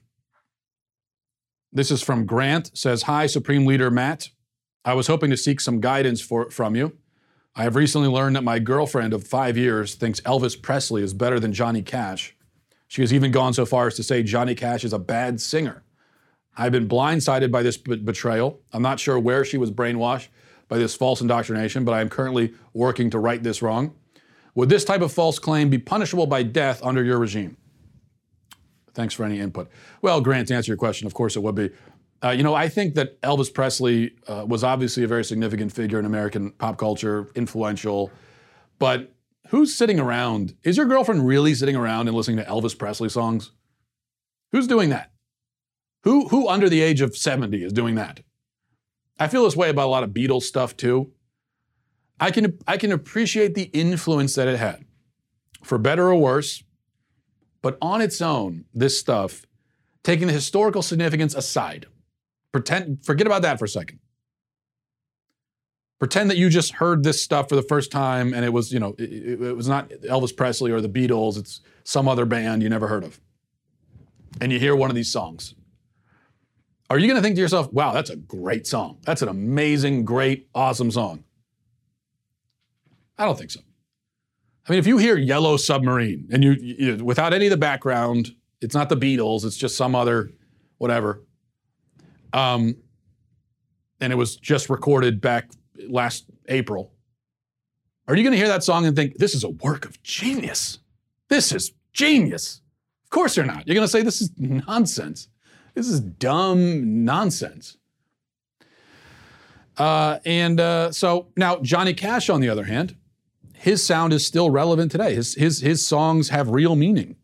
This 1.72 1.90
is 1.90 2.00
from 2.02 2.24
Grant. 2.24 2.70
Says, 2.76 3.02
Hi, 3.02 3.26
Supreme 3.26 3.66
Leader 3.66 3.90
Matt. 3.90 4.30
I 4.82 4.94
was 4.94 5.08
hoping 5.08 5.28
to 5.28 5.36
seek 5.36 5.60
some 5.60 5.80
guidance 5.80 6.22
for, 6.22 6.50
from 6.50 6.74
you. 6.74 6.96
I 7.54 7.64
have 7.64 7.76
recently 7.76 8.08
learned 8.08 8.36
that 8.36 8.44
my 8.44 8.58
girlfriend 8.58 9.12
of 9.12 9.26
five 9.26 9.58
years 9.58 9.94
thinks 9.94 10.22
Elvis 10.22 10.60
Presley 10.60 11.02
is 11.02 11.12
better 11.12 11.38
than 11.38 11.52
Johnny 11.52 11.82
Cash. 11.82 12.34
She 12.88 13.02
has 13.02 13.12
even 13.12 13.30
gone 13.30 13.52
so 13.52 13.66
far 13.66 13.88
as 13.88 13.96
to 13.96 14.02
say 14.02 14.22
Johnny 14.22 14.54
Cash 14.54 14.84
is 14.84 14.94
a 14.94 14.98
bad 14.98 15.38
singer. 15.38 15.82
I've 16.56 16.72
been 16.72 16.88
blindsided 16.88 17.50
by 17.50 17.62
this 17.62 17.76
betrayal. 17.76 18.60
I'm 18.72 18.82
not 18.82 19.00
sure 19.00 19.18
where 19.18 19.44
she 19.44 19.58
was 19.58 19.70
brainwashed 19.70 20.28
by 20.72 20.78
this 20.78 20.94
false 20.94 21.20
indoctrination, 21.20 21.84
but 21.84 21.92
I 21.92 22.00
am 22.00 22.08
currently 22.08 22.54
working 22.72 23.10
to 23.10 23.18
right 23.18 23.42
this 23.42 23.60
wrong. 23.60 23.94
Would 24.54 24.70
this 24.70 24.86
type 24.86 25.02
of 25.02 25.12
false 25.12 25.38
claim 25.38 25.68
be 25.68 25.76
punishable 25.76 26.26
by 26.26 26.44
death 26.44 26.82
under 26.82 27.04
your 27.04 27.18
regime? 27.18 27.58
Thanks 28.94 29.12
for 29.12 29.24
any 29.24 29.38
input. 29.38 29.68
Well, 30.00 30.22
Grant, 30.22 30.48
to 30.48 30.54
answer 30.54 30.70
your 30.70 30.78
question, 30.78 31.06
of 31.06 31.12
course 31.12 31.36
it 31.36 31.42
would 31.42 31.56
be. 31.56 31.68
Uh, 32.24 32.30
you 32.30 32.42
know, 32.42 32.54
I 32.54 32.70
think 32.70 32.94
that 32.94 33.20
Elvis 33.20 33.52
Presley 33.52 34.12
uh, 34.26 34.46
was 34.48 34.64
obviously 34.64 35.04
a 35.04 35.06
very 35.06 35.26
significant 35.26 35.72
figure 35.72 35.98
in 35.98 36.06
American 36.06 36.52
pop 36.52 36.78
culture, 36.78 37.28
influential. 37.34 38.10
But 38.78 39.12
who's 39.48 39.76
sitting 39.76 40.00
around? 40.00 40.54
Is 40.62 40.78
your 40.78 40.86
girlfriend 40.86 41.26
really 41.26 41.52
sitting 41.54 41.76
around 41.76 42.08
and 42.08 42.16
listening 42.16 42.38
to 42.38 42.44
Elvis 42.44 42.78
Presley 42.78 43.10
songs? 43.10 43.50
Who's 44.52 44.66
doing 44.66 44.88
that? 44.88 45.12
Who, 46.04 46.28
who 46.28 46.48
under 46.48 46.70
the 46.70 46.80
age 46.80 47.02
of 47.02 47.14
70 47.14 47.62
is 47.62 47.74
doing 47.74 47.96
that? 47.96 48.20
I 49.22 49.28
feel 49.28 49.44
this 49.44 49.56
way 49.56 49.70
about 49.70 49.86
a 49.86 49.90
lot 49.90 50.02
of 50.02 50.10
Beatles 50.10 50.42
stuff 50.42 50.76
too. 50.76 51.12
I 52.20 52.30
can, 52.30 52.58
I 52.66 52.76
can 52.76 52.92
appreciate 52.92 53.54
the 53.54 53.64
influence 53.64 54.34
that 54.34 54.48
it 54.48 54.58
had, 54.58 54.84
for 55.62 55.78
better 55.78 56.08
or 56.08 56.16
worse. 56.16 56.62
But 57.62 57.78
on 57.80 58.00
its 58.00 58.20
own, 58.20 58.64
this 58.74 58.98
stuff, 58.98 59.46
taking 60.02 60.26
the 60.26 60.32
historical 60.32 60.82
significance 60.82 61.34
aside, 61.34 61.86
Pretend, 62.52 63.04
forget 63.04 63.26
about 63.26 63.42
that 63.42 63.58
for 63.58 63.64
a 63.64 63.68
second. 63.68 63.98
Pretend 65.98 66.30
that 66.30 66.36
you 66.36 66.50
just 66.50 66.74
heard 66.74 67.02
this 67.02 67.22
stuff 67.22 67.48
for 67.48 67.56
the 67.56 67.62
first 67.62 67.90
time 67.90 68.34
and 68.34 68.44
it 68.44 68.52
was, 68.52 68.72
you 68.72 68.78
know, 68.78 68.94
it, 68.98 69.40
it 69.40 69.56
was 69.56 69.68
not 69.68 69.88
Elvis 69.88 70.36
Presley 70.36 70.70
or 70.70 70.80
the 70.80 70.88
Beatles, 70.88 71.38
it's 71.38 71.60
some 71.84 72.08
other 72.08 72.26
band 72.26 72.62
you 72.62 72.68
never 72.68 72.88
heard 72.88 73.04
of. 73.04 73.20
And 74.40 74.52
you 74.52 74.58
hear 74.58 74.76
one 74.76 74.90
of 74.90 74.96
these 74.96 75.10
songs. 75.10 75.54
Are 76.92 76.98
you 76.98 77.06
going 77.06 77.16
to 77.16 77.22
think 77.22 77.36
to 77.36 77.40
yourself, 77.40 77.72
wow, 77.72 77.92
that's 77.92 78.10
a 78.10 78.16
great 78.16 78.66
song? 78.66 78.98
That's 79.00 79.22
an 79.22 79.28
amazing, 79.28 80.04
great, 80.04 80.50
awesome 80.54 80.90
song? 80.90 81.24
I 83.16 83.24
don't 83.24 83.38
think 83.38 83.50
so. 83.50 83.60
I 84.68 84.72
mean, 84.72 84.78
if 84.78 84.86
you 84.86 84.98
hear 84.98 85.16
Yellow 85.16 85.56
Submarine 85.56 86.28
and 86.30 86.44
you, 86.44 86.52
you 86.52 87.02
without 87.02 87.32
any 87.32 87.46
of 87.46 87.50
the 87.50 87.56
background, 87.56 88.34
It's 88.62 88.74
not 88.74 88.88
the 88.88 88.96
Beatles. 88.96 89.44
It's 89.44 89.56
just 89.56 89.76
some 89.76 89.94
other 89.94 90.30
whatever. 90.78 91.22
Um, 92.32 92.76
and 94.00 94.12
it 94.12 94.16
was 94.16 94.36
just 94.36 94.70
recorded 94.70 95.20
back 95.20 95.50
last 95.88 96.26
April. 96.48 96.92
Are 98.06 98.16
you 98.16 98.22
going 98.22 98.32
to 98.32 98.38
hear 98.38 98.48
that 98.48 98.64
song 98.64 98.86
and 98.86 98.94
think 98.94 99.16
this 99.16 99.34
is 99.34 99.44
a 99.44 99.48
work 99.48 99.84
of 99.84 100.02
genius? 100.02 100.78
This 101.28 101.52
is 101.52 101.72
genius. 101.92 102.60
Of 103.04 103.10
course 103.10 103.36
you're 103.36 103.46
not. 103.46 103.66
You're 103.66 103.74
going 103.74 103.86
to 103.86 103.90
say 103.90 104.02
this 104.02 104.20
is 104.20 104.30
nonsense. 104.36 105.28
This 105.74 105.88
is 105.88 106.00
dumb 106.00 107.04
nonsense. 107.04 107.76
Uh, 109.78 110.18
and 110.24 110.60
uh, 110.60 110.92
so 110.92 111.28
now 111.36 111.56
Johnny 111.60 111.94
Cash, 111.94 112.28
on 112.28 112.40
the 112.40 112.48
other 112.48 112.64
hand, 112.64 112.94
his 113.54 113.84
sound 113.84 114.12
is 114.12 114.26
still 114.26 114.50
relevant 114.50 114.92
today. 114.92 115.14
His 115.14 115.34
his 115.34 115.60
his 115.60 115.86
songs 115.86 116.28
have 116.28 116.50
real 116.50 116.76
meaning. 116.76 117.16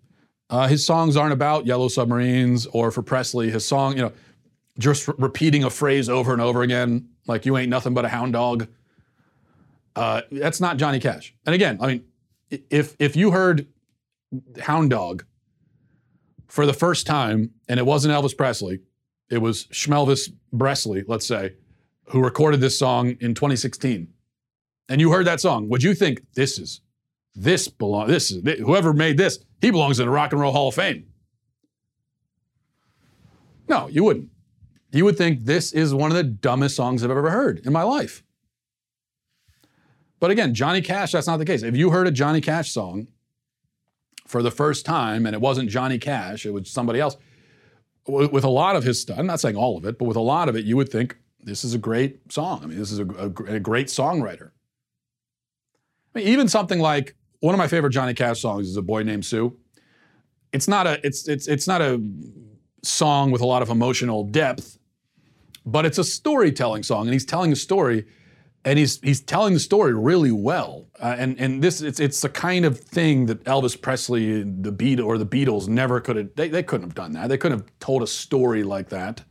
Uh, 0.50 0.66
his 0.66 0.86
songs 0.86 1.16
aren't 1.16 1.32
about 1.32 1.66
yellow 1.66 1.88
submarines 1.88 2.66
or 2.66 2.90
for 2.90 3.02
Presley. 3.02 3.50
His 3.50 3.66
song, 3.66 3.96
you 3.96 4.02
know, 4.02 4.12
just 4.78 5.06
re- 5.08 5.14
repeating 5.18 5.64
a 5.64 5.70
phrase 5.70 6.08
over 6.08 6.32
and 6.32 6.40
over 6.40 6.62
again, 6.62 7.08
like 7.26 7.44
"You 7.44 7.56
ain't 7.58 7.68
nothing 7.68 7.92
but 7.92 8.04
a 8.04 8.08
hound 8.08 8.32
dog." 8.32 8.66
Uh, 9.94 10.22
that's 10.30 10.60
not 10.60 10.76
Johnny 10.78 11.00
Cash. 11.00 11.34
And 11.44 11.54
again, 11.54 11.76
I 11.80 11.86
mean, 11.88 12.04
if 12.70 12.96
if 12.98 13.14
you 13.14 13.30
heard 13.32 13.66
"Hound 14.60 14.90
Dog" 14.90 15.24
for 16.48 16.66
the 16.66 16.72
first 16.72 17.06
time 17.06 17.50
and 17.68 17.78
it 17.78 17.86
wasn't 17.86 18.12
Elvis 18.12 18.36
Presley, 18.36 18.80
it 19.30 19.38
was 19.38 19.66
Schmelvis 19.66 20.32
Bresley, 20.52 21.04
let's 21.06 21.26
say, 21.26 21.54
who 22.06 22.22
recorded 22.22 22.60
this 22.60 22.78
song 22.78 23.16
in 23.20 23.34
2016, 23.34 24.08
and 24.88 25.00
you 25.00 25.12
heard 25.12 25.26
that 25.26 25.40
song, 25.40 25.68
would 25.68 25.82
you 25.82 25.94
think 25.94 26.22
this 26.34 26.58
is 26.58 26.80
this 27.34 27.68
belong 27.68 28.08
this 28.08 28.32
is 28.32 28.42
whoever 28.60 28.92
made 28.92 29.16
this 29.16 29.38
he 29.60 29.70
belongs 29.70 30.00
in 30.00 30.06
the 30.06 30.12
Rock 30.12 30.32
and 30.32 30.40
Roll 30.40 30.52
Hall 30.52 30.68
of 30.68 30.74
Fame? 30.74 31.06
No, 33.68 33.86
you 33.88 34.02
wouldn't. 34.02 34.30
You 34.90 35.04
would 35.04 35.18
think 35.18 35.44
this 35.44 35.72
is 35.72 35.94
one 35.94 36.10
of 36.10 36.16
the 36.16 36.24
dumbest 36.24 36.74
songs 36.74 37.04
I've 37.04 37.10
ever 37.10 37.30
heard 37.30 37.60
in 37.66 37.72
my 37.72 37.82
life. 37.82 38.24
But 40.20 40.30
again, 40.30 40.54
Johnny 40.54 40.80
Cash, 40.80 41.12
that's 41.12 41.26
not 41.26 41.36
the 41.36 41.44
case. 41.44 41.62
If 41.62 41.76
you 41.76 41.90
heard 41.90 42.06
a 42.06 42.10
Johnny 42.10 42.40
Cash 42.40 42.70
song 42.72 43.08
for 44.28 44.42
the 44.42 44.50
first 44.50 44.86
time 44.86 45.26
and 45.26 45.34
it 45.34 45.40
wasn't 45.40 45.68
Johnny 45.70 45.98
Cash, 45.98 46.46
it 46.46 46.52
was 46.52 46.70
somebody 46.70 47.00
else, 47.00 47.16
with 48.06 48.44
a 48.44 48.50
lot 48.50 48.76
of 48.76 48.84
his 48.84 49.00
stuff, 49.00 49.18
I'm 49.18 49.26
not 49.26 49.40
saying 49.40 49.56
all 49.56 49.76
of 49.76 49.84
it, 49.84 49.98
but 49.98 50.04
with 50.04 50.16
a 50.16 50.20
lot 50.20 50.48
of 50.48 50.56
it, 50.56 50.64
you 50.64 50.76
would 50.76 50.90
think 50.90 51.18
this 51.40 51.64
is 51.64 51.74
a 51.74 51.78
great 51.78 52.32
song. 52.32 52.60
I 52.62 52.66
mean, 52.66 52.78
this 52.78 52.92
is 52.92 53.00
a, 53.00 53.04
a, 53.04 53.26
a 53.54 53.60
great 53.60 53.88
songwriter. 53.88 54.50
I 56.14 56.18
mean, 56.18 56.28
even 56.28 56.48
something 56.48 56.78
like 56.78 57.16
one 57.40 57.54
of 57.54 57.58
my 57.58 57.68
favorite 57.68 57.90
Johnny 57.90 58.14
Cash 58.14 58.40
songs 58.40 58.68
is 58.68 58.76
"A 58.76 58.82
Boy 58.82 59.02
Named 59.02 59.24
Sue." 59.24 59.56
It's 60.52 60.68
not 60.68 60.86
a 60.86 61.06
it's 61.06 61.28
it's 61.28 61.46
it's 61.46 61.66
not 61.66 61.82
a 61.82 62.02
song 62.82 63.30
with 63.30 63.42
a 63.42 63.46
lot 63.46 63.62
of 63.62 63.68
emotional 63.68 64.24
depth, 64.24 64.78
but 65.66 65.84
it's 65.84 65.98
a 65.98 66.04
storytelling 66.04 66.82
song, 66.82 67.02
and 67.06 67.12
he's 67.12 67.26
telling 67.26 67.52
a 67.52 67.56
story, 67.56 68.06
and 68.68 68.78
he's 68.78 69.00
he's 69.00 69.22
telling 69.22 69.54
the 69.54 69.60
story 69.60 69.94
really 69.94 70.30
well. 70.30 70.88
Uh, 71.00 71.16
and 71.18 71.40
and 71.40 71.62
this 71.62 71.80
it's 71.80 71.98
it's 71.98 72.20
the 72.20 72.28
kind 72.28 72.66
of 72.66 72.78
thing 72.78 73.24
that 73.24 73.42
Elvis 73.44 73.80
Presley, 73.80 74.42
the 74.42 74.70
Beat 74.70 75.00
or 75.00 75.16
the 75.16 75.24
Beatles 75.24 75.68
never 75.68 76.00
could 76.00 76.16
have. 76.16 76.34
They, 76.36 76.48
they 76.48 76.62
couldn't 76.62 76.86
have 76.86 76.94
done 76.94 77.12
that. 77.12 77.30
They 77.30 77.38
couldn't 77.38 77.60
have 77.60 77.78
told 77.80 78.02
a 78.02 78.06
story 78.06 78.62
like 78.64 78.90
that 78.90 79.24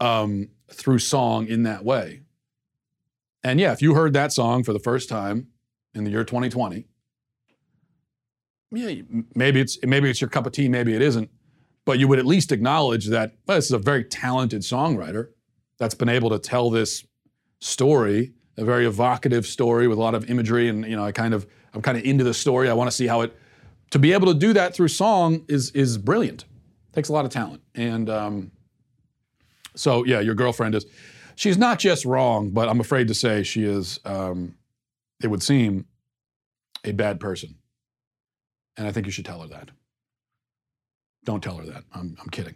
um, 0.00 0.48
through 0.68 0.98
song 0.98 1.46
in 1.46 1.62
that 1.62 1.84
way. 1.84 2.22
And 3.44 3.60
yeah, 3.60 3.70
if 3.72 3.80
you 3.80 3.94
heard 3.94 4.12
that 4.14 4.32
song 4.32 4.64
for 4.64 4.72
the 4.72 4.80
first 4.80 5.08
time 5.08 5.46
in 5.94 6.02
the 6.02 6.10
year 6.10 6.24
2020, 6.24 6.84
yeah, 8.72 9.02
maybe 9.36 9.60
it's 9.60 9.78
maybe 9.84 10.10
it's 10.10 10.20
your 10.20 10.30
cup 10.30 10.46
of 10.46 10.52
tea, 10.52 10.68
maybe 10.68 10.96
it 10.96 11.02
isn't, 11.02 11.30
but 11.84 12.00
you 12.00 12.08
would 12.08 12.18
at 12.18 12.26
least 12.26 12.50
acknowledge 12.50 13.06
that 13.06 13.36
well, 13.46 13.56
this 13.56 13.66
is 13.66 13.72
a 13.72 13.78
very 13.78 14.02
talented 14.02 14.62
songwriter 14.62 15.28
that's 15.78 15.94
been 15.94 16.08
able 16.08 16.30
to 16.30 16.40
tell 16.40 16.70
this 16.70 17.04
story, 17.62 18.32
a 18.56 18.64
very 18.64 18.86
evocative 18.86 19.46
story 19.46 19.88
with 19.88 19.98
a 19.98 20.00
lot 20.00 20.14
of 20.14 20.28
imagery, 20.28 20.68
and 20.68 20.84
you 20.84 20.96
know, 20.96 21.04
I 21.04 21.12
kind 21.12 21.32
of 21.32 21.46
I'm 21.72 21.80
kind 21.80 21.96
of 21.96 22.04
into 22.04 22.24
the 22.24 22.34
story. 22.34 22.68
I 22.68 22.74
want 22.74 22.90
to 22.90 22.96
see 22.96 23.06
how 23.06 23.22
it 23.22 23.34
to 23.90 23.98
be 23.98 24.12
able 24.12 24.26
to 24.32 24.38
do 24.38 24.52
that 24.52 24.74
through 24.74 24.88
song 24.88 25.44
is 25.48 25.70
is 25.70 25.98
brilliant. 25.98 26.44
Takes 26.92 27.08
a 27.08 27.12
lot 27.12 27.24
of 27.24 27.30
talent, 27.30 27.62
and 27.74 28.10
um, 28.10 28.50
so 29.74 30.04
yeah, 30.04 30.20
your 30.20 30.34
girlfriend 30.34 30.74
is. 30.74 30.86
She's 31.34 31.56
not 31.56 31.78
just 31.78 32.04
wrong, 32.04 32.50
but 32.50 32.68
I'm 32.68 32.78
afraid 32.78 33.08
to 33.08 33.14
say 33.14 33.42
she 33.42 33.64
is. 33.64 33.98
Um, 34.04 34.54
it 35.22 35.28
would 35.28 35.42
seem 35.42 35.86
a 36.84 36.92
bad 36.92 37.20
person. 37.20 37.56
And 38.76 38.86
I 38.86 38.92
think 38.92 39.06
you 39.06 39.12
should 39.12 39.24
tell 39.24 39.40
her 39.40 39.48
that. 39.48 39.70
Don't 41.24 41.42
tell 41.42 41.56
her 41.56 41.64
that. 41.64 41.84
I'm, 41.94 42.16
I'm 42.20 42.28
kidding. 42.30 42.54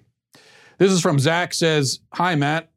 This 0.78 0.92
is 0.92 1.00
from 1.00 1.18
Zach 1.18 1.54
says, 1.54 2.00
Hi, 2.14 2.34
Matt. 2.34 2.70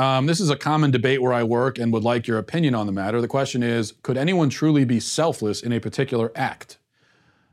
Um, 0.00 0.24
this 0.24 0.40
is 0.40 0.48
a 0.48 0.56
common 0.56 0.90
debate 0.90 1.20
where 1.20 1.34
I 1.34 1.42
work 1.42 1.78
and 1.78 1.92
would 1.92 2.04
like 2.04 2.26
your 2.26 2.38
opinion 2.38 2.74
on 2.74 2.86
the 2.86 2.92
matter. 2.92 3.20
The 3.20 3.28
question 3.28 3.62
is 3.62 3.92
Could 4.02 4.16
anyone 4.16 4.48
truly 4.48 4.86
be 4.86 4.98
selfless 4.98 5.62
in 5.62 5.74
a 5.74 5.78
particular 5.78 6.32
act? 6.34 6.78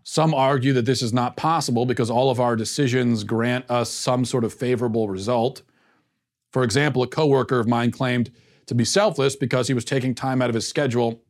Some 0.04 0.34
argue 0.34 0.72
that 0.72 0.86
this 0.86 1.02
is 1.02 1.12
not 1.12 1.36
possible 1.36 1.86
because 1.86 2.10
all 2.10 2.30
of 2.32 2.40
our 2.40 2.56
decisions 2.56 3.26
grant 3.26 3.70
us 3.70 3.90
some 3.90 4.24
sort 4.24 4.46
of 4.46 4.54
favorable 4.54 5.10
result. 5.10 5.62
For 6.54 6.64
example, 6.64 7.04
a 7.04 7.08
coworker 7.08 7.60
of 7.60 7.68
mine 7.68 7.92
claimed 7.92 8.32
to 8.68 8.74
be 8.74 8.86
selfless 8.86 9.36
because 9.36 9.68
he 9.68 9.74
was 9.74 9.84
taking 9.84 10.16
time 10.16 10.42
out 10.42 10.48
of 10.48 10.56
his 10.56 10.66
schedule 10.66 11.22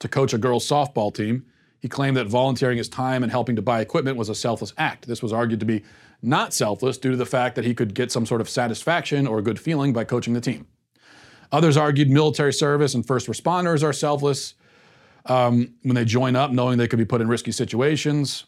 to 0.00 0.08
coach 0.08 0.34
a 0.34 0.38
girls' 0.38 0.68
softball 0.68 1.14
team 1.14 1.46
he 1.80 1.88
claimed 1.88 2.16
that 2.16 2.26
volunteering 2.26 2.78
his 2.78 2.88
time 2.88 3.22
and 3.22 3.30
helping 3.30 3.56
to 3.56 3.62
buy 3.62 3.80
equipment 3.80 4.16
was 4.16 4.28
a 4.28 4.34
selfless 4.34 4.72
act. 4.78 5.06
This 5.06 5.22
was 5.22 5.32
argued 5.32 5.60
to 5.60 5.66
be 5.66 5.84
not 6.26 6.52
selfless 6.52 6.98
due 6.98 7.12
to 7.12 7.16
the 7.16 7.26
fact 7.26 7.54
that 7.56 7.64
he 7.64 7.74
could 7.74 7.94
get 7.94 8.10
some 8.10 8.26
sort 8.26 8.40
of 8.40 8.48
satisfaction 8.48 9.26
or 9.26 9.40
good 9.40 9.60
feeling 9.60 9.92
by 9.92 10.04
coaching 10.04 10.34
the 10.34 10.40
team. 10.40 10.66
Others 11.52 11.76
argued 11.76 12.10
military 12.10 12.52
service 12.52 12.94
and 12.94 13.06
first 13.06 13.28
responders 13.28 13.82
are 13.82 13.92
selfless 13.92 14.54
um, 15.26 15.74
when 15.82 15.94
they 15.94 16.04
join 16.04 16.36
up, 16.36 16.50
knowing 16.50 16.78
they 16.78 16.88
could 16.88 16.98
be 16.98 17.04
put 17.04 17.20
in 17.20 17.28
risky 17.28 17.52
situations. 17.52 18.46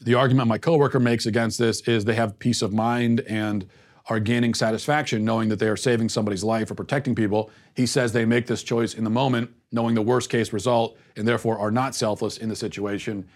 The 0.00 0.14
argument 0.14 0.48
my 0.48 0.58
coworker 0.58 1.00
makes 1.00 1.26
against 1.26 1.58
this 1.58 1.80
is 1.82 2.04
they 2.04 2.14
have 2.14 2.38
peace 2.38 2.62
of 2.62 2.72
mind 2.72 3.20
and 3.20 3.66
are 4.08 4.20
gaining 4.20 4.52
satisfaction 4.52 5.24
knowing 5.24 5.48
that 5.48 5.58
they 5.58 5.68
are 5.68 5.76
saving 5.76 6.10
somebody's 6.10 6.44
life 6.44 6.70
or 6.70 6.74
protecting 6.74 7.14
people. 7.14 7.50
He 7.74 7.86
says 7.86 8.12
they 8.12 8.26
make 8.26 8.46
this 8.46 8.62
choice 8.62 8.94
in 8.94 9.04
the 9.04 9.10
moment, 9.10 9.50
knowing 9.72 9.94
the 9.94 10.02
worst 10.02 10.28
case 10.28 10.52
result, 10.52 10.98
and 11.16 11.26
therefore 11.26 11.58
are 11.58 11.70
not 11.70 11.94
selfless 11.94 12.36
in 12.36 12.48
the 12.48 12.56
situation. 12.56 13.26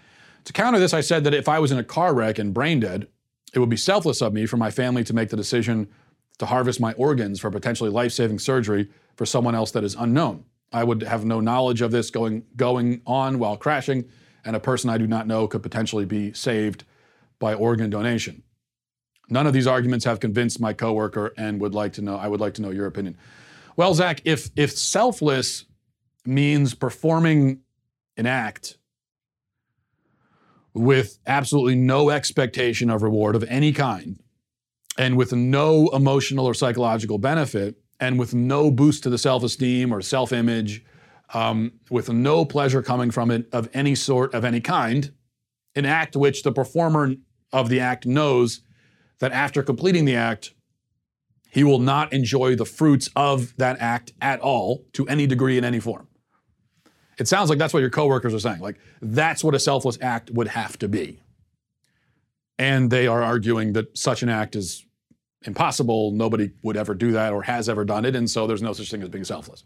To 0.48 0.54
counter 0.54 0.78
this, 0.78 0.94
I 0.94 1.02
said 1.02 1.24
that 1.24 1.34
if 1.34 1.46
I 1.46 1.58
was 1.58 1.72
in 1.72 1.78
a 1.78 1.84
car 1.84 2.14
wreck 2.14 2.38
and 2.38 2.54
brain 2.54 2.80
dead, 2.80 3.06
it 3.52 3.58
would 3.58 3.68
be 3.68 3.76
selfless 3.76 4.22
of 4.22 4.32
me 4.32 4.46
for 4.46 4.56
my 4.56 4.70
family 4.70 5.04
to 5.04 5.12
make 5.12 5.28
the 5.28 5.36
decision 5.36 5.88
to 6.38 6.46
harvest 6.46 6.80
my 6.80 6.94
organs 6.94 7.38
for 7.38 7.50
potentially 7.50 7.90
life 7.90 8.12
saving 8.12 8.38
surgery 8.38 8.88
for 9.16 9.26
someone 9.26 9.54
else 9.54 9.72
that 9.72 9.84
is 9.84 9.94
unknown. 9.94 10.46
I 10.72 10.84
would 10.84 11.02
have 11.02 11.26
no 11.26 11.40
knowledge 11.40 11.82
of 11.82 11.90
this 11.90 12.08
going, 12.08 12.46
going 12.56 13.02
on 13.06 13.38
while 13.38 13.58
crashing, 13.58 14.06
and 14.42 14.56
a 14.56 14.60
person 14.60 14.88
I 14.88 14.96
do 14.96 15.06
not 15.06 15.26
know 15.26 15.46
could 15.46 15.62
potentially 15.62 16.06
be 16.06 16.32
saved 16.32 16.84
by 17.38 17.52
organ 17.52 17.90
donation. 17.90 18.42
None 19.28 19.46
of 19.46 19.52
these 19.52 19.66
arguments 19.66 20.06
have 20.06 20.18
convinced 20.18 20.60
my 20.60 20.72
coworker 20.72 21.34
and 21.36 21.60
would 21.60 21.74
like 21.74 21.92
to 21.92 22.00
know, 22.00 22.16
I 22.16 22.26
would 22.26 22.40
like 22.40 22.54
to 22.54 22.62
know 22.62 22.70
your 22.70 22.86
opinion. 22.86 23.18
Well, 23.76 23.92
Zach, 23.92 24.22
if 24.24 24.48
if 24.56 24.72
selfless 24.72 25.66
means 26.24 26.72
performing 26.72 27.60
an 28.16 28.24
act 28.24 28.77
with 30.78 31.18
absolutely 31.26 31.74
no 31.74 32.10
expectation 32.10 32.90
of 32.90 33.02
reward 33.02 33.36
of 33.36 33.44
any 33.44 33.72
kind, 33.72 34.20
and 34.96 35.16
with 35.16 35.32
no 35.32 35.88
emotional 35.88 36.46
or 36.46 36.54
psychological 36.54 37.18
benefit, 37.18 37.76
and 38.00 38.18
with 38.18 38.34
no 38.34 38.70
boost 38.70 39.02
to 39.02 39.10
the 39.10 39.18
self-esteem 39.18 39.92
or 39.92 40.00
self-image, 40.00 40.84
um, 41.34 41.72
with 41.90 42.08
no 42.08 42.44
pleasure 42.44 42.82
coming 42.82 43.10
from 43.10 43.30
it 43.30 43.46
of 43.52 43.68
any 43.74 43.94
sort 43.94 44.32
of 44.34 44.44
any 44.44 44.60
kind, 44.60 45.12
an 45.74 45.84
act 45.84 46.16
which 46.16 46.42
the 46.42 46.52
performer 46.52 47.14
of 47.52 47.68
the 47.68 47.80
act 47.80 48.06
knows 48.06 48.60
that 49.18 49.32
after 49.32 49.62
completing 49.62 50.04
the 50.04 50.16
act, 50.16 50.54
he 51.50 51.64
will 51.64 51.78
not 51.78 52.12
enjoy 52.12 52.54
the 52.54 52.64
fruits 52.64 53.08
of 53.16 53.56
that 53.56 53.76
act 53.80 54.12
at 54.20 54.40
all 54.40 54.84
to 54.92 55.06
any 55.08 55.26
degree 55.26 55.58
in 55.58 55.64
any 55.64 55.80
form. 55.80 56.07
It 57.18 57.28
sounds 57.28 57.50
like 57.50 57.58
that's 57.58 57.74
what 57.74 57.80
your 57.80 57.90
coworkers 57.90 58.32
are 58.32 58.38
saying. 58.38 58.60
Like, 58.60 58.76
that's 59.02 59.42
what 59.42 59.54
a 59.54 59.58
selfless 59.58 59.98
act 60.00 60.30
would 60.30 60.48
have 60.48 60.78
to 60.78 60.88
be. 60.88 61.20
And 62.58 62.90
they 62.90 63.06
are 63.06 63.22
arguing 63.22 63.72
that 63.74 63.96
such 63.96 64.22
an 64.22 64.28
act 64.28 64.56
is 64.56 64.84
impossible. 65.44 66.12
Nobody 66.12 66.50
would 66.62 66.76
ever 66.76 66.94
do 66.94 67.12
that 67.12 67.32
or 67.32 67.42
has 67.42 67.68
ever 67.68 67.84
done 67.84 68.04
it. 68.04 68.14
And 68.16 68.28
so 68.28 68.46
there's 68.46 68.62
no 68.62 68.72
such 68.72 68.90
thing 68.90 69.02
as 69.02 69.08
being 69.08 69.24
selfless. 69.24 69.64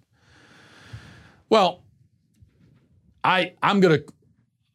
Well, 1.49 1.85
I, 3.25 3.55
I'm 3.63 3.81
going 3.81 3.99
to, 3.99 4.13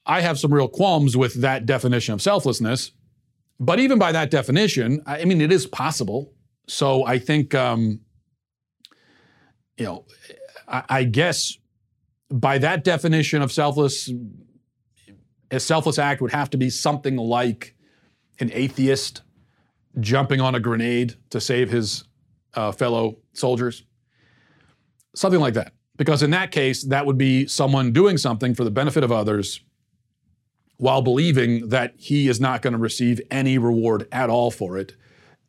I 0.05 0.21
have 0.21 0.39
some 0.39 0.53
real 0.53 0.67
qualms 0.67 1.17
with 1.17 1.41
that 1.41 1.65
definition 1.65 2.13
of 2.13 2.21
selflessness 2.21 2.91
but 3.59 3.79
even 3.79 3.97
by 3.97 4.11
that 4.11 4.29
definition, 4.29 5.01
I 5.05 5.25
mean, 5.25 5.41
it 5.41 5.51
is 5.51 5.65
possible. 5.65 6.33
So 6.67 7.05
I 7.05 7.17
think, 7.17 7.55
um, 7.55 8.01
you 9.77 9.85
know, 9.85 10.05
I, 10.67 10.83
I 10.89 11.03
guess 11.05 11.57
by 12.29 12.57
that 12.57 12.83
definition 12.83 13.41
of 13.41 13.51
selfless, 13.51 14.11
a 15.51 15.59
selfless 15.59 15.97
act 15.97 16.21
would 16.21 16.31
have 16.31 16.49
to 16.51 16.57
be 16.57 16.69
something 16.69 17.15
like 17.15 17.75
an 18.39 18.51
atheist 18.53 19.21
jumping 19.99 20.41
on 20.41 20.55
a 20.55 20.59
grenade 20.59 21.15
to 21.29 21.39
save 21.39 21.71
his 21.71 22.03
uh, 22.53 22.71
fellow 22.71 23.17
soldiers. 23.33 23.83
Something 25.15 25.39
like 25.39 25.53
that. 25.55 25.73
Because 25.95 26.21
in 26.21 26.29
that 26.31 26.51
case, 26.51 26.83
that 26.83 27.05
would 27.05 27.17
be 27.17 27.47
someone 27.47 27.91
doing 27.91 28.17
something 28.17 28.53
for 28.53 28.63
the 28.63 28.71
benefit 28.71 29.03
of 29.03 29.11
others 29.11 29.61
while 30.77 31.01
believing 31.01 31.69
that 31.69 31.95
he 31.97 32.27
is 32.27 32.39
not 32.39 32.61
going 32.61 32.73
to 32.73 32.77
receive 32.77 33.19
any 33.31 33.57
reward 33.57 34.07
at 34.11 34.29
all 34.29 34.51
for 34.51 34.77
it. 34.77 34.93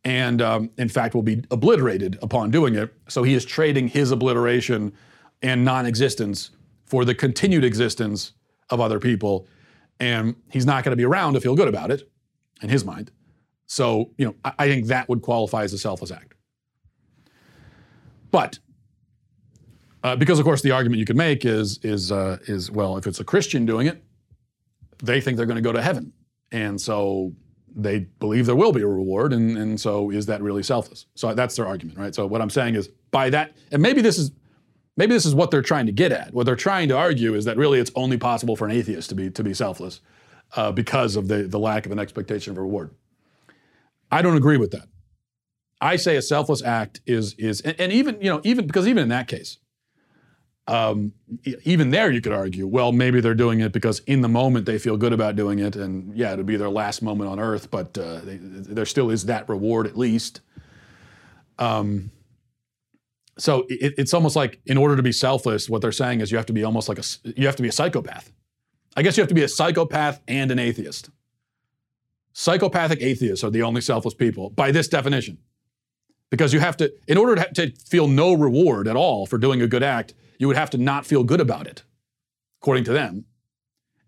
And 0.04 0.40
um, 0.40 0.70
in 0.78 0.88
fact, 0.88 1.14
will 1.14 1.22
be 1.22 1.44
obliterated 1.50 2.18
upon 2.22 2.50
doing 2.50 2.74
it. 2.76 2.94
So 3.08 3.24
he 3.24 3.34
is 3.34 3.44
trading 3.44 3.88
his 3.88 4.10
obliteration 4.10 4.94
and 5.42 5.64
non 5.64 5.84
existence 5.84 6.50
for 6.88 7.04
the 7.04 7.14
continued 7.14 7.64
existence 7.64 8.32
of 8.70 8.80
other 8.80 8.98
people. 8.98 9.46
And 10.00 10.36
he's 10.50 10.66
not 10.66 10.84
going 10.84 10.92
to 10.92 10.96
be 10.96 11.04
around 11.04 11.34
to 11.34 11.40
feel 11.40 11.54
good 11.54 11.68
about 11.68 11.90
it 11.90 12.10
in 12.62 12.68
his 12.68 12.84
mind. 12.84 13.10
So, 13.66 14.12
you 14.16 14.26
know, 14.26 14.34
I, 14.44 14.52
I 14.58 14.68
think 14.68 14.86
that 14.86 15.08
would 15.08 15.22
qualify 15.22 15.64
as 15.64 15.72
a 15.72 15.78
selfless 15.78 16.10
act. 16.10 16.34
But 18.30 18.58
uh, 20.02 20.16
because, 20.16 20.38
of 20.38 20.44
course, 20.44 20.62
the 20.62 20.70
argument 20.70 21.00
you 21.00 21.06
could 21.06 21.16
make 21.16 21.44
is 21.44 21.78
is 21.82 22.12
uh, 22.12 22.38
is 22.46 22.70
well, 22.70 22.96
if 22.96 23.06
it's 23.06 23.20
a 23.20 23.24
Christian 23.24 23.66
doing 23.66 23.86
it, 23.86 24.02
they 25.02 25.20
think 25.20 25.36
they're 25.36 25.46
going 25.46 25.56
to 25.56 25.62
go 25.62 25.72
to 25.72 25.82
heaven, 25.82 26.12
and 26.52 26.80
so 26.80 27.32
they 27.74 28.00
believe 28.20 28.46
there 28.46 28.56
will 28.56 28.72
be 28.72 28.82
a 28.82 28.86
reward, 28.86 29.32
and 29.32 29.56
and 29.58 29.80
so 29.80 30.10
is 30.10 30.26
that 30.26 30.40
really 30.42 30.62
selfless? 30.62 31.06
So 31.14 31.34
that's 31.34 31.56
their 31.56 31.66
argument, 31.66 31.98
right? 31.98 32.14
So 32.14 32.26
what 32.26 32.40
I'm 32.40 32.50
saying 32.50 32.74
is 32.74 32.88
by 33.10 33.30
that, 33.30 33.56
and 33.72 33.82
maybe 33.82 34.00
this 34.00 34.18
is 34.18 34.30
maybe 34.98 35.14
this 35.14 35.24
is 35.24 35.34
what 35.34 35.50
they're 35.50 35.62
trying 35.62 35.86
to 35.86 35.92
get 35.92 36.12
at. 36.12 36.34
What 36.34 36.44
they're 36.44 36.56
trying 36.56 36.88
to 36.88 36.96
argue 36.96 37.34
is 37.34 37.46
that 37.46 37.56
really 37.56 37.78
it's 37.78 37.90
only 37.94 38.18
possible 38.18 38.56
for 38.56 38.66
an 38.66 38.72
atheist 38.72 39.08
to 39.08 39.14
be 39.14 39.30
to 39.30 39.42
be 39.42 39.54
selfless 39.54 40.00
uh, 40.56 40.72
because 40.72 41.16
of 41.16 41.28
the 41.28 41.44
the 41.44 41.58
lack 41.58 41.86
of 41.86 41.92
an 41.92 41.98
expectation 41.98 42.50
of 42.50 42.58
reward. 42.58 42.90
I 44.10 44.20
don't 44.20 44.36
agree 44.36 44.58
with 44.58 44.72
that. 44.72 44.88
I 45.80 45.96
say 45.96 46.16
a 46.16 46.22
selfless 46.22 46.62
act 46.62 47.00
is 47.06 47.34
is 47.38 47.62
and, 47.62 47.80
and 47.80 47.92
even 47.92 48.20
you 48.20 48.28
know 48.28 48.42
even 48.44 48.66
because 48.66 48.86
even 48.86 49.04
in 49.04 49.08
that 49.08 49.28
case 49.28 49.56
um, 50.68 51.14
even 51.64 51.90
there 51.90 52.10
you 52.10 52.20
could 52.20 52.34
argue, 52.34 52.66
well, 52.66 52.92
maybe 52.92 53.22
they're 53.22 53.34
doing 53.34 53.60
it 53.60 53.72
because 53.72 54.00
in 54.00 54.20
the 54.20 54.28
moment 54.28 54.66
they 54.66 54.78
feel 54.78 54.98
good 54.98 55.14
about 55.14 55.34
doing 55.34 55.60
it, 55.60 55.76
and 55.76 56.14
yeah, 56.14 56.34
it'll 56.34 56.44
be 56.44 56.56
their 56.56 56.68
last 56.68 57.00
moment 57.00 57.30
on 57.30 57.40
earth, 57.40 57.70
but 57.70 57.96
uh, 57.96 58.20
they, 58.20 58.36
there 58.36 58.84
still 58.84 59.10
is 59.10 59.24
that 59.24 59.48
reward 59.48 59.86
at 59.86 59.96
least. 59.96 60.42
Um, 61.58 62.10
so 63.38 63.66
it, 63.68 63.94
it's 63.96 64.12
almost 64.12 64.36
like 64.36 64.60
in 64.66 64.76
order 64.76 64.96
to 64.96 65.02
be 65.02 65.12
selfless, 65.12 65.68
what 65.68 65.80
they're 65.80 65.92
saying 65.92 66.20
is 66.20 66.30
you 66.30 66.36
have 66.36 66.46
to 66.46 66.52
be 66.52 66.64
almost 66.64 66.88
like 66.88 66.98
a 66.98 67.04
you 67.22 67.46
have 67.46 67.56
to 67.56 67.62
be 67.62 67.68
a 67.68 67.72
psychopath. 67.72 68.32
I 68.96 69.02
guess 69.02 69.16
you 69.16 69.22
have 69.22 69.28
to 69.28 69.34
be 69.34 69.44
a 69.44 69.48
psychopath 69.48 70.20
and 70.26 70.50
an 70.50 70.58
atheist. 70.58 71.10
Psychopathic 72.32 73.00
atheists 73.00 73.44
are 73.44 73.50
the 73.50 73.62
only 73.62 73.80
selfless 73.80 74.14
people 74.14 74.50
by 74.50 74.70
this 74.70 74.88
definition, 74.88 75.38
because 76.30 76.52
you 76.52 76.60
have 76.60 76.76
to, 76.76 76.92
in 77.06 77.16
order 77.16 77.36
to, 77.36 77.52
to 77.54 77.76
feel 77.86 78.08
no 78.08 78.32
reward 78.32 78.86
at 78.86 78.96
all 78.96 79.26
for 79.26 79.38
doing 79.38 79.62
a 79.62 79.66
good 79.66 79.82
act 79.82 80.14
you 80.38 80.46
would 80.46 80.56
have 80.56 80.70
to 80.70 80.78
not 80.78 81.04
feel 81.04 81.24
good 81.24 81.40
about 81.40 81.66
it, 81.66 81.82
according 82.60 82.84
to 82.84 82.92
them. 82.92 83.24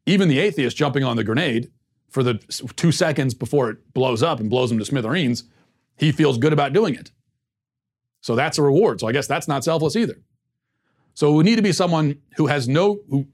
Even 0.07 0.29
the 0.29 0.39
atheist 0.39 0.77
jumping 0.77 1.05
on 1.05 1.17
the 1.17 1.25
grenade 1.25 1.71
for 2.09 2.23
the 2.23 2.35
two 2.77 2.93
seconds 2.93 3.35
before 3.35 3.71
it 3.71 3.93
blows 3.93 4.23
up 4.23 4.41
and 4.41 4.49
blows 4.49 4.71
him 4.71 4.79
to 4.79 4.85
smithereens, 4.85 5.45
he 5.97 6.13
feels 6.13 6.39
good 6.39 6.53
about 6.53 6.73
doing 6.73 6.95
it. 6.95 7.11
So 8.21 8.35
that's 8.35 8.59
a 8.59 8.63
reward. 8.63 9.01
So 9.01 9.09
I 9.09 9.13
guess 9.13 9.27
that's 9.27 9.49
not 9.49 9.65
selfless 9.65 9.97
either. 9.97 10.21
So 11.15 11.33
we 11.33 11.45
need 11.45 11.57
to 11.57 11.63
be 11.63 11.73
someone 11.73 12.21
who 12.37 12.47
has 12.47 12.69
no, 12.69 13.01
who 13.09 13.27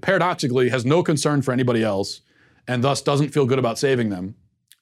paradoxically 0.00 0.68
has 0.68 0.84
no 0.84 1.02
concern 1.02 1.42
for 1.42 1.52
anybody 1.52 1.82
else 1.82 2.20
and 2.68 2.82
thus 2.82 3.02
doesn't 3.02 3.30
feel 3.30 3.46
good 3.46 3.58
about 3.58 3.78
saving 3.78 4.10
them, 4.10 4.34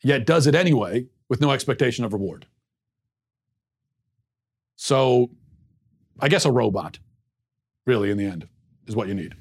yet 0.03 0.27
does 0.27 0.47
it 0.47 0.55
anyway 0.55 1.07
with 1.29 1.41
no 1.41 1.51
expectation 1.51 2.05
of 2.05 2.13
reward. 2.13 2.47
So 4.77 5.31
I 6.21 6.29
guess 6.29 6.45
a 6.45 6.53
robot 6.53 6.99
really, 7.87 8.11
in 8.11 8.17
the 8.17 8.25
end, 8.25 8.49
is 8.87 8.97
what 8.97 9.09
you 9.09 9.15
need. 9.15 9.35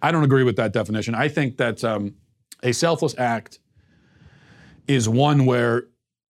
I 0.00 0.12
don't 0.12 0.24
agree 0.24 0.44
with 0.44 0.56
that 0.56 0.72
definition. 0.72 1.14
I 1.14 1.28
think 1.28 1.56
that 1.58 1.82
um, 1.84 2.14
a 2.62 2.72
selfless 2.72 3.14
act 3.18 3.58
is 4.88 5.08
one 5.08 5.46
where 5.46 5.84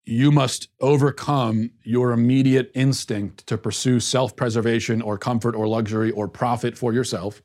you 0.06 0.30
must 0.30 0.68
overcome 0.80 1.70
your 1.82 2.12
immediate 2.12 2.70
instinct 2.74 3.46
to 3.46 3.56
pursue 3.56 4.00
self 4.00 4.36
preservation 4.36 5.00
or 5.00 5.16
comfort 5.16 5.54
or 5.54 5.66
luxury 5.66 6.10
or 6.10 6.28
profit 6.28 6.76
for 6.76 6.92
yourself 6.92 7.42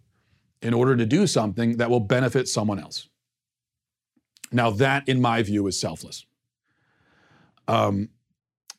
in 0.62 0.74
order 0.74 0.96
to 0.96 1.06
do 1.06 1.26
something 1.26 1.78
that 1.78 1.90
will 1.90 2.02
benefit 2.02 2.48
someone 2.48 2.80
else. 2.80 3.08
Now, 4.52 4.72
that, 4.72 5.08
in 5.08 5.22
my 5.22 5.42
view, 5.44 5.68
is 5.68 5.80
selfless. 5.80 6.26
Um, 7.68 8.10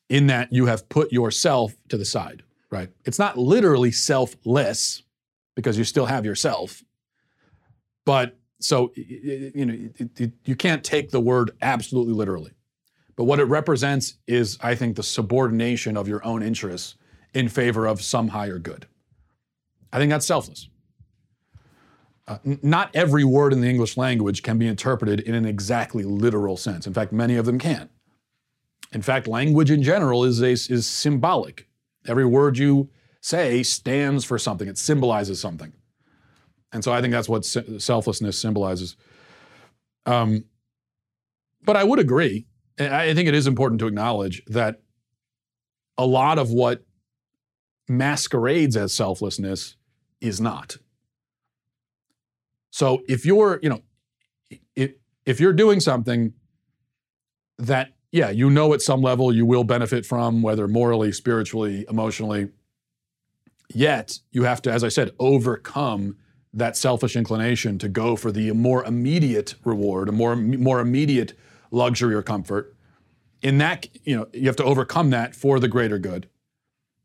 in 0.08 0.26
that 0.26 0.52
you 0.52 0.66
have 0.66 0.88
put 0.88 1.12
yourself 1.12 1.72
to 1.88 1.96
the 1.96 2.04
side, 2.04 2.42
right? 2.70 2.90
It's 3.04 3.18
not 3.18 3.38
literally 3.38 3.92
selfless, 3.92 5.02
because 5.60 5.76
you 5.76 5.84
still 5.84 6.06
have 6.06 6.24
yourself. 6.24 6.82
But 8.06 8.38
so 8.60 8.92
you 8.94 9.66
know 9.66 10.32
you 10.44 10.56
can't 10.56 10.82
take 10.82 11.10
the 11.10 11.20
word 11.20 11.52
absolutely 11.62 12.14
literally. 12.14 12.52
But 13.20 13.26
what 13.26 13.38
it 13.38 13.44
represents 13.44 14.14
is, 14.26 14.56
I 14.62 14.74
think, 14.74 14.96
the 14.96 15.02
subordination 15.02 15.98
of 15.98 16.08
your 16.08 16.24
own 16.24 16.42
interests 16.42 16.94
in 17.34 17.50
favor 17.50 17.84
of 17.84 18.00
some 18.00 18.28
higher 18.28 18.58
good. 18.58 18.86
I 19.92 19.98
think 19.98 20.08
that's 20.08 20.24
selfless. 20.24 20.70
Uh, 22.26 22.38
n- 22.46 22.60
not 22.62 22.90
every 22.94 23.24
word 23.24 23.52
in 23.52 23.60
the 23.60 23.68
English 23.68 23.98
language 23.98 24.42
can 24.42 24.56
be 24.56 24.66
interpreted 24.66 25.20
in 25.20 25.34
an 25.34 25.44
exactly 25.44 26.02
literal 26.02 26.56
sense. 26.56 26.86
In 26.86 26.94
fact, 26.94 27.12
many 27.12 27.36
of 27.36 27.44
them 27.44 27.58
can't. 27.58 27.90
In 28.90 29.02
fact, 29.02 29.26
language 29.26 29.70
in 29.70 29.82
general 29.82 30.24
is, 30.24 30.40
a, 30.40 30.52
is 30.52 30.86
symbolic. 30.86 31.68
Every 32.06 32.24
word 32.24 32.56
you 32.56 32.88
say 33.20 33.62
stands 33.62 34.24
for 34.24 34.38
something, 34.38 34.66
it 34.66 34.78
symbolizes 34.78 35.38
something. 35.38 35.74
And 36.72 36.82
so 36.82 36.90
I 36.90 37.02
think 37.02 37.12
that's 37.12 37.28
what 37.28 37.44
selflessness 37.44 38.38
symbolizes. 38.38 38.96
Um, 40.06 40.46
but 41.62 41.76
I 41.76 41.84
would 41.84 41.98
agree, 41.98 42.46
I 42.80 43.14
think 43.14 43.28
it 43.28 43.34
is 43.34 43.46
important 43.46 43.78
to 43.80 43.86
acknowledge 43.86 44.42
that 44.46 44.80
a 45.98 46.06
lot 46.06 46.38
of 46.38 46.50
what 46.50 46.84
masquerades 47.88 48.76
as 48.76 48.92
selflessness 48.92 49.76
is 50.20 50.40
not. 50.40 50.78
So 52.70 53.02
if 53.08 53.26
you're, 53.26 53.58
you 53.62 53.68
know, 53.68 53.82
if, 54.74 54.92
if 55.26 55.40
you're 55.40 55.52
doing 55.52 55.80
something 55.80 56.32
that, 57.58 57.92
yeah, 58.12 58.30
you 58.30 58.48
know 58.48 58.72
at 58.72 58.82
some 58.82 59.02
level 59.02 59.34
you 59.34 59.44
will 59.44 59.64
benefit 59.64 60.06
from, 60.06 60.40
whether 60.40 60.66
morally, 60.66 61.12
spiritually, 61.12 61.84
emotionally, 61.88 62.48
Yet 63.72 64.18
you 64.32 64.44
have 64.44 64.60
to, 64.62 64.72
as 64.72 64.82
I 64.82 64.88
said, 64.88 65.12
overcome 65.18 66.16
that 66.52 66.76
selfish 66.76 67.14
inclination 67.14 67.78
to 67.78 67.88
go 67.88 68.16
for 68.16 68.32
the 68.32 68.50
more 68.52 68.84
immediate 68.84 69.54
reward, 69.64 70.08
a 70.08 70.12
more 70.12 70.34
more 70.34 70.80
immediate 70.80 71.34
luxury 71.70 72.14
or 72.14 72.22
comfort. 72.22 72.74
In 73.42 73.58
that, 73.58 73.86
you 74.04 74.16
know, 74.16 74.26
you 74.32 74.46
have 74.46 74.56
to 74.56 74.64
overcome 74.64 75.10
that 75.10 75.34
for 75.34 75.58
the 75.58 75.68
greater 75.68 75.98
good. 75.98 76.28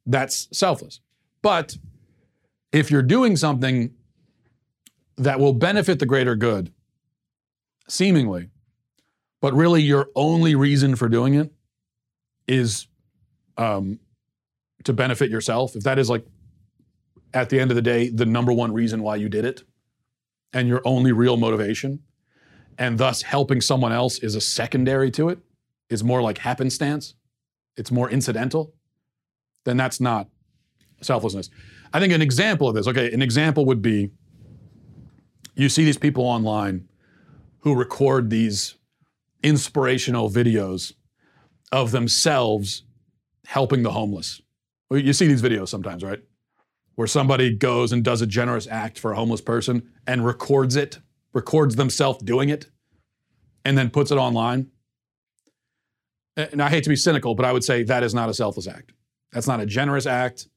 That's 0.06 0.48
selfless. 0.52 1.00
But 1.42 1.78
if 2.72 2.92
you're 2.92 3.02
doing 3.02 3.38
something 3.38 3.94
that 5.18 5.40
will 5.40 5.54
benefit 5.54 6.00
the 6.00 6.06
greater 6.06 6.36
good, 6.36 6.74
seemingly, 7.88 8.50
but 9.42 9.54
really 9.54 9.82
your 9.82 10.10
only 10.16 10.56
reason 10.56 10.96
for 10.96 11.08
doing 11.08 11.36
it 11.36 11.54
is 12.48 12.88
um, 13.58 14.00
to 14.84 14.94
benefit 14.94 15.30
yourself, 15.30 15.76
if 15.76 15.84
that 15.84 16.00
is 16.00 16.10
like 16.10 16.26
at 17.34 17.50
the 17.50 17.60
end 17.60 17.72
of 17.72 17.76
the 17.76 17.82
day 17.82 18.10
the 18.10 18.26
number 18.26 18.52
one 18.52 18.74
reason 18.74 19.04
why 19.04 19.16
you 19.16 19.30
did 19.30 19.46
it 19.46 19.64
and 20.54 20.68
your 20.68 20.82
only 20.86 21.12
real 21.12 21.38
motivation, 21.38 22.00
and 22.78 22.98
thus 22.98 23.22
helping 23.22 23.62
someone 23.62 23.92
else 23.92 24.20
is 24.20 24.36
a 24.36 24.42
secondary 24.42 25.12
to 25.12 25.30
it, 25.30 25.40
is 25.90 26.04
more 26.04 26.22
like 26.22 26.40
happenstance, 26.40 27.16
it's 27.78 27.92
more 27.92 28.10
incidental, 28.10 28.74
then 29.66 29.78
that's 29.78 30.00
not 30.00 30.28
selflessness. 31.02 31.50
I 31.94 32.00
think 32.00 32.14
an 32.14 32.22
example 32.22 32.68
of 32.68 32.76
this, 32.76 32.88
okay, 32.88 33.12
an 33.12 33.22
example 33.22 33.66
would 33.66 33.82
be 33.82 34.12
you 35.56 35.70
see 35.70 35.86
these 35.86 35.98
people 35.98 36.26
online 36.26 36.88
who 37.60 37.76
record 37.76 38.30
these 38.30 38.76
inspirational 39.42 40.30
videos 40.30 40.94
of 41.72 41.92
themselves 41.92 42.84
helping 43.46 43.84
the 43.84 43.92
homeless. 43.92 44.42
You 44.92 45.14
see 45.14 45.28
these 45.28 45.42
videos 45.42 45.70
sometimes, 45.70 46.04
right? 46.04 46.22
where 46.96 47.08
somebody 47.08 47.54
goes 47.54 47.92
and 47.92 48.04
does 48.04 48.22
a 48.22 48.28
generous 48.28 48.68
act 48.68 48.98
for 48.98 49.12
a 49.12 49.16
homeless 49.16 49.42
person 49.42 49.92
and 50.08 50.26
records 50.26 50.76
it, 50.76 51.00
records 51.36 51.76
themselves 51.76 52.24
doing 52.24 52.50
it, 52.50 52.68
and 53.64 53.78
then 53.78 53.92
puts 53.92 54.10
it 54.10 54.18
online. 54.18 54.72
And 56.38 56.62
I 56.62 56.70
hate 56.70 56.84
to 56.86 56.90
be 56.90 56.96
cynical, 56.96 57.36
but 57.36 57.46
I 57.46 57.52
would 57.52 57.64
say 57.64 57.84
that 57.84 58.04
is 58.04 58.14
not 58.14 58.30
a 58.30 58.34
selfless 58.34 58.68
act. 58.68 58.94
That's 59.32 59.48
not 59.48 59.60
a 59.60 59.66
generous 59.66 60.06
act. 60.06 60.48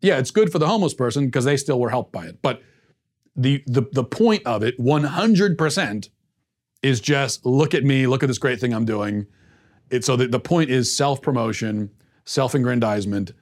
Yeah, 0.00 0.18
it's 0.18 0.32
good 0.32 0.50
for 0.50 0.58
the 0.58 0.66
homeless 0.66 0.92
person 0.92 1.26
because 1.26 1.44
they 1.44 1.56
still 1.56 1.78
were 1.78 1.90
helped 1.90 2.12
by 2.12 2.26
it. 2.26 2.42
But 2.42 2.62
the, 3.36 3.62
the, 3.66 3.82
the 3.92 4.04
point 4.04 4.42
of 4.44 4.62
it, 4.62 4.78
100%, 4.78 6.08
is 6.82 7.00
just 7.00 7.46
look 7.46 7.74
at 7.74 7.84
me, 7.84 8.08
look 8.08 8.24
at 8.24 8.26
this 8.26 8.38
great 8.38 8.58
thing 8.60 8.74
I'm 8.74 8.84
doing. 8.84 9.26
It, 9.90 10.04
so 10.04 10.16
the, 10.16 10.26
the 10.26 10.40
point 10.40 10.70
is 10.70 10.94
self 10.94 11.22
promotion, 11.22 11.90
self 12.24 12.54
aggrandizement, 12.54 13.32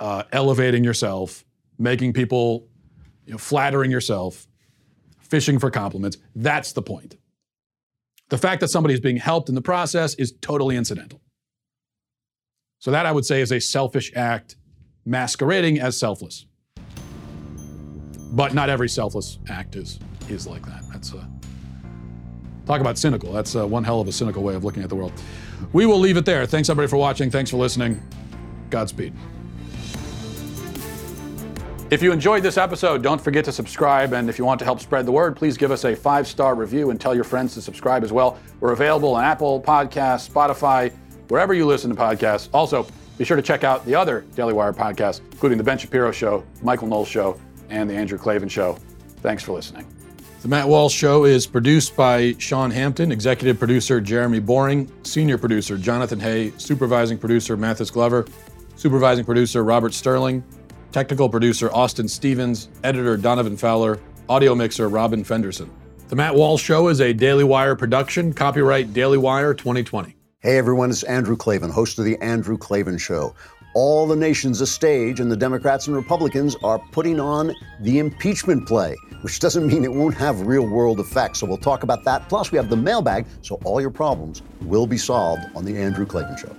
uh, 0.00 0.22
elevating 0.32 0.82
yourself, 0.82 1.44
making 1.78 2.14
people, 2.14 2.68
you 3.26 3.32
know, 3.32 3.38
flattering 3.38 3.90
yourself, 3.90 4.46
fishing 5.30 5.58
for 5.58 5.70
compliments. 5.70 6.18
That's 6.34 6.72
the 6.72 6.82
point. 6.82 7.16
The 8.28 8.38
fact 8.38 8.60
that 8.60 8.68
somebody 8.68 8.94
is 8.94 9.00
being 9.00 9.16
helped 9.16 9.48
in 9.48 9.54
the 9.54 9.62
process 9.62 10.14
is 10.14 10.32
totally 10.40 10.76
incidental. 10.76 11.20
So, 12.78 12.90
that 12.90 13.06
I 13.06 13.12
would 13.12 13.24
say 13.24 13.40
is 13.40 13.52
a 13.52 13.60
selfish 13.60 14.12
act 14.14 14.56
masquerading 15.04 15.80
as 15.80 15.98
selfless. 15.98 16.46
But 18.32 18.52
not 18.52 18.68
every 18.68 18.88
selfless 18.88 19.38
act 19.48 19.76
is, 19.76 19.98
is 20.28 20.46
like 20.46 20.66
that. 20.66 20.82
That's 20.92 21.12
a, 21.12 21.28
talk 22.66 22.80
about 22.80 22.98
cynical. 22.98 23.32
That's 23.32 23.54
a, 23.54 23.66
one 23.66 23.84
hell 23.84 24.00
of 24.00 24.08
a 24.08 24.12
cynical 24.12 24.42
way 24.42 24.54
of 24.54 24.64
looking 24.64 24.82
at 24.82 24.88
the 24.88 24.96
world. 24.96 25.12
We 25.72 25.86
will 25.86 25.98
leave 25.98 26.16
it 26.16 26.24
there. 26.24 26.44
Thanks, 26.44 26.68
everybody, 26.68 26.90
for 26.90 26.96
watching. 26.96 27.30
Thanks 27.30 27.50
for 27.50 27.56
listening. 27.56 28.02
Godspeed. 28.68 29.14
If 31.88 32.02
you 32.02 32.10
enjoyed 32.10 32.42
this 32.42 32.58
episode, 32.58 33.00
don't 33.00 33.20
forget 33.20 33.44
to 33.44 33.52
subscribe. 33.52 34.12
And 34.12 34.28
if 34.28 34.40
you 34.40 34.44
want 34.44 34.58
to 34.58 34.64
help 34.64 34.80
spread 34.80 35.06
the 35.06 35.12
word, 35.12 35.36
please 35.36 35.56
give 35.56 35.70
us 35.70 35.84
a 35.84 35.94
five 35.94 36.26
star 36.26 36.56
review 36.56 36.90
and 36.90 37.00
tell 37.00 37.14
your 37.14 37.22
friends 37.22 37.54
to 37.54 37.62
subscribe 37.62 38.02
as 38.02 38.12
well. 38.12 38.40
We're 38.58 38.72
available 38.72 39.14
on 39.14 39.22
Apple 39.22 39.62
Podcasts, 39.62 40.28
Spotify, 40.28 40.92
wherever 41.28 41.54
you 41.54 41.64
listen 41.64 41.88
to 41.90 41.96
podcasts. 41.96 42.48
Also, 42.52 42.88
be 43.18 43.24
sure 43.24 43.36
to 43.36 43.42
check 43.42 43.62
out 43.62 43.86
the 43.86 43.94
other 43.94 44.22
Daily 44.34 44.52
Wire 44.52 44.72
podcasts, 44.72 45.20
including 45.30 45.58
The 45.58 45.64
Ben 45.64 45.78
Shapiro 45.78 46.10
Show, 46.10 46.44
Michael 46.60 46.88
Knowles 46.88 47.06
Show, 47.06 47.40
and 47.70 47.88
The 47.88 47.94
Andrew 47.94 48.18
Klavan 48.18 48.48
Show. 48.48 48.76
Thanks 49.18 49.44
for 49.44 49.52
listening. 49.52 49.86
The 50.42 50.48
Matt 50.48 50.66
Walsh 50.66 50.92
Show 50.92 51.24
is 51.24 51.46
produced 51.46 51.94
by 51.94 52.34
Sean 52.38 52.72
Hampton, 52.72 53.12
executive 53.12 53.60
producer 53.60 54.00
Jeremy 54.00 54.40
Boring, 54.40 54.90
senior 55.04 55.38
producer 55.38 55.78
Jonathan 55.78 56.18
Hay, 56.18 56.52
supervising 56.58 57.16
producer 57.16 57.56
Mathis 57.56 57.92
Glover, 57.92 58.26
supervising 58.74 59.24
producer 59.24 59.62
Robert 59.62 59.94
Sterling, 59.94 60.42
technical 60.96 61.28
producer 61.28 61.70
Austin 61.74 62.08
Stevens, 62.08 62.70
editor 62.82 63.18
Donovan 63.18 63.54
Fowler, 63.54 64.00
audio 64.30 64.54
mixer 64.54 64.88
Robin 64.88 65.22
Fenderson. 65.22 65.70
The 66.08 66.16
Matt 66.16 66.34
Walsh 66.34 66.62
Show 66.62 66.88
is 66.88 67.02
a 67.02 67.12
Daily 67.12 67.44
Wire 67.44 67.76
production, 67.76 68.32
copyright 68.32 68.94
Daily 68.94 69.18
Wire 69.18 69.52
2020. 69.52 70.16
Hey 70.38 70.56
everyone, 70.56 70.88
it's 70.88 71.02
Andrew 71.02 71.36
Klavan, 71.36 71.68
host 71.68 71.98
of 71.98 72.06
The 72.06 72.16
Andrew 72.22 72.56
Klavan 72.56 72.96
Show. 72.96 73.34
All 73.74 74.06
the 74.06 74.16
nation's 74.16 74.62
a 74.62 74.66
stage, 74.66 75.20
and 75.20 75.30
the 75.30 75.36
Democrats 75.36 75.86
and 75.86 75.94
Republicans 75.94 76.56
are 76.64 76.78
putting 76.92 77.20
on 77.20 77.52
the 77.82 77.98
impeachment 77.98 78.66
play, 78.66 78.96
which 79.20 79.38
doesn't 79.38 79.66
mean 79.66 79.84
it 79.84 79.92
won't 79.92 80.14
have 80.14 80.46
real 80.46 80.66
world 80.66 80.98
effects. 80.98 81.40
So 81.40 81.46
we'll 81.46 81.58
talk 81.58 81.82
about 81.82 82.04
that. 82.04 82.26
Plus, 82.30 82.50
we 82.50 82.56
have 82.56 82.70
the 82.70 82.76
mailbag, 82.76 83.26
so 83.42 83.60
all 83.64 83.82
your 83.82 83.90
problems 83.90 84.40
will 84.62 84.86
be 84.86 84.96
solved 84.96 85.42
on 85.54 85.66
The 85.66 85.76
Andrew 85.76 86.06
Klavan 86.06 86.38
Show. 86.38 86.56